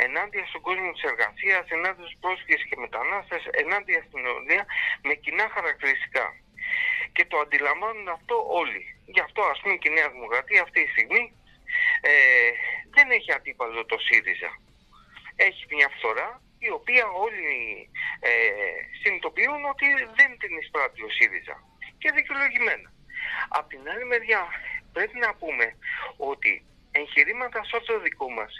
ενάντια 0.05 0.43
στον 0.51 0.61
κόσμο 0.67 0.91
της 0.91 1.03
εργασίας, 1.11 1.63
ενάντια 1.77 2.05
στους 2.05 2.19
πρόσφυγες 2.23 2.61
και 2.69 2.77
μετανάστες, 2.85 3.41
ενάντια 3.63 3.99
στην 4.07 4.19
νεολαία 4.25 4.65
με 5.07 5.13
κοινά 5.23 5.45
χαρακτηριστικά. 5.55 6.25
Και 7.15 7.25
το 7.25 7.37
αντιλαμβάνουν 7.43 8.07
αυτό 8.17 8.35
όλοι. 8.61 8.83
Γι' 9.13 9.23
αυτό 9.27 9.41
ας 9.53 9.59
πούμε 9.61 9.75
και 9.75 9.89
η 9.89 9.93
Νέα 9.97 10.09
Δημοκρατία 10.15 10.61
αυτή 10.61 10.79
τη 10.83 10.91
στιγμή 10.95 11.23
ε, 12.01 12.11
δεν 12.95 13.07
έχει 13.17 13.31
αντίπαλο 13.37 13.85
το 13.85 13.97
ΣΥΡΙΖΑ. 14.07 14.51
Έχει 15.35 15.63
μια 15.75 15.89
φθορά 15.95 16.41
η 16.67 16.69
οποία 16.69 17.05
όλοι 17.25 17.55
ε, 18.19 18.31
συνειδητοποιούν 19.01 19.61
ότι 19.73 19.87
δεν 20.17 20.31
την 20.41 20.57
εισπράττει 20.57 21.01
ο 21.03 21.09
ΣΥΡΙΖΑ. 21.17 21.55
Και 22.01 22.11
δικαιολογημένα. 22.11 22.89
Απ' 23.49 23.69
την 23.69 23.89
άλλη 23.89 24.05
μεριά 24.05 24.43
πρέπει 24.93 25.17
να 25.19 25.33
πούμε 25.35 25.75
ότι 26.17 26.65
εγχειρήματα 26.91 27.63
σαν 27.63 27.81
το 27.85 27.99
δικό 27.99 28.29
μας 28.29 28.51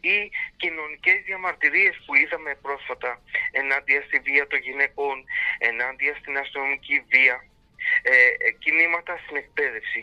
ή 0.00 0.16
κοινωνικές 0.56 1.22
διαμαρτυρίες 1.24 1.96
που 2.06 2.14
είδαμε 2.14 2.54
πρόσφατα 2.54 3.20
ενάντια 3.50 4.02
στη 4.06 4.18
βία 4.18 4.46
των 4.46 4.58
γυναικών, 4.58 5.24
ενάντια 5.58 6.14
στην 6.20 6.38
αστυνομική 6.38 7.04
βία, 7.08 7.36
ε, 8.02 8.46
ε, 8.46 8.50
κινήματα 8.50 9.20
στην 9.24 9.36
εκπαίδευση 9.36 10.02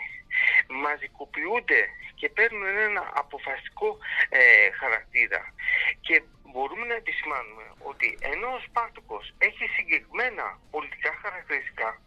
μαζικοποιούνται 0.68 1.82
και 2.16 2.30
παίρνουν 2.30 2.66
ένα 2.66 3.12
αποφασιστικό 3.14 3.98
ε, 4.30 4.72
χαρακτήρα. 4.80 5.54
Και 6.02 6.24
μπορούμε 6.52 6.86
να 6.86 6.96
επισημάνουμε 6.96 7.66
ότι 7.90 8.18
ενώ 8.22 8.48
ο 8.48 8.62
Σπάρτοκος 8.68 9.34
έχει 9.38 9.66
συγκεκριμένα 9.76 10.60
πολιτικά 10.72 11.12
χαρακτηριστικά 11.22 12.02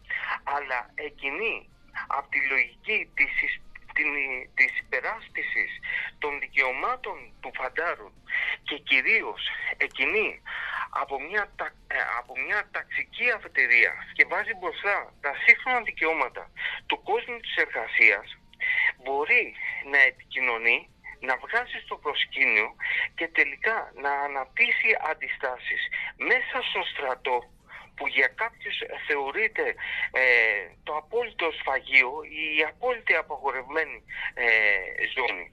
αλλά 0.45 0.91
εκείνη 0.95 1.69
από 2.07 2.29
τη 2.31 2.41
λογική 2.49 3.11
της, 3.15 3.43
εισ- 3.43 3.63
την, 3.95 4.11
της 4.55 4.79
υπεράσπισης 4.79 5.71
των 6.19 6.39
δικαιωμάτων 6.41 7.33
του 7.41 7.51
φαντάρου 7.55 8.11
και 8.63 8.79
κυρίως 8.79 9.43
εκείνη 9.77 10.43
από 10.91 11.21
μια, 11.21 11.53
τα- 11.57 11.75
ε, 11.87 11.97
από 12.19 12.33
μια 12.47 12.69
ταξική 12.73 13.31
αφετηρία 13.31 13.93
και 14.13 14.25
βάζει 14.25 14.55
μπροστά 14.55 15.13
τα 15.21 15.33
σύγχρονα 15.47 15.81
δικαιώματα 15.81 16.51
του 16.87 17.03
κόσμου 17.03 17.39
της 17.41 17.55
εργασίας 17.57 18.37
μπορεί 19.05 19.55
να 19.91 19.99
επικοινωνεί 19.99 20.89
να 21.21 21.37
βγάζει 21.37 21.79
στο 21.85 21.97
προσκήνιο 21.97 22.69
και 23.15 23.29
τελικά 23.29 23.93
να 23.95 24.11
αναπτύσσει 24.13 24.91
αντιστάσεις 25.11 25.83
μέσα 26.17 26.57
στο 26.69 26.83
στρατό 26.93 27.37
που 27.99 28.07
για 28.07 28.29
κάποιους 28.43 28.77
θεωρείται 29.07 29.65
ε, 30.13 30.25
το 30.83 30.93
απόλυτο 30.97 31.51
σφαγείο 31.59 32.11
ή 32.41 32.57
η 32.59 32.63
απόλυτη 32.73 33.15
απαγορευμένη 33.15 33.99
ε, 34.35 34.47
ζώνη. 35.15 35.47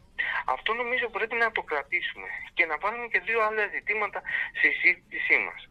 Αυτό 0.45 0.73
νομίζω 0.73 1.07
πρέπει 1.09 1.35
να 1.35 1.51
το 1.51 1.61
κρατήσουμε 1.61 2.27
και 2.53 2.65
να 2.65 2.77
βάλουμε 2.77 3.07
και 3.07 3.19
δύο 3.19 3.39
άλλα 3.47 3.67
ζητήματα 3.75 4.21
στη 4.57 4.69
συζήτησή 4.71 5.37
μας. 5.47 5.69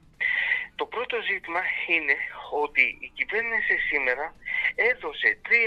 Το 0.75 0.87
πρώτο 0.87 1.17
ζήτημα 1.31 1.63
είναι 1.87 2.17
ότι 2.65 2.85
η 3.07 3.09
κυβέρνηση 3.15 3.75
σήμερα 3.91 4.35
έδωσε 4.75 5.41
3,4 5.49 5.59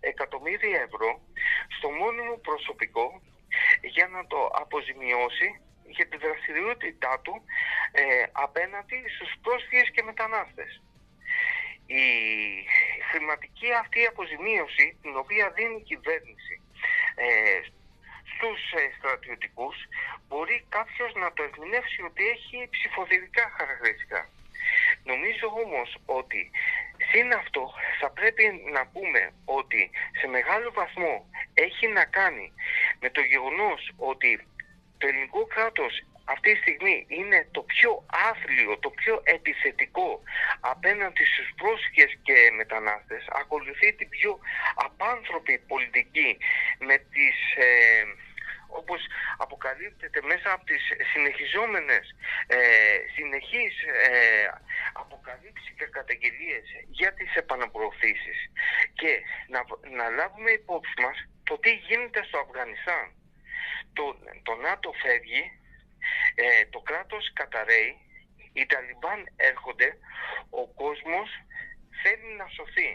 εκατομμύρια 0.00 0.80
ευρώ 0.88 1.20
στο 1.76 1.90
μόνιμο 1.90 2.36
προσωπικό 2.48 3.22
για 3.80 4.06
να 4.06 4.26
το 4.26 4.50
αποζημιώσει 4.62 5.60
για 5.86 6.06
τη 6.08 6.16
δραστηριότητά 6.16 7.20
του 7.24 7.44
ε, 7.92 8.02
απέναντι 8.32 9.04
στους 9.14 9.32
πρόσφυγες 9.42 9.90
και 9.90 10.02
μετανάστες. 10.02 10.82
Η 11.86 12.04
χρηματική 13.10 13.72
αυτή 13.82 14.06
αποζημίωση 14.06 14.98
την 15.02 15.16
οποία 15.16 15.50
δίνει 15.50 15.76
η 15.76 15.88
κυβέρνηση 15.90 16.54
ε, 17.14 17.60
στους 18.32 18.60
ε, 18.72 18.82
στρατιωτικούς 18.98 19.76
μπορεί 20.28 20.64
κάποιος 20.68 21.12
να 21.14 21.32
το 21.32 21.42
ερμηνεύσει 21.42 22.02
ότι 22.02 22.22
έχει 22.34 22.68
ψηφοδηλικά 22.70 23.44
χαρακτηριστικά. 23.56 24.28
Νομίζω 25.04 25.46
όμως 25.64 25.96
ότι 26.06 26.50
συν 27.10 27.32
αυτό 27.32 27.72
θα 28.00 28.10
πρέπει 28.10 28.44
να 28.72 28.86
πούμε 28.86 29.32
ότι 29.44 29.90
σε 30.20 30.26
μεγάλο 30.26 30.72
βαθμό 30.72 31.30
έχει 31.54 31.86
να 31.88 32.04
κάνει 32.04 32.52
με 33.00 33.10
το 33.10 33.20
γεγονός 33.20 33.92
ότι 33.96 34.46
το 35.02 35.08
ελληνικό 35.08 35.46
κράτος 35.46 35.92
αυτή 36.24 36.52
τη 36.52 36.60
στιγμή 36.60 37.06
είναι 37.08 37.48
το 37.50 37.62
πιο 37.62 38.06
άθλιο, 38.30 38.78
το 38.78 38.90
πιο 38.90 39.14
επιθετικό 39.24 40.22
απέναντι 40.60 41.24
στους 41.24 41.48
πρόσφυγες 41.56 42.10
και 42.22 42.36
μετανάστες, 42.56 43.22
ακολουθεί 43.40 43.92
την 43.92 44.08
πιο 44.08 44.38
απάνθρωπη 44.74 45.58
πολιτική 45.58 46.30
με 46.78 46.96
τις... 47.12 47.36
Ε, 47.56 48.04
όπως 48.80 49.00
αποκαλύπτεται 49.38 50.20
μέσα 50.22 50.52
από 50.52 50.64
τις 50.64 50.82
συνεχιζόμενες 51.12 52.04
ε, 52.46 52.58
συνεχείς 53.14 53.74
ε, 53.82 54.48
αποκαλύψεις 54.92 55.72
και 55.78 55.86
καταγγελίες 55.86 56.64
για 56.88 57.12
τις 57.12 57.34
επαναπροωθήσεις 57.34 58.38
και 58.94 59.22
να, 59.48 59.60
να 59.96 60.08
λάβουμε 60.08 60.50
υπόψη 60.50 60.94
μας 61.04 61.16
το 61.44 61.58
τι 61.58 61.72
γίνεται 61.74 62.22
στο 62.24 62.38
Αφγανιστάν. 62.38 63.21
Το, 63.92 64.16
το 64.42 64.54
ΝΑΤΟ 64.54 64.92
φεύγει, 65.02 65.44
ε, 66.34 66.64
το 66.70 66.80
κράτος 66.80 67.32
καταραίει, 67.32 67.96
οι 68.52 68.66
Ταλιμπάν 68.66 69.20
έρχονται, 69.36 69.98
ο 70.50 70.66
κόσμος 70.66 71.28
θέλει 72.02 72.34
να 72.36 72.46
σωθεί. 72.56 72.90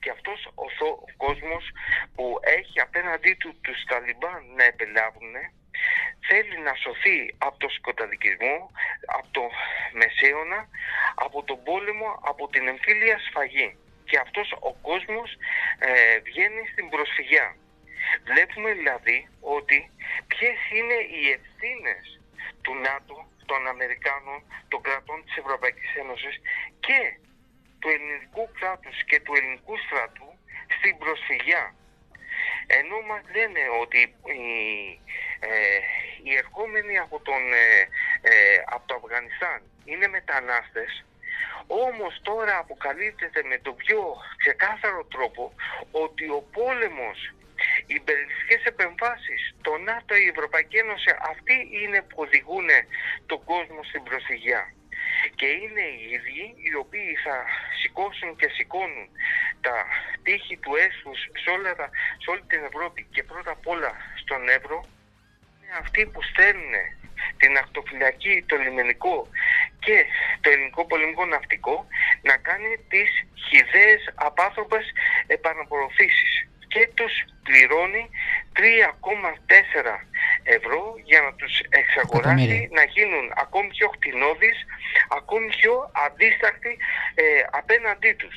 Και 0.00 0.10
αυτός 0.10 0.46
ο, 0.54 0.66
ο 0.84 1.12
κόσμος 1.16 1.64
που 2.14 2.38
έχει 2.42 2.80
απέναντί 2.80 3.34
του 3.34 3.60
τους 3.60 3.84
Ταλιμπάν 3.84 4.42
να 4.56 4.64
επελάβουν 4.64 5.34
θέλει 6.28 6.56
να 6.66 6.74
σωθεί 6.74 7.34
από 7.38 7.56
το 7.58 7.68
σκοταδικισμό, 7.68 8.70
από 9.06 9.28
το 9.30 9.44
μεσαίωνα, 9.92 10.68
από 11.14 11.42
τον 11.42 11.62
πόλεμο, 11.62 12.08
από 12.30 12.48
την 12.48 12.68
εμφύλια 12.68 13.18
σφαγή. 13.18 13.76
Και 14.04 14.18
αυτός 14.18 14.48
ο 14.60 14.72
κόσμος 14.88 15.28
ε, 15.78 16.18
βγαίνει 16.18 16.62
στην 16.72 16.88
προσφυγιά. 16.88 17.56
Βλέπουμε 18.30 18.72
δηλαδή 18.72 19.28
ότι 19.40 19.90
ποιες 20.26 20.58
είναι 20.78 20.98
οι 21.14 21.22
ευθύνες 21.38 22.20
του 22.62 22.74
ΝΑΤΟ, 22.74 23.16
των 23.46 23.66
Αμερικάνων, 23.66 24.38
των 24.68 24.82
κρατών 24.82 25.24
της 25.24 25.36
Ευρωπαϊκής 25.36 25.94
Ένωσης 26.02 26.34
και 26.86 27.00
του 27.78 27.88
ελληνικού 27.88 28.44
κράτους 28.58 29.04
και 29.04 29.20
του 29.20 29.34
ελληνικού 29.38 29.74
στρατού 29.86 30.30
στην 30.76 30.98
προσφυγιά. 30.98 31.74
Ενώ 32.66 33.00
μας 33.00 33.22
λένε 33.34 33.62
ότι 33.82 34.00
οι, 34.38 34.44
ε, 35.40 35.78
οι 36.22 36.32
ερχόμενοι 36.42 36.98
από, 36.98 37.20
τον, 37.20 37.42
ε, 37.52 37.80
ε, 38.30 38.62
από 38.74 38.84
το 38.86 38.94
Αφγανιστάν 38.94 39.60
είναι 39.84 40.08
μετανάστες, 40.08 41.04
όμως 41.66 42.20
τώρα 42.22 42.58
αποκαλύπτεται 42.58 43.42
με 43.42 43.58
τον 43.58 43.76
πιο 43.76 44.16
ξεκάθαρο 44.36 45.04
τρόπο 45.04 45.54
ότι 45.90 46.24
ο 46.28 46.44
πόλεμος 46.52 47.18
οι 47.86 47.94
υπερελιστικές 48.00 48.62
επεμβάσεις, 48.64 49.40
το 49.62 49.72
ΝΑΤΟ, 49.76 50.14
η 50.14 50.26
Ευρωπαϊκή 50.34 50.76
Ένωση, 50.76 51.10
αυτοί 51.32 51.56
είναι 51.80 52.00
που 52.08 52.16
οδηγούν 52.24 52.68
τον 53.26 53.44
κόσμο 53.44 53.80
στην 53.82 54.02
προσφυγιά. 54.02 54.62
Και 55.34 55.46
είναι 55.46 55.84
οι 55.96 56.04
ίδιοι 56.16 56.44
οι 56.66 56.74
οποίοι 56.74 57.12
θα 57.24 57.36
σηκώσουν 57.80 58.36
και 58.36 58.48
σηκώνουν 58.56 59.08
τα 59.60 59.76
τείχη 60.22 60.56
του 60.56 60.72
έσους 60.86 61.18
σε, 61.42 61.50
σε 62.22 62.30
όλη 62.30 62.42
την 62.46 62.64
Ευρώπη 62.70 63.06
και 63.14 63.22
πρώτα 63.22 63.50
απ' 63.50 63.66
όλα 63.66 63.92
στον 64.22 64.48
Εύρο. 64.48 64.78
Είναι 65.60 65.76
αυτοί 65.82 66.06
που 66.06 66.22
στέλνουν 66.22 66.74
την 67.36 67.56
ακτοφυλακή, 67.56 68.44
το 68.48 68.56
λιμενικό 68.56 69.28
και 69.78 70.04
το 70.40 70.50
ελληνικό 70.50 70.86
πολεμικό 70.86 71.24
ναυτικό 71.26 71.86
να 72.22 72.36
κάνει 72.36 72.76
τις 72.88 73.10
χιδαίες 73.46 74.12
απάνθρωπες 74.14 74.84
επαναπροωθήσεις 75.26 76.51
και 76.72 76.88
τους 76.94 77.14
πληρώνει 77.42 78.10
3,4 78.56 79.94
ευρώ 80.42 80.94
για 81.04 81.20
να 81.20 81.32
τους 81.34 81.54
εξαγοράσει 81.80 82.68
να 82.72 82.84
γίνουν 82.84 83.26
ακόμη 83.44 83.68
πιο 83.68 83.88
χτινώδεις, 83.94 84.58
ακόμη 85.08 85.46
πιο 85.46 85.90
αντίστακτοι 86.06 86.78
ε, 87.14 87.24
απέναντί 87.50 88.12
τους. 88.12 88.36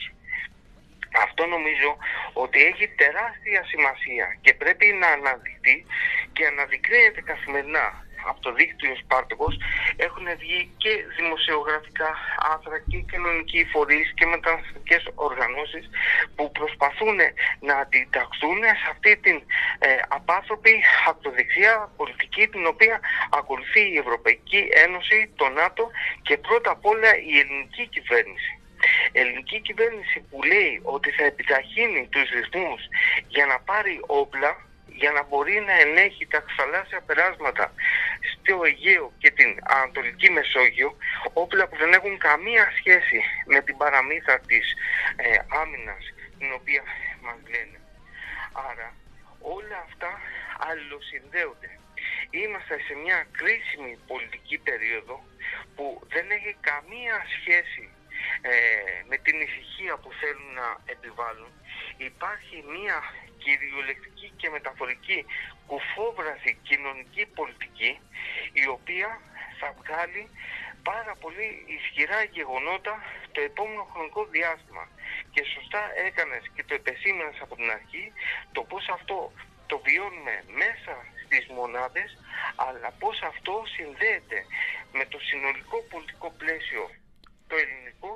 Αυτό 1.26 1.46
νομίζω 1.46 1.98
ότι 2.34 2.60
έχει 2.66 2.88
τεράστια 2.88 3.62
σημασία 3.72 4.38
και 4.42 4.54
πρέπει 4.54 4.86
να 5.02 5.08
αναδειχθεί 5.08 5.86
και 6.34 6.46
αναδεικνύεται 6.46 7.22
καθημερινά 7.22 8.05
από 8.30 8.40
το 8.42 8.54
δίκτυο 8.54 8.96
Σπάρτοκος 8.96 9.56
έχουν 9.96 10.26
βγει 10.38 10.72
και 10.78 10.92
δημοσιογραφικά 11.18 12.10
άθρα 12.54 12.78
και 12.90 12.98
κοινωνικοί 13.12 13.62
φορείς 13.74 14.14
και 14.18 14.26
μεταναστευτικές 14.26 15.04
οργανώσεις 15.16 15.90
που 16.36 16.52
προσπαθούν 16.52 17.18
να 17.60 17.76
αντιταχθούν 17.78 18.60
σε 18.64 18.88
αυτή 18.94 19.18
την 19.18 19.38
ε, 19.80 19.88
απάνθρωπη 20.08 20.74
αυτοδεξιά 21.08 21.92
πολιτική 21.98 22.48
την 22.48 22.66
οποία 22.66 23.00
ακολουθεί 23.30 23.84
η 23.94 23.98
Ευρωπαϊκή 23.98 24.62
Ένωση, 24.86 25.32
το 25.36 25.50
ΝΑΤΟ 25.50 25.92
και 26.22 26.38
πρώτα 26.38 26.72
απ' 26.72 26.86
όλα 26.86 27.12
η 27.18 27.34
ελληνική 27.40 27.88
κυβέρνηση. 27.88 28.60
Ελληνική 29.12 29.62
κυβέρνηση 29.62 30.20
που 30.30 30.44
λέει 30.44 30.80
ότι 30.84 31.10
θα 31.12 31.24
επιταχύνει 31.24 32.08
τους 32.12 32.30
ρυθμούς 32.30 32.82
για 33.28 33.46
να 33.46 33.60
πάρει 33.60 34.00
όπλα 34.08 34.65
για 35.02 35.12
να 35.12 35.24
μπορεί 35.24 35.60
να 35.68 35.74
ελέγχει 35.84 36.28
τα 36.28 36.44
θαλάσσια 36.58 37.02
περάσματα 37.02 37.74
στο 38.32 38.64
Αιγαίο 38.64 39.14
και 39.18 39.32
την 39.32 39.60
Ανατολική 39.64 40.30
Μεσόγειο, 40.32 40.98
όπλα 41.34 41.68
που 41.68 41.78
δεν 41.78 41.94
έχουν 41.94 42.18
καμία 42.18 42.72
σχέση 42.78 43.20
με 43.46 43.62
την 43.62 43.78
παραμύθα 43.78 44.40
της 44.40 44.66
ε, 45.16 45.38
άμυνας 45.62 46.04
την 46.40 46.50
οποία 46.60 46.84
μας 47.22 47.40
λένε. 47.54 47.80
Άρα 48.70 48.94
όλα 49.40 49.78
αυτά 49.88 50.12
αλληλοσυνδέονται. 50.70 51.70
Είμαστε 52.30 52.76
σε 52.88 52.94
μια 53.04 53.28
κρίσιμη 53.40 53.98
πολιτική 54.08 54.58
περίοδο 54.58 55.24
που 55.76 55.86
δεν 56.14 56.26
έχει 56.38 56.56
καμία 56.70 57.16
σχέση 57.36 57.84
ε, 58.42 58.52
με 59.10 59.18
την 59.18 59.36
ησυχία 59.46 59.98
που 59.98 60.12
θέλουν 60.22 60.54
να 60.62 60.68
επιβάλλουν. 60.86 61.52
Υπάρχει 61.98 62.58
μια 62.76 62.98
κυριολεκτική 63.46 64.28
και 64.40 64.50
μεταφορική 64.50 65.26
κουφόβραση 65.70 66.50
κοινωνική 66.70 67.24
πολιτική 67.38 67.92
η 68.62 68.66
οποία 68.76 69.10
θα 69.60 69.68
βγάλει 69.80 70.24
πάρα 70.90 71.14
πολύ 71.24 71.48
ισχυρά 71.78 72.20
γεγονότα 72.38 72.94
το 73.32 73.42
επόμενο 73.50 73.84
χρονικό 73.92 74.22
διάστημα. 74.36 74.84
Και 75.34 75.44
σωστά 75.54 75.82
έκανες 76.08 76.44
και 76.56 76.64
το 76.68 76.74
επεσήμενες 76.82 77.38
από 77.46 77.56
την 77.56 77.70
αρχή 77.78 78.06
το 78.56 78.62
πώς 78.70 78.84
αυτό 78.98 79.18
το 79.70 79.76
βιώνουμε 79.86 80.36
μέσα 80.62 80.94
στις 81.24 81.46
μονάδες 81.58 82.10
αλλά 82.68 82.90
πώς 83.02 83.18
αυτό 83.32 83.54
συνδέεται 83.76 84.40
με 84.98 85.06
το 85.12 85.20
συνολικό 85.20 85.78
πολιτικό 85.92 86.28
πλαίσιο 86.42 86.84
το 87.48 87.56
ελληνικό 87.64 88.12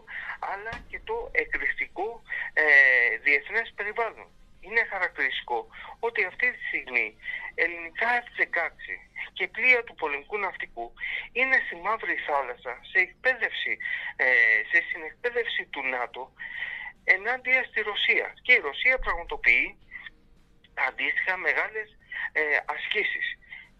αλλά 0.54 0.74
και 0.90 1.00
το 1.10 1.30
εκκριστικό 1.32 2.08
ε, 2.54 2.64
διεθνές 3.26 3.68
περιβάλλον 3.76 4.28
είναι 4.60 4.84
χαρακτηριστικό 4.90 5.68
ότι 6.00 6.26
αυτή 6.26 6.52
τη 6.52 6.60
στιγμή 6.68 7.18
ελληνικά 7.56 8.10
F-16 8.24 8.72
και 9.34 9.48
πλοία 9.48 9.84
του 9.84 9.96
πολεμικού 9.96 10.38
ναυτικού 10.38 10.94
είναι 11.32 11.58
στη 11.66 11.76
Μαύρη 11.76 12.16
Θάλασσα 12.28 12.80
σε, 12.92 13.00
εκπαίδευση, 13.00 13.78
ε, 14.16 14.26
σε 14.70 14.84
συνεκπαίδευση 14.90 15.66
του 15.66 15.82
ΝΑΤΟ 15.88 16.34
ενάντια 17.04 17.64
στη 17.64 17.82
Ρωσία. 17.82 18.34
Και 18.42 18.54
η 18.54 18.60
Ρωσία 18.70 18.98
πραγματοποιεί 19.00 19.78
αντίστοιχα 20.88 21.38
μεγάλες 21.38 21.88
ε, 22.32 22.42
ασκήσεις. 22.66 23.28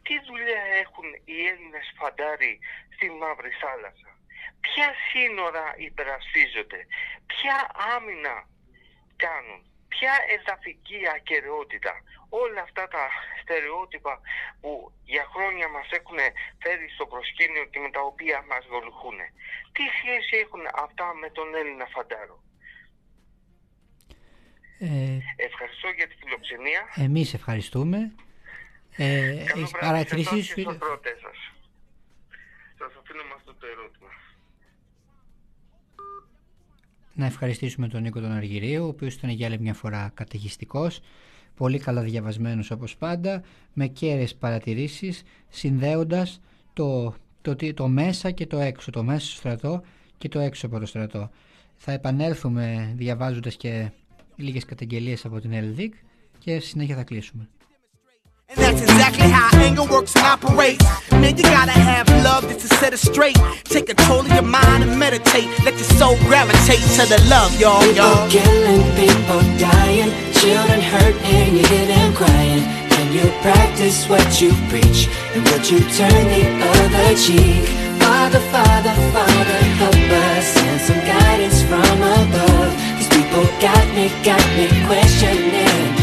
Τι 0.04 0.16
δουλειά 0.28 0.64
έχουν 0.84 1.08
οι 1.26 1.38
Έλληνες 1.52 1.94
φαντάροι 2.00 2.60
στη 2.96 3.10
Μαύρη 3.10 3.52
Θάλασσα; 3.62 4.12
Ποια 4.60 4.94
σύνορα 5.12 5.74
υπερασπίζονται; 5.78 6.80
Ποια 7.26 7.72
άμυνα 7.96 8.48
κάνουν; 9.16 9.69
Ποια 9.94 10.14
εδαφική 10.36 11.02
ακαιρεότητα, 11.18 11.94
όλα 12.30 12.62
αυτά 12.68 12.84
τα 12.96 13.04
στερεότυπα 13.42 14.14
που 14.62 14.92
για 15.14 15.26
χρόνια 15.34 15.68
μας 15.76 15.88
έχουν 16.00 16.20
φέρει 16.64 16.88
στο 16.96 17.06
προσκήνιο 17.06 17.66
και 17.72 17.80
με 17.80 17.90
τα 17.96 18.02
οποία 18.12 18.38
μας 18.50 18.64
γολουχούν. 18.72 19.20
Τι 19.76 19.84
σχέση 19.98 20.34
έχουν 20.46 20.64
αυτά 20.86 21.08
με 21.22 21.30
τον 21.30 21.56
Έλληνα 21.56 21.86
φαντάρο; 21.96 22.38
Ε, 24.80 25.18
Ευχαριστώ 25.50 25.88
για 25.98 26.08
την 26.08 26.18
φιλοξενία. 26.22 26.82
Εμείς 26.96 27.34
ευχαριστούμε. 27.34 27.98
Ε, 28.98 29.30
έχεις 29.30 29.72
παρατηρήσεις. 29.72 30.48
Σας 32.80 32.94
αφήνω 33.00 33.24
με 33.30 33.34
αυτό 33.36 33.54
το 33.60 33.66
ερώτημα 33.68 34.10
να 37.20 37.26
ευχαριστήσουμε 37.26 37.88
τον 37.88 38.02
Νίκο 38.02 38.20
τον 38.20 38.32
Αργυρίου, 38.32 38.84
ο 38.84 38.88
οποίος 38.88 39.14
ήταν 39.14 39.30
για 39.30 39.48
άλλη 39.48 39.60
μια 39.60 39.74
φορά 39.74 40.12
καταιγιστικός, 40.14 41.00
πολύ 41.56 41.80
καλά 41.80 42.02
διαβασμένος 42.02 42.72
όπως 42.72 42.96
πάντα, 42.96 43.42
με 43.74 43.88
κέρες 43.88 44.36
παρατηρήσεις, 44.36 45.24
συνδέοντας 45.50 46.42
το, 46.74 47.14
το, 47.42 47.56
το, 47.74 47.88
μέσα 47.88 48.32
και 48.32 48.46
το 48.48 48.60
έξω, 48.60 48.92
το 48.92 49.04
μέσα 49.04 49.26
στο 49.26 49.36
στρατό 49.36 49.82
και 50.18 50.30
το 50.30 50.40
έξω 50.40 50.66
από 50.66 50.80
το 50.80 50.86
στρατό. 50.86 51.30
Θα 51.76 51.92
επανέλθουμε 51.92 52.94
διαβάζοντας 52.96 53.56
και 53.56 53.92
λίγες 54.36 54.66
καταγγελίες 54.66 55.26
από 55.26 55.40
την 55.40 55.52
ΕΛΔΙΚ 55.52 55.94
και 56.40 56.60
συνέχεια 56.60 56.96
θα 56.96 57.04
κλείσουμε. 57.04 57.50
And 58.50 58.58
that's 58.58 58.82
exactly 58.82 59.30
how 59.30 59.48
anger 59.62 59.84
works 59.84 60.16
and 60.16 60.26
operates. 60.26 60.84
Man, 61.12 61.38
you 61.38 61.44
gotta 61.44 61.70
have 61.70 62.10
love 62.24 62.50
just 62.50 62.62
to 62.62 62.76
set 62.78 62.94
it 62.94 62.98
straight. 62.98 63.38
Take 63.66 63.86
control 63.86 64.22
of 64.22 64.32
your 64.34 64.42
mind 64.42 64.82
and 64.84 64.98
meditate. 64.98 65.46
Let 65.64 65.76
your 65.76 65.90
soul 66.02 66.18
gravitate 66.26 66.82
to 66.98 67.06
the 67.06 67.22
love, 67.30 67.54
y'all, 67.62 67.80
People 67.86 68.10
killing, 68.34 68.82
people 68.98 69.42
dying, 69.62 70.10
children 70.34 70.82
hurt 70.82 71.16
and 71.30 71.58
you 71.58 71.64
hear 71.68 71.86
them 71.86 72.16
crying. 72.16 72.66
Can 72.90 73.14
you 73.14 73.30
practice 73.46 74.10
what 74.10 74.42
you 74.42 74.50
preach 74.74 75.06
and 75.38 75.46
would 75.54 75.70
you 75.70 75.86
turn 75.94 76.24
the 76.34 76.44
other 76.74 77.10
cheek? 77.22 77.70
Father, 78.02 78.42
Father, 78.50 78.94
Father, 79.14 79.60
help 79.78 79.94
us 79.94 80.46
send 80.58 80.82
some 80.82 81.02
guidance 81.06 81.62
from 81.70 82.02
above. 82.02 82.74
These 82.98 83.10
people 83.14 83.46
got 83.62 83.86
me, 83.94 84.10
got 84.26 84.42
me 84.58 84.66
questioning. 84.90 85.99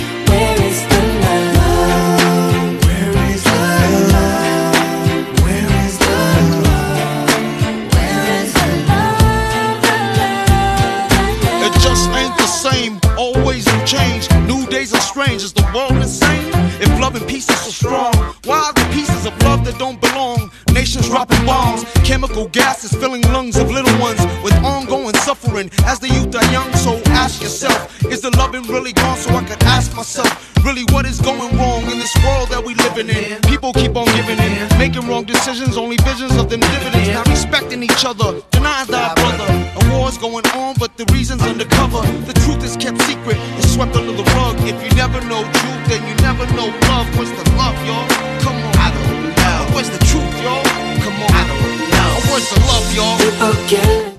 Peace 17.25 17.49
is 17.49 17.59
so 17.61 17.71
strong, 17.71 18.13
why 18.45 18.59
are 18.59 18.73
the 18.75 18.87
pieces 18.93 19.25
of 19.27 19.33
love 19.43 19.65
that 19.65 19.79
don't 19.79 20.01
belong? 20.01 20.51
Nations 20.73 21.09
dropping 21.09 21.45
bombs, 21.47 21.85
chemical 22.05 22.47
gases 22.49 22.93
filling 22.93 23.23
lungs 23.33 23.57
of 23.57 23.71
little 23.71 23.93
ones 23.99 24.21
with 24.45 24.53
ongoing 24.63 25.15
suffering. 25.15 25.71
As 25.85 25.99
the 25.99 26.09
youth 26.09 26.35
are 26.37 26.53
young, 26.53 26.71
so 26.75 27.01
ask 27.13 27.43
yourself, 27.43 28.05
is 28.05 28.21
the 28.21 28.31
loving 28.37 28.63
really 28.65 28.93
gone? 28.93 29.17
So 29.17 29.35
I 29.35 29.43
could 29.45 29.63
ask 29.65 29.97
myself, 29.97 30.29
really, 30.65 30.85
what 30.93 31.07
is 31.07 31.21
going 31.21 31.57
wrong 31.57 31.83
in 31.91 31.99
this 31.99 32.15
world 32.23 32.51
that 32.51 32.63
we 32.63 32.75
living 32.75 33.09
in? 33.09 33.41
People 33.43 33.73
keep 33.73 33.97
on 33.97 34.07
giving 34.17 34.39
in, 34.39 34.69
making 34.79 35.09
wrong 35.09 35.25
decisions, 35.25 35.77
only 35.77 35.97
visions 36.05 36.37
of 36.37 36.51
them 36.51 36.61
dividends. 36.61 37.09
Not 37.09 37.29
respecting 37.29 37.83
each 37.83 38.05
other, 38.05 38.41
denying 38.51 38.89
thy 38.89 39.15
brother. 39.15 39.49
A 39.81 39.99
war's 39.99 40.19
going 40.19 40.47
on, 40.55 40.75
but 40.79 40.97
the 40.97 41.07
reason's 41.13 41.43
undercover. 41.43 42.03
The 42.27 42.35
truth 42.45 42.63
is 42.63 42.77
kept 42.77 43.01
secret, 43.03 43.39
it's 43.59 43.66
swept 43.77 43.95
under 44.01 44.15
the 44.23 44.27
rug. 44.37 44.57
If 44.73 44.79
you 44.85 44.91
never 45.03 45.21
know 45.31 45.43
truth, 45.59 45.83
then 45.91 46.03
you 46.09 46.15
never 46.29 46.45
know 46.57 46.69
love. 46.91 47.09
Where's 47.17 47.33
the 47.41 47.47
love, 47.61 47.79
y'all? 47.89 48.07
Come 48.45 48.59
on, 48.67 48.75
I 48.87 48.89
don't 48.97 49.11
know. 49.41 49.59
Where's 49.75 49.91
the 49.97 50.03
truth, 50.11 50.35
y'all? 50.45 50.65
Come 51.05 51.17
on, 51.25 51.31
I 51.41 51.43
don't 51.51 51.77
know. 51.93 52.11
Where's 52.29 52.49
the 52.53 52.61
love, 52.71 52.87
y'all? 52.97 53.17
People 53.23 53.57
killing. 53.71 54.15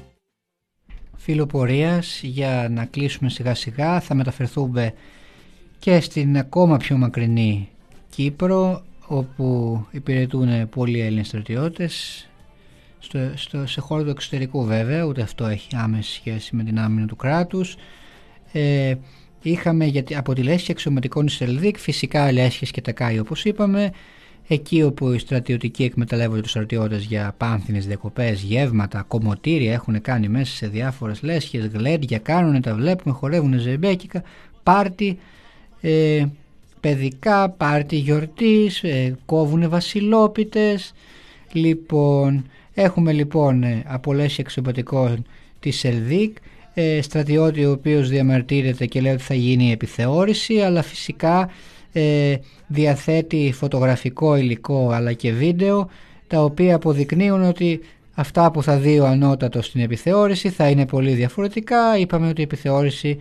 φιλοπορίας 1.17 2.21
για 2.23 2.67
να 2.71 2.85
κλείσουμε 2.85 3.29
σιγά 3.29 3.55
σιγά 3.55 3.99
θα 3.99 4.13
μεταφερθούμε 4.13 4.93
και 5.79 5.99
στην 5.99 6.37
ακόμα 6.37 6.77
πιο 6.77 6.97
μακρινή 6.97 7.69
Κύπρο 8.09 8.83
όπου 9.07 9.85
υπηρετούν 9.91 10.69
πολλοί 10.69 10.99
Έλληνες 11.01 11.27
στρατιώτες 11.27 12.25
στο, 12.99 13.19
στο, 13.35 13.67
σε 13.67 13.81
χώρο 13.81 14.03
του 14.03 14.09
εξωτερικού 14.09 14.63
βέβαια 14.63 15.03
ούτε 15.03 15.21
αυτό 15.21 15.45
έχει 15.45 15.67
άμεση 15.75 16.13
σχέση 16.13 16.55
με 16.55 16.63
την 16.63 16.79
άμυνα 16.79 17.07
του 17.07 17.15
κράτους 17.15 17.75
ε, 18.51 18.95
είχαμε 19.41 19.85
γιατί, 19.85 20.15
από 20.15 20.33
τη 20.33 20.43
λέσχη 20.43 20.71
αξιωματικών 20.71 21.29
Σελδίκ 21.29 21.77
φυσικά 21.77 22.31
λέσχες 22.31 22.71
και 22.71 22.81
τακάι 22.81 23.19
όπως 23.19 23.45
είπαμε 23.45 23.91
εκεί 24.47 24.83
όπου 24.83 25.11
οι 25.11 25.19
στρατιωτικοί 25.19 25.83
εκμεταλλεύονται 25.83 26.41
τους 26.41 26.49
στρατιώτες 26.49 27.03
για 27.03 27.33
πάνθινες 27.38 27.88
διακοπές, 27.88 28.41
γεύματα, 28.41 29.05
κομμωτήρια 29.07 29.73
έχουν 29.73 30.01
κάνει 30.01 30.27
μέσα 30.27 30.55
σε 30.55 30.67
διάφορες 30.67 31.21
λέσχες, 31.21 31.67
γλέντια 31.67 32.17
κάνουν, 32.19 32.61
τα 32.61 32.75
βλέπουμε, 32.75 33.15
χορεύουν 33.15 33.59
ζεμπέκικα, 33.59 34.23
πάρτι, 34.63 35.17
ε, 35.81 36.25
παιδικά, 36.79 37.49
πάρτι 37.49 37.95
γιορτής, 37.95 38.83
ε, 38.83 39.15
κόβουν 39.25 39.69
βασιλόπιτες. 39.69 40.93
Λοιπόν, 41.51 42.45
έχουμε 42.73 43.11
λοιπόν 43.11 43.63
ε, 43.63 43.83
από 43.88 44.13
λέσχη 44.13 44.41
αξιωματικών 44.41 45.25
τη 45.59 45.71
Σελδίκ, 45.71 46.38
ε, 46.80 47.01
στρατιώτη 47.01 47.65
ο 47.65 47.71
οποίος 47.71 48.09
διαμαρτύρεται 48.09 48.86
και 48.86 49.01
λέει 49.01 49.13
ότι 49.13 49.23
θα 49.23 49.34
γίνει 49.34 49.71
επιθεώρηση, 49.71 50.59
αλλά 50.59 50.82
φυσικά 50.82 51.49
ε, 51.91 52.36
διαθέτει 52.67 53.51
φωτογραφικό 53.55 54.36
υλικό 54.36 54.89
αλλά 54.89 55.13
και 55.13 55.32
βίντεο 55.32 55.89
τα 56.28 56.43
οποία 56.43 56.75
αποδεικνύουν 56.75 57.43
ότι 57.43 57.80
αυτά 58.13 58.51
που 58.51 58.63
θα 58.63 58.78
δει 58.78 58.99
ο 58.99 59.05
ανώτατος 59.05 59.65
στην 59.65 59.82
επιθεώρηση 59.82 60.49
θα 60.49 60.69
είναι 60.69 60.86
πολύ 60.86 61.11
διαφορετικά. 61.11 61.97
Είπαμε 61.97 62.28
ότι 62.28 62.41
η 62.41 62.43
επιθεώρηση 62.43 63.17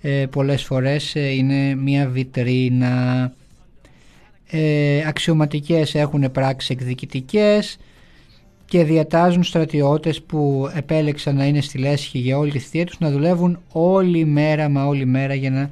ε, 0.00 0.26
πολλές 0.30 0.62
φορές 0.62 1.14
ε, 1.14 1.28
είναι 1.28 1.74
μια 1.74 2.08
βιτρίνα. 2.08 3.32
Ε, 4.50 5.04
αξιωματικές 5.06 5.94
έχουν 5.94 6.32
πράξεις 6.32 6.70
εκδικητικές 6.70 7.76
και 8.64 8.84
διατάζουν 8.84 9.42
στρατιώτες 9.42 10.22
που 10.22 10.70
επέλεξαν 10.74 11.36
να 11.36 11.44
είναι 11.44 11.60
στη 11.60 11.78
λέσχη 11.78 12.18
για 12.18 12.38
όλη 12.38 12.50
τη 12.50 12.58
θητεία 12.58 12.86
τους 12.86 12.98
να 12.98 13.10
δουλεύουν 13.10 13.58
όλη 13.72 14.24
μέρα 14.24 14.68
μα 14.68 14.86
όλη 14.86 15.04
μέρα 15.04 15.34
για 15.34 15.50
να 15.50 15.70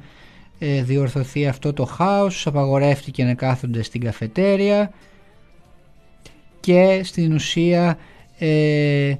ε, 0.59 0.83
διορθωθεί 0.83 1.47
αυτό 1.47 1.73
το 1.73 1.85
χάος, 1.85 2.33
τους 2.33 2.47
απαγορεύτηκε 2.47 3.23
να 3.23 3.33
κάθονται 3.33 3.83
στην 3.83 4.01
καφετέρια 4.01 4.91
και 6.59 7.01
στην 7.03 7.33
ουσία 7.33 7.97
ε, 8.37 9.13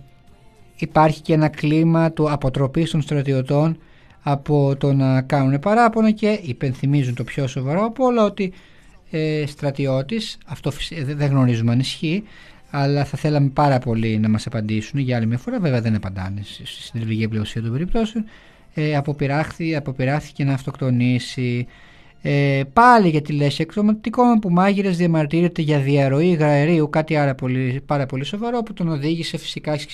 υπάρχει 0.75 1.21
και 1.21 1.33
ένα 1.33 1.47
κλίμα 1.47 2.11
του 2.11 2.31
αποτροπής 2.31 2.91
των 2.91 3.01
στρατιωτών 3.01 3.77
από 4.21 4.75
το 4.77 4.93
να 4.93 5.21
κάνουν 5.21 5.59
παράπονα 5.59 6.11
και 6.11 6.39
υπενθυμίζουν 6.43 7.15
το 7.15 7.23
πιο 7.23 7.47
σοβαρό 7.47 7.85
από 7.85 8.05
όλα 8.05 8.23
ότι 8.23 8.53
ε, 9.11 9.43
στρατιώτης, 9.47 10.37
αυτό 10.45 10.71
δεν 11.05 11.29
γνωρίζουμε 11.29 11.71
αν 11.71 11.79
ισχύει, 11.79 12.23
αλλά 12.75 13.05
θα 13.05 13.17
θέλαμε 13.17 13.49
πάρα 13.49 13.79
πολύ 13.79 14.19
να 14.19 14.29
μας 14.29 14.45
απαντήσουν 14.45 14.99
για 14.99 15.17
άλλη 15.17 15.25
μια 15.25 15.37
φορά, 15.37 15.59
βέβαια 15.59 15.81
δεν 15.81 15.95
απαντάνε 15.95 16.41
στη 16.43 16.65
συντηρητική 16.65 17.27
πλειοσία 17.27 17.61
των 17.61 17.71
περιπτώσεων, 17.71 18.25
ε, 18.73 18.95
αποπειράθηκε 19.75 20.43
να 20.43 20.53
αυτοκτονήσει. 20.53 21.67
Ε, 22.21 22.61
πάλι 22.73 23.09
για 23.09 23.21
τη 23.21 23.33
λέξη 23.33 23.61
εκδοματικό 23.61 24.39
που 24.39 24.49
μάγειρες 24.49 24.97
διαμαρτύρεται 24.97 25.61
για 25.61 25.79
διαρροή 25.79 26.27
υγραερίου, 26.27 26.89
κάτι 26.89 27.15
άρα 27.15 27.35
πολύ, 27.35 27.81
πάρα 27.85 28.05
πολύ 28.05 28.23
σοβαρό 28.23 28.63
που 28.63 28.73
τον 28.73 28.87
οδήγησε 28.87 29.37
φυσικά 29.37 29.75
και 29.77 29.85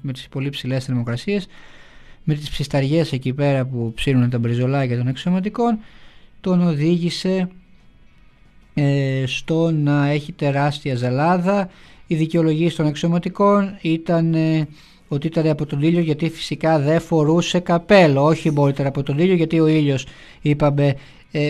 με 0.00 0.12
τις 0.12 0.28
πολύ 0.28 0.48
ψηλές 0.50 0.84
θερμοκρασίες, 0.84 1.46
με 2.24 2.34
τις 2.34 2.50
ψισταριές 2.50 3.12
εκεί 3.12 3.32
πέρα 3.32 3.64
που 3.64 3.92
ψήνουν 3.94 4.30
τα 4.30 4.38
μπριζολάκια 4.38 4.96
των 4.96 5.08
εξωματικών, 5.08 5.78
τον 6.40 6.66
οδήγησε 6.66 7.48
ε, 8.74 9.24
στο 9.26 9.70
να 9.70 10.08
έχει 10.08 10.32
τεράστια 10.32 10.96
ζαλάδα. 10.96 11.70
Οι 12.12 12.14
δικαιολογίες 12.14 12.74
των 12.74 12.86
εξωματικών 12.86 13.78
ήταν 13.80 14.34
ε, 14.34 14.68
ότι 15.08 15.26
ήταν 15.26 15.46
από 15.46 15.66
τον 15.66 15.82
ήλιο 15.82 16.00
γιατί 16.00 16.30
φυσικά 16.30 16.78
δεν 16.78 17.00
φορούσε 17.00 17.58
καπέλο. 17.58 18.24
Όχι 18.24 18.50
μπορείτε 18.50 18.86
από 18.86 19.02
τον 19.02 19.18
ήλιο 19.18 19.34
γιατί 19.34 19.60
ο 19.60 19.66
ήλιος 19.66 20.06
είπαμε 20.42 20.94
ε, 21.30 21.48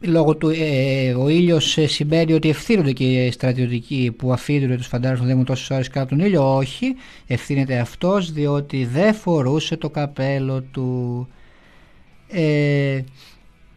λόγω 0.00 0.36
του 0.36 0.48
ε, 0.48 1.14
ο 1.14 1.28
ήλιος 1.28 1.78
ε, 1.78 1.86
σημαίνει 1.86 2.32
ότι 2.32 2.48
ευθύνονται 2.48 2.92
και 2.92 3.04
οι 3.04 3.30
στρατιωτικοί 3.30 4.14
που 4.16 4.32
αφήνουν 4.32 4.76
τους 4.76 4.86
φαντάρους 4.86 5.20
να 5.20 5.26
δίνουν 5.26 5.44
τόσες 5.44 5.70
ώρες 5.70 5.88
κάτω 5.88 6.08
τον 6.08 6.20
ήλιο. 6.26 6.56
Όχι, 6.56 6.94
ευθύνεται 7.26 7.78
αυτός 7.78 8.32
διότι 8.32 8.84
δεν 8.84 9.14
φορούσε 9.14 9.76
το 9.76 9.90
καπέλο 9.90 10.60
του. 10.60 11.28
Ε, 12.28 13.00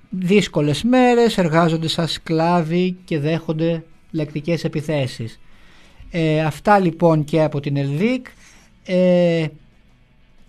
δύσκολες 0.09 0.83
μέρες, 0.83 1.37
εργάζονται 1.37 1.87
σαν 1.87 2.07
σκλάβοι 2.07 2.97
και 3.05 3.19
δέχονται 3.19 3.83
λεκτικές 4.15 4.63
επιθέσεις. 4.63 5.39
Ε, 6.11 6.43
αυτά 6.43 6.79
λοιπόν 6.79 7.23
και 7.23 7.41
από 7.41 7.59
την 7.59 7.77
Ελδίκ. 7.77 8.25
Ε, 8.85 9.47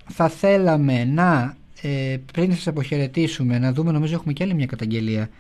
θα 0.09 0.29
θέλαμε 0.29 1.05
να, 1.05 1.57
ε, 1.83 2.17
πριν 2.33 2.55
σας 2.55 2.67
αποχαιρετήσουμε, 2.67 3.59
να 3.59 3.73
δούμε, 3.73 3.93
νομίζω 3.93 4.15
έχουμε 4.15 4.33
και 4.33 4.43
άλλη 4.43 4.55
μια 4.55 4.67
καταγγελία 4.67 5.31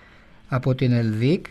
από 0.48 0.74
την 0.74 0.92
Ελδίκ. 0.92 1.46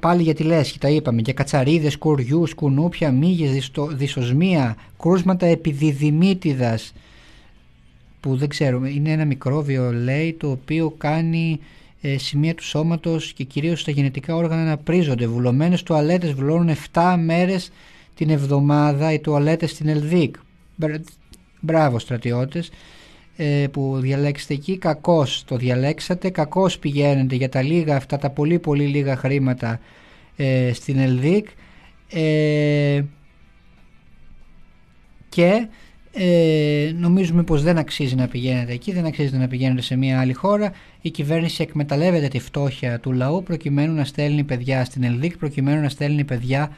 Πάλι 0.00 0.22
για 0.22 0.34
τη 0.34 0.42
λέσχη, 0.42 0.78
τα 0.78 0.88
είπαμε, 0.88 1.20
για 1.24 1.32
κατσαρίδες, 1.32 1.98
κουριούς, 1.98 2.54
κουνούπια, 2.54 3.12
μύγες, 3.12 3.70
δυσοσμία, 3.90 4.76
κρούσματα 4.98 5.46
επιδιδημίτιδας, 5.46 6.92
που 8.20 8.36
δεν 8.36 8.48
ξέρουμε, 8.48 8.88
είναι 8.88 9.10
ένα 9.10 9.24
μικρόβιο 9.24 9.92
λέει 9.92 10.32
το 10.32 10.50
οποίο 10.50 10.94
κάνει 10.98 11.60
ε, 11.60 11.66
σημεία 12.16 12.54
του 12.54 12.64
σώματος 12.64 13.32
και 13.32 13.44
κυρίως 13.44 13.80
στα 13.80 13.90
γενετικά 13.90 14.34
όργανα 14.34 14.64
να 14.64 14.76
πρίζονται. 14.76 15.26
Βουλωμένες 15.26 15.82
τουαλέτες 15.82 16.32
βουλώνουν 16.32 16.76
7 16.92 17.16
μέρες 17.18 17.70
την 18.14 18.30
εβδομάδα 18.30 19.12
οι 19.12 19.18
τουαλέτες 19.18 19.70
στην 19.70 19.88
Ελδίκ. 19.88 20.36
Μπράβο 21.60 21.98
στρατιώτες 21.98 22.70
ε, 23.36 23.66
που 23.72 23.98
διαλέξετε 24.00 24.54
εκεί. 24.54 24.78
Κακώς 24.78 25.44
το 25.44 25.56
διαλέξατε, 25.56 26.30
κακώς 26.30 26.78
πηγαίνετε 26.78 27.34
για 27.34 27.48
τα 27.48 27.62
λίγα 27.62 27.96
αυτά, 27.96 28.18
τα 28.18 28.30
πολύ 28.30 28.58
πολύ 28.58 28.86
λίγα 28.86 29.16
χρήματα 29.16 29.80
ε, 30.36 30.72
στην 30.72 30.98
Ελδίκ. 30.98 31.48
Ε, 32.10 33.02
και 35.28 35.68
ε, 36.16 36.92
νομίζουμε 36.96 37.42
πως 37.42 37.62
δεν 37.62 37.78
αξίζει 37.78 38.14
να 38.14 38.28
πηγαίνετε 38.28 38.72
εκεί, 38.72 38.92
δεν 38.92 39.04
αξίζει 39.04 39.36
να 39.36 39.48
πηγαίνετε 39.48 39.82
σε 39.82 39.96
μια 39.96 40.20
άλλη 40.20 40.32
χώρα. 40.32 40.72
Η 41.00 41.10
κυβέρνηση 41.10 41.62
εκμεταλλεύεται 41.62 42.28
τη 42.28 42.38
φτώχεια 42.38 43.00
του 43.00 43.12
λαού 43.12 43.42
προκειμένου 43.42 43.94
να 43.94 44.04
στέλνει 44.04 44.44
παιδιά 44.44 44.84
στην 44.84 45.02
Ελδίκ, 45.04 45.36
προκειμένου 45.38 45.82
να 45.82 45.88
στέλνει 45.88 46.24
παιδιά 46.24 46.70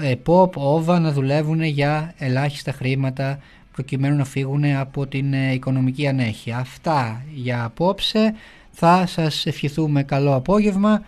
ε, 0.00 0.14
pop, 0.26 0.52
όβα 0.52 1.00
να 1.00 1.12
δουλεύουν 1.12 1.62
για 1.62 2.14
ελάχιστα 2.18 2.72
χρήματα 2.72 3.38
προκειμένου 3.72 4.16
να 4.16 4.24
φύγουν 4.24 4.64
από 4.64 5.06
την 5.06 5.32
ε, 5.32 5.52
οικονομική 5.52 6.08
ανέχεια. 6.08 6.58
Αυτά 6.58 7.24
για 7.34 7.64
απόψε. 7.64 8.34
Θα 8.70 9.06
σας 9.06 9.46
ευχηθούμε 9.46 10.02
καλό 10.02 10.34
απόγευμα. 10.34 11.04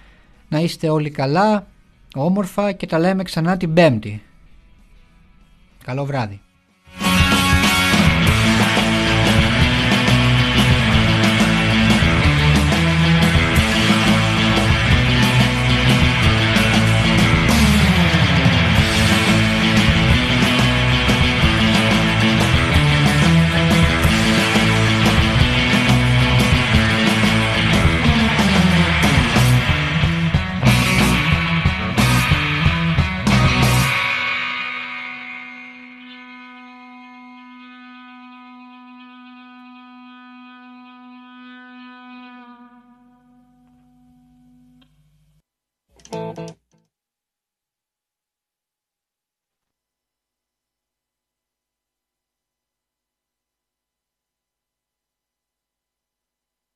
Να 0.49 0.59
είστε 0.59 0.89
όλοι 0.89 1.11
καλά, 1.11 1.67
όμορφα 2.15 2.73
και 2.73 2.87
τα 2.87 2.99
λέμε 2.99 3.23
ξανά 3.23 3.57
την 3.57 3.75
Πέμπτη. 3.75 4.23
Καλό 5.85 6.05
βράδυ. 6.05 6.41